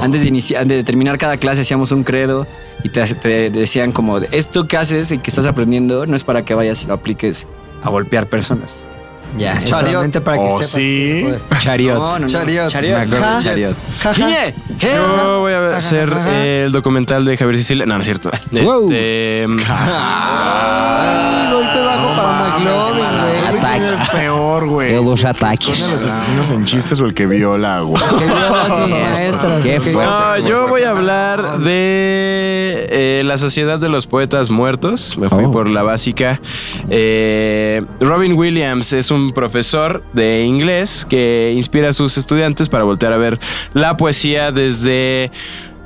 [0.00, 2.46] Antes, de iniciar, antes de terminar cada clase hacíamos un credo
[2.84, 6.44] y te, te decían como, esto que haces y que estás aprendiendo no es para
[6.44, 7.46] que vayas y lo apliques
[7.82, 8.76] a golpear personas.
[9.36, 10.80] Ya, es solamente para que Oh, sepas sí.
[10.80, 11.60] que se puede.
[11.62, 11.94] Chariot.
[11.94, 12.28] No, no, no.
[12.28, 12.68] Chariot.
[12.68, 12.98] Chariot.
[12.98, 13.42] Me acuerdo de Ajá.
[13.42, 13.76] Chariot.
[14.02, 14.14] Jaja.
[14.26, 14.54] ¿Quién?
[14.78, 14.94] ¿Qué?
[14.94, 17.86] Yo voy a hacer eh, el documental de Javier Sicilia.
[17.86, 18.30] No, no es cierto.
[18.52, 18.84] Wow.
[18.90, 24.10] Este, Ay, golpe bajo para McLovin, güey.
[24.12, 24.96] Peor, güey.
[24.96, 25.86] ¿Con ataques.
[25.88, 28.02] los asesinos en chistes o el que viola, güey?
[28.18, 29.62] Que viola a sus maestras.
[29.64, 29.84] Qué ok.
[29.84, 30.40] fuerte.
[30.42, 32.39] No, yo voy a hablar de
[32.90, 35.16] eh, la Sociedad de los Poetas Muertos.
[35.18, 35.50] Me fui Oh.
[35.50, 36.40] por la básica.
[36.90, 43.12] Eh, Robin Williams es un profesor de inglés que inspira a sus estudiantes para voltear
[43.12, 43.38] a ver
[43.74, 45.30] la poesía desde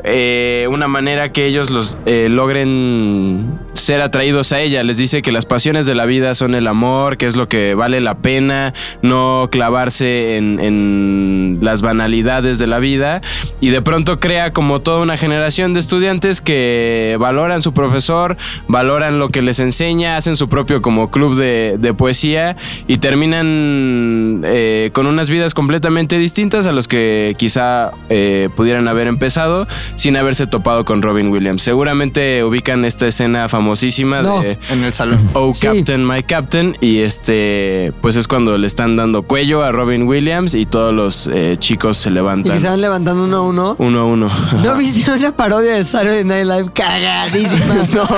[0.04, 4.82] eh, una manera que ellos los logren ser atraídos a ella.
[4.82, 7.74] Les dice que las pasiones de la vida son el amor, que es lo que
[7.74, 8.72] vale la pena,
[9.02, 13.20] no clavarse en, en las banalidades de la vida.
[13.60, 18.36] Y de pronto crea como toda una generación de estudiantes que valoran su profesor,
[18.68, 22.56] valoran lo que les enseña, hacen su propio como club de, de poesía
[22.86, 29.06] y terminan eh, con unas vidas completamente distintas a los que quizá eh, pudieran haber
[29.06, 29.66] empezado
[29.96, 31.62] sin haberse topado con Robin Williams.
[31.62, 34.40] Seguramente ubican esta escena famosísima No.
[34.42, 35.18] de En el salón.
[35.32, 35.66] Oh Sí.
[35.66, 40.54] Captain, My Captain y este pues es cuando le están dando cuello a Robin Williams
[40.54, 43.76] y todos los eh, chicos se Y levantan que se van levantando uno a uno.
[43.78, 44.30] uno a uno.
[44.62, 47.74] ¿No viste una parodia de Saturday Night Live cagadísima?
[47.94, 48.08] no.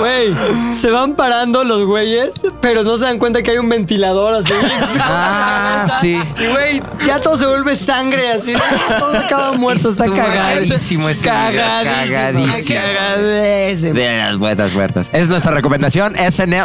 [0.00, 0.34] Güey,
[0.74, 4.52] se van parando los güeyes, pero no se dan cuenta que hay un ventilador así.
[5.06, 6.18] Ah, sí.
[6.40, 8.52] Y güey, ya todo se vuelve sangre así.
[8.98, 11.02] Todo acaba muerto, está cagadísimo.
[11.04, 12.14] cagadísimo ese Cagadísimo.
[12.14, 12.80] cagadísimo.
[12.96, 13.94] Cagadísimo.
[13.94, 14.72] De las poetas
[15.12, 16.64] Es nuestra recomendación, SNL.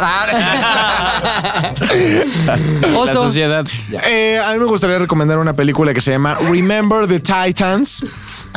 [2.92, 3.66] La sociedad.
[4.08, 8.04] Eh, a mí me gustaría recomendar una película que se llama Remember the Titans.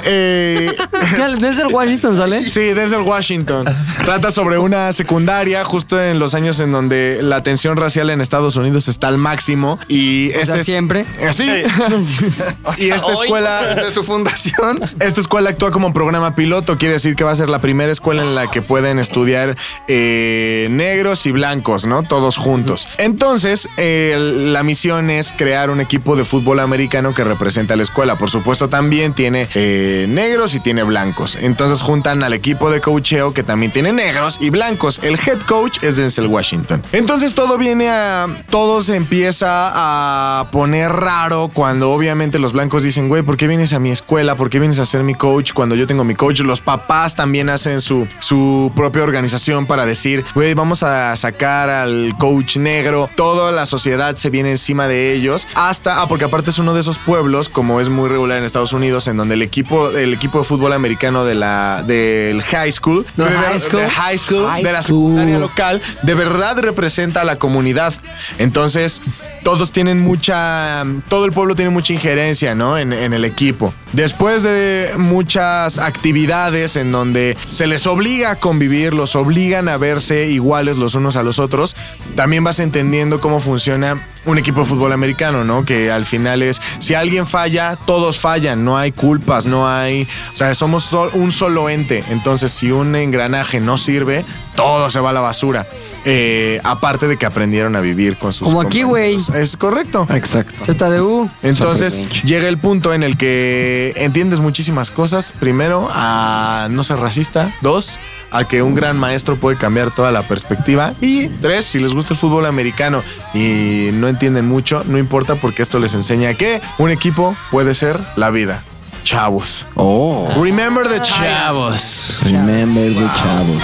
[0.05, 0.71] Eh,
[1.39, 2.43] Denzel Washington sale.
[2.43, 3.65] Sí, Denzel Washington.
[4.03, 8.55] Trata sobre una secundaria justo en los años en donde la tensión racial en Estados
[8.55, 11.05] Unidos está al máximo y O sea, este es- siempre.
[11.19, 11.49] Eh, Sí.
[12.85, 14.81] y esta escuela De su fundación.
[14.99, 18.21] esta escuela actúa como programa piloto, quiere decir que va a ser la primera escuela
[18.23, 19.55] en la que pueden estudiar
[19.87, 22.03] eh, negros y blancos, ¿no?
[22.03, 22.87] Todos juntos.
[22.97, 24.15] Entonces, eh,
[24.51, 28.17] la misión es crear un equipo de fútbol americano que represente a la escuela.
[28.17, 31.37] Por supuesto, también tiene eh, negros y tiene blancos.
[31.39, 34.99] Entonces juntan al equipo de coacheo que también tiene negros y blancos.
[35.03, 36.83] El head coach es Denzel Washington.
[36.91, 38.27] Entonces todo viene a...
[38.49, 43.73] Todo se empieza a poner raro cuando obviamente los blancos dicen, güey, ¿por qué vienes
[43.73, 44.35] a mi escuela?
[44.35, 46.41] ¿Por qué vienes a ser mi coach cuando yo tengo mi coach?
[46.41, 52.13] Los papás también hacen su, su propia organización para decir, güey, vamos a sacar al
[52.17, 53.09] coach negro.
[53.15, 55.47] Toda la sociedad se viene encima de ellos.
[55.55, 58.73] Hasta, ah, porque aparte es uno de esos pueblos, como es muy regular en Estados
[58.73, 63.05] Unidos, en donde el equipo, el equipo de fútbol americano de la, del high school,
[63.17, 63.81] No, de, high school.
[63.81, 65.11] de high school, High de la school.
[65.11, 67.93] secundaria local, de verdad representa a la comunidad.
[68.37, 69.01] Entonces,
[69.43, 72.77] todos tienen mucha, todo el pueblo tiene mucha injerencia, ¿no?
[72.77, 73.73] En, en el equipo.
[73.91, 80.27] Después de muchas actividades en donde se les obliga a convivir, los obligan a verse
[80.27, 81.75] iguales los unos a los otros,
[82.15, 85.65] también vas entendiendo cómo funciona un equipo de fútbol americano, ¿no?
[85.65, 90.35] Que al final es, si alguien falla, todos fallan, no hay culpas, no hay, o
[90.35, 95.09] sea, somos so- un solo ente, entonces si un engranaje no sirve, todo se va
[95.09, 95.65] a la basura.
[96.05, 99.29] Eh, aparte de que aprendieron a vivir con sus Como aquí, compañeros.
[99.29, 100.05] Es correcto.
[100.09, 100.65] Exacto.
[100.65, 101.29] ZDU.
[101.43, 105.31] Entonces llega el punto en el que entiendes muchísimas cosas.
[105.39, 107.53] Primero, a no ser racista.
[107.61, 107.99] Dos,
[108.31, 110.93] a que un gran maestro puede cambiar toda la perspectiva.
[110.99, 115.61] Y tres, si les gusta el fútbol americano y no entienden mucho, no importa porque
[115.61, 118.63] esto les enseña que un equipo puede ser la vida.
[119.03, 119.67] Chavos.
[119.75, 120.29] Oh.
[120.41, 122.17] Remember the chavos.
[122.19, 122.31] Chavos.
[122.31, 123.61] Remember the chavos.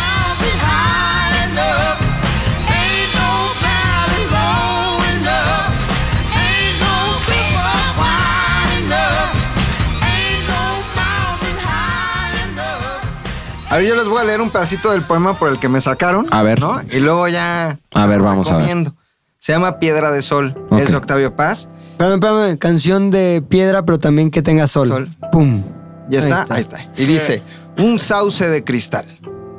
[13.69, 15.79] A ver, yo les voy a leer un pedacito del poema por el que me
[15.79, 16.25] sacaron.
[16.31, 16.59] A ver.
[16.59, 16.81] ¿no?
[16.91, 17.79] Y luego ya.
[17.93, 18.63] A ver, vamos a ver.
[18.63, 18.95] recomiendo.
[19.39, 20.55] Se llama Piedra de Sol.
[20.77, 21.69] Es de Octavio Paz.
[21.91, 22.57] Espérame, espérame.
[22.57, 24.87] Canción de piedra, pero también que tenga sol.
[24.87, 25.09] Sol.
[25.31, 25.63] Pum.
[26.09, 26.41] ¿Ya Ahí está?
[26.41, 26.55] está.
[26.55, 26.77] Ahí está.
[26.97, 27.43] Y dice:
[27.77, 29.05] Un sauce de cristal,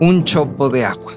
[0.00, 1.12] un chopo de agua,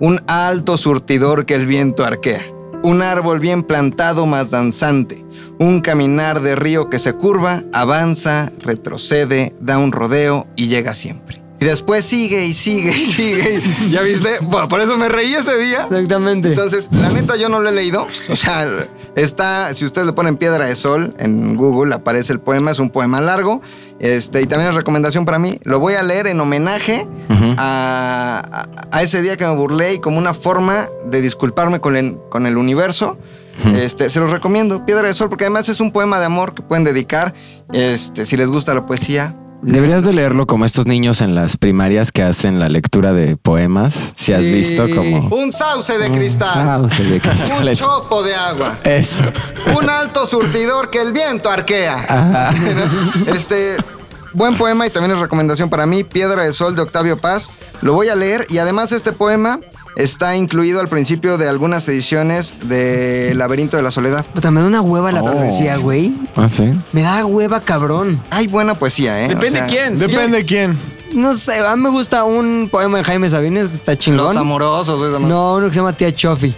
[0.00, 2.42] un alto surtidor que el viento arquea,
[2.82, 5.24] un árbol bien plantado más danzante,
[5.58, 11.40] un caminar de río que se curva, avanza, retrocede, da un rodeo y llega siempre.
[11.60, 13.60] Y después sigue y sigue y sigue.
[13.90, 14.38] ¿Ya viste?
[14.42, 15.88] Bueno, por eso me reí ese día.
[15.90, 16.48] Exactamente.
[16.50, 18.06] Entonces, la neta yo no lo he leído.
[18.28, 18.66] O sea,
[19.16, 22.90] está, si ustedes le ponen Piedra de Sol en Google, aparece el poema, es un
[22.90, 23.60] poema largo.
[23.98, 25.58] Este, y también es recomendación para mí.
[25.64, 27.08] Lo voy a leer en homenaje
[27.58, 32.16] a- a ese día que me burlé y como una forma de disculparme con el,
[32.30, 33.18] con el universo.
[33.74, 36.62] Este, se los recomiendo, Piedra de Sol, porque además es un poema de amor que
[36.62, 37.34] pueden dedicar.
[37.72, 39.34] Este, si les gusta la poesía.
[39.62, 44.12] Deberías de leerlo como estos niños en las primarias que hacen la lectura de poemas.
[44.14, 45.28] Si has visto como...
[45.36, 46.64] Un sauce de cristal.
[46.88, 47.78] sauce de Un cristales.
[47.80, 48.78] chopo de agua.
[48.84, 49.24] Eso.
[49.76, 51.94] Un alto surtidor que el viento arquea.
[52.08, 52.54] Ajá.
[53.26, 53.76] Este,
[54.32, 57.50] buen poema y también es recomendación para mí, Piedra de Sol de Octavio Paz.
[57.82, 59.58] Lo voy a leer y además este poema
[59.98, 64.24] está incluido al principio de algunas ediciones de Laberinto de la Soledad.
[64.32, 65.26] Puta, me da una hueva la Oh.
[65.26, 66.12] travesía, güey.
[66.36, 66.72] Ah, sí.
[66.92, 68.22] Me da hueva, cabrón.
[68.30, 69.28] Hay buena poesía, ¿eh?
[69.28, 69.98] Depende O sea, quién.
[69.98, 70.78] Depende de quién.
[71.12, 74.26] No sé, a mí me gusta un poema de Jaime Sabines que está chingón.
[74.28, 75.14] Los amorosos.
[75.14, 76.54] amor- No, uno que se llama Tía Chofi.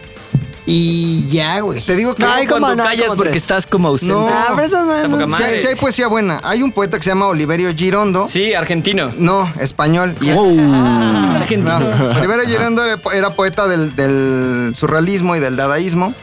[0.72, 1.80] Y ya, güey.
[1.82, 3.42] Te digo que No, hay como Cuando no, callas como porque tres.
[3.42, 4.14] estás como ausente.
[4.14, 4.28] No.
[4.28, 5.60] Ah, pero esas Está poca Sí hay, madre.
[5.60, 6.40] sí hay poesía buena.
[6.44, 8.28] Hay un poeta que se llama Oliverio Girondo.
[8.28, 9.10] Sí, argentino.
[9.18, 10.14] No, español.
[10.20, 11.80] Y- Ah, argentino.
[11.80, 16.14] No, Oliverio Girondo era, po- era poeta del, del surrealismo y del dadaísmo.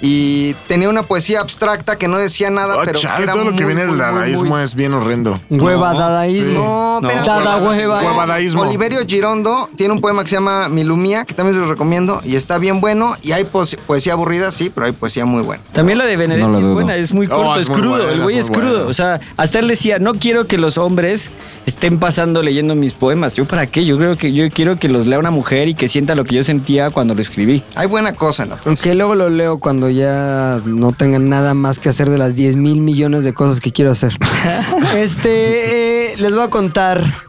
[0.00, 3.56] Y tenía una poesía abstracta que no decía nada, Oh, pero chale, era todo lo
[3.56, 5.40] que viene del muy, dadaísmo muy- es bien horrendo.
[5.50, 6.52] Hueva, No, dadaísmo.
[6.54, 7.08] No, No.
[7.08, 7.28] espérate.
[7.44, 8.02] Dada hueva.
[8.02, 8.62] Huevadaísmo.
[8.62, 12.36] Oliverio Girondo tiene un poema que se llama Milumía, que también se los recomiendo, y
[12.36, 13.16] está bien bueno.
[13.22, 15.62] Y hay poesía aburrida, sí, pero hay poesía muy buena.
[15.72, 17.96] También la de Benedetti No es buena, es muy Oh, corto, es es, muy crudo.
[17.98, 18.70] buena, el güey es crudo.
[18.72, 18.86] buena.
[18.90, 21.30] O sea, hasta él decía, no quiero que los hombres
[21.64, 23.34] estén pasando leyendo mis poemas.
[23.34, 23.84] ¿Yo para qué?
[23.84, 26.34] Yo creo que yo quiero que los lea una mujer y que sienta lo que
[26.36, 27.62] yo sentía cuando lo escribí.
[27.74, 31.88] Hay buena cosa la Aunque luego lo leo cuando ya no tengan nada más que
[31.88, 34.16] hacer de las 10 mil millones de cosas que quiero hacer.
[34.96, 37.26] este, eh, les voy a contar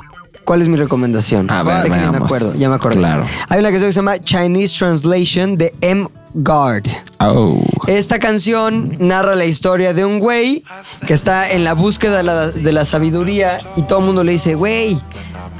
[0.47, 1.51] ¿Cuál es mi recomendación?
[1.51, 2.99] A ver, Déjenme, me acuerdo, ya me acuerdo.
[2.99, 3.25] Claro.
[3.49, 6.07] Hay una canción que se llama Chinese Translation de M.
[6.35, 6.85] Guard.
[7.19, 7.61] Oh.
[7.85, 10.63] Esta canción narra la historia de un güey
[11.05, 14.31] que está en la búsqueda de la, de la sabiduría y todo el mundo le
[14.31, 14.97] dice, güey,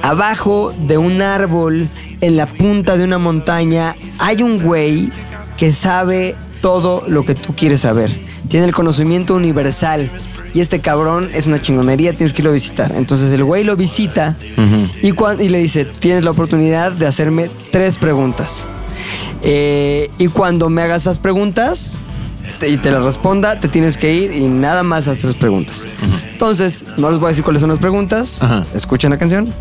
[0.00, 1.86] abajo de un árbol,
[2.22, 5.10] en la punta de una montaña, hay un güey
[5.58, 8.10] que sabe todo lo que tú quieres saber.
[8.48, 10.10] Tiene el conocimiento universal.
[10.54, 12.92] Y este cabrón es una chingonería, tienes que irlo a visitar.
[12.96, 14.36] Entonces el güey lo visita
[15.02, 18.66] y, le dice, tienes la oportunidad de hacerme tres preguntas.
[19.42, 21.98] Eh, y cuando me hagas esas preguntas
[22.58, 25.86] te- y te las responda, te tienes que ir y nada más esas tres preguntas.
[26.32, 28.42] Entonces, no les voy a decir cuáles son las preguntas.
[28.42, 28.64] Ajá.
[28.74, 29.52] Escuchen la canción.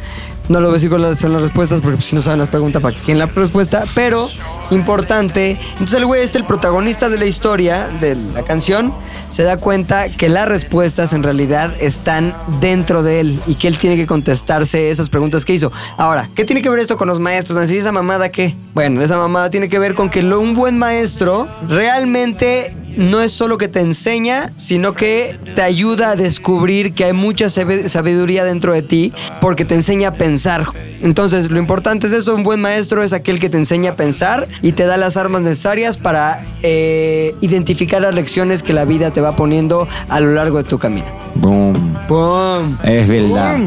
[0.50, 2.48] No les voy a decir cuáles son las respuestas porque pues, si no saben las
[2.50, 3.84] preguntas, para queden la respuesta.
[3.94, 4.30] Pero,
[4.72, 5.60] importante.
[5.74, 8.94] Entonces, el güey este, el protagonista de la historia, de la canción,
[9.30, 13.78] se da cuenta que las respuestas en realidad están dentro de él y que él
[13.78, 15.72] tiene que contestarse esas preguntas que hizo.
[15.98, 17.58] Ahora, ¿qué tiene que ver esto con los maestros?
[17.58, 18.56] A decir, ¿esa mamada qué?
[18.74, 23.32] Bueno, esa mamada tiene que ver con que lo- un buen maestro realmente no es
[23.32, 28.74] solo que te enseña, sino que te ayuda a descubrir que hay mucha sabiduría dentro
[28.74, 30.66] de ti porque te enseña a pensar.
[31.02, 34.48] Entonces, lo importante es eso, un buen maestro es aquel que te enseña a pensar
[34.62, 39.22] y te da las armas necesarias para eh, identificar las lecciones que la vida te
[39.22, 41.08] va poniendo a lo largo de tu camino.
[41.36, 41.96] Boom.
[42.08, 42.78] ¡Pum!
[42.84, 43.60] Es verdad.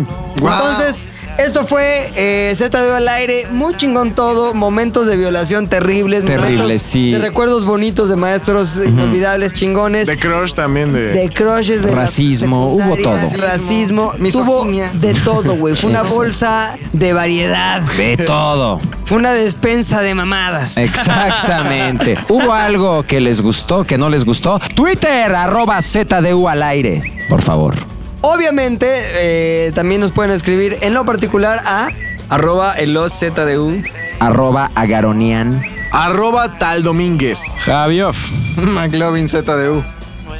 [0.49, 1.07] Entonces,
[1.39, 6.83] esto fue eh, ZDU al aire, muy chingón todo, momentos de violación terribles, Terribles, momentos
[6.83, 7.13] sí.
[7.13, 11.13] de recuerdos bonitos de maestros inolvidables, chingones, De crush también de.
[11.13, 13.19] de crushes, de la Racismo, hubo todo.
[13.39, 14.91] Racismo, tuvo Misoginia.
[14.95, 15.77] de todo, güey.
[15.77, 18.81] Fue una bolsa de variedad, De todo.
[19.05, 20.77] fue una despensa de mamadas.
[20.79, 22.17] Exactamente.
[22.29, 24.59] ¿Hubo algo que les gustó, que no les gustó?
[24.75, 27.03] Twitter, arroba ZDU al aire.
[27.29, 27.75] Por favor.
[28.23, 31.89] Obviamente, eh, también nos pueden escribir en lo particular a
[32.29, 33.81] Arroba elozdu.
[34.21, 35.63] Arroba agaronian.
[35.91, 37.41] Arroba tal Domínguez.
[37.65, 38.17] Javioff.
[38.57, 39.83] McLovin ZDU.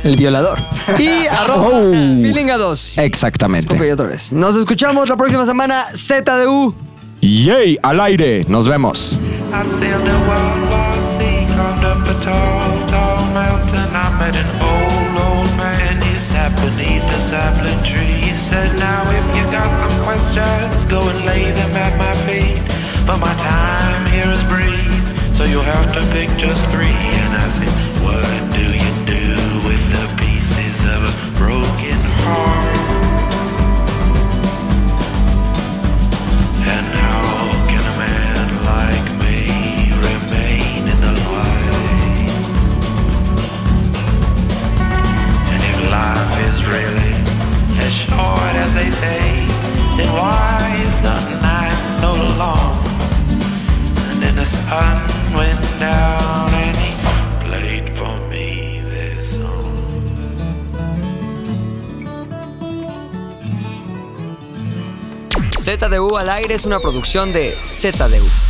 [0.05, 0.59] el violador
[0.99, 1.91] y arroba Oh.
[1.91, 2.99] Pilinga 2.
[2.99, 3.75] Exactamente.
[3.75, 4.33] Ok, otra vez.
[4.33, 5.87] Nos escuchamos la próxima semana.
[5.95, 6.75] ZDU.
[7.21, 8.45] Yay, al aire.
[8.49, 9.19] Nos vemos.
[9.53, 13.89] I sailed a wild, wild sea, climbed up a tall, tall mountain.
[13.93, 14.60] I met an
[16.61, 18.21] beneath a sapling tree.
[18.29, 22.61] He said, Now, if you got some questions, go and lay them at my feet.
[23.07, 24.93] But my time here is brief,
[25.35, 27.01] so you'll have to pick just three.
[27.25, 27.73] And I said,
[28.05, 29.27] What do you do
[29.69, 32.70] with the pieces of a broken heart?
[49.01, 49.47] Say,
[49.97, 52.13] then why is the night so
[52.43, 52.77] long?
[54.11, 54.97] And then the sun
[55.35, 56.93] went down and he
[57.47, 59.73] played for me this song.
[65.59, 68.50] ZDU al aire es una producción de ZDU.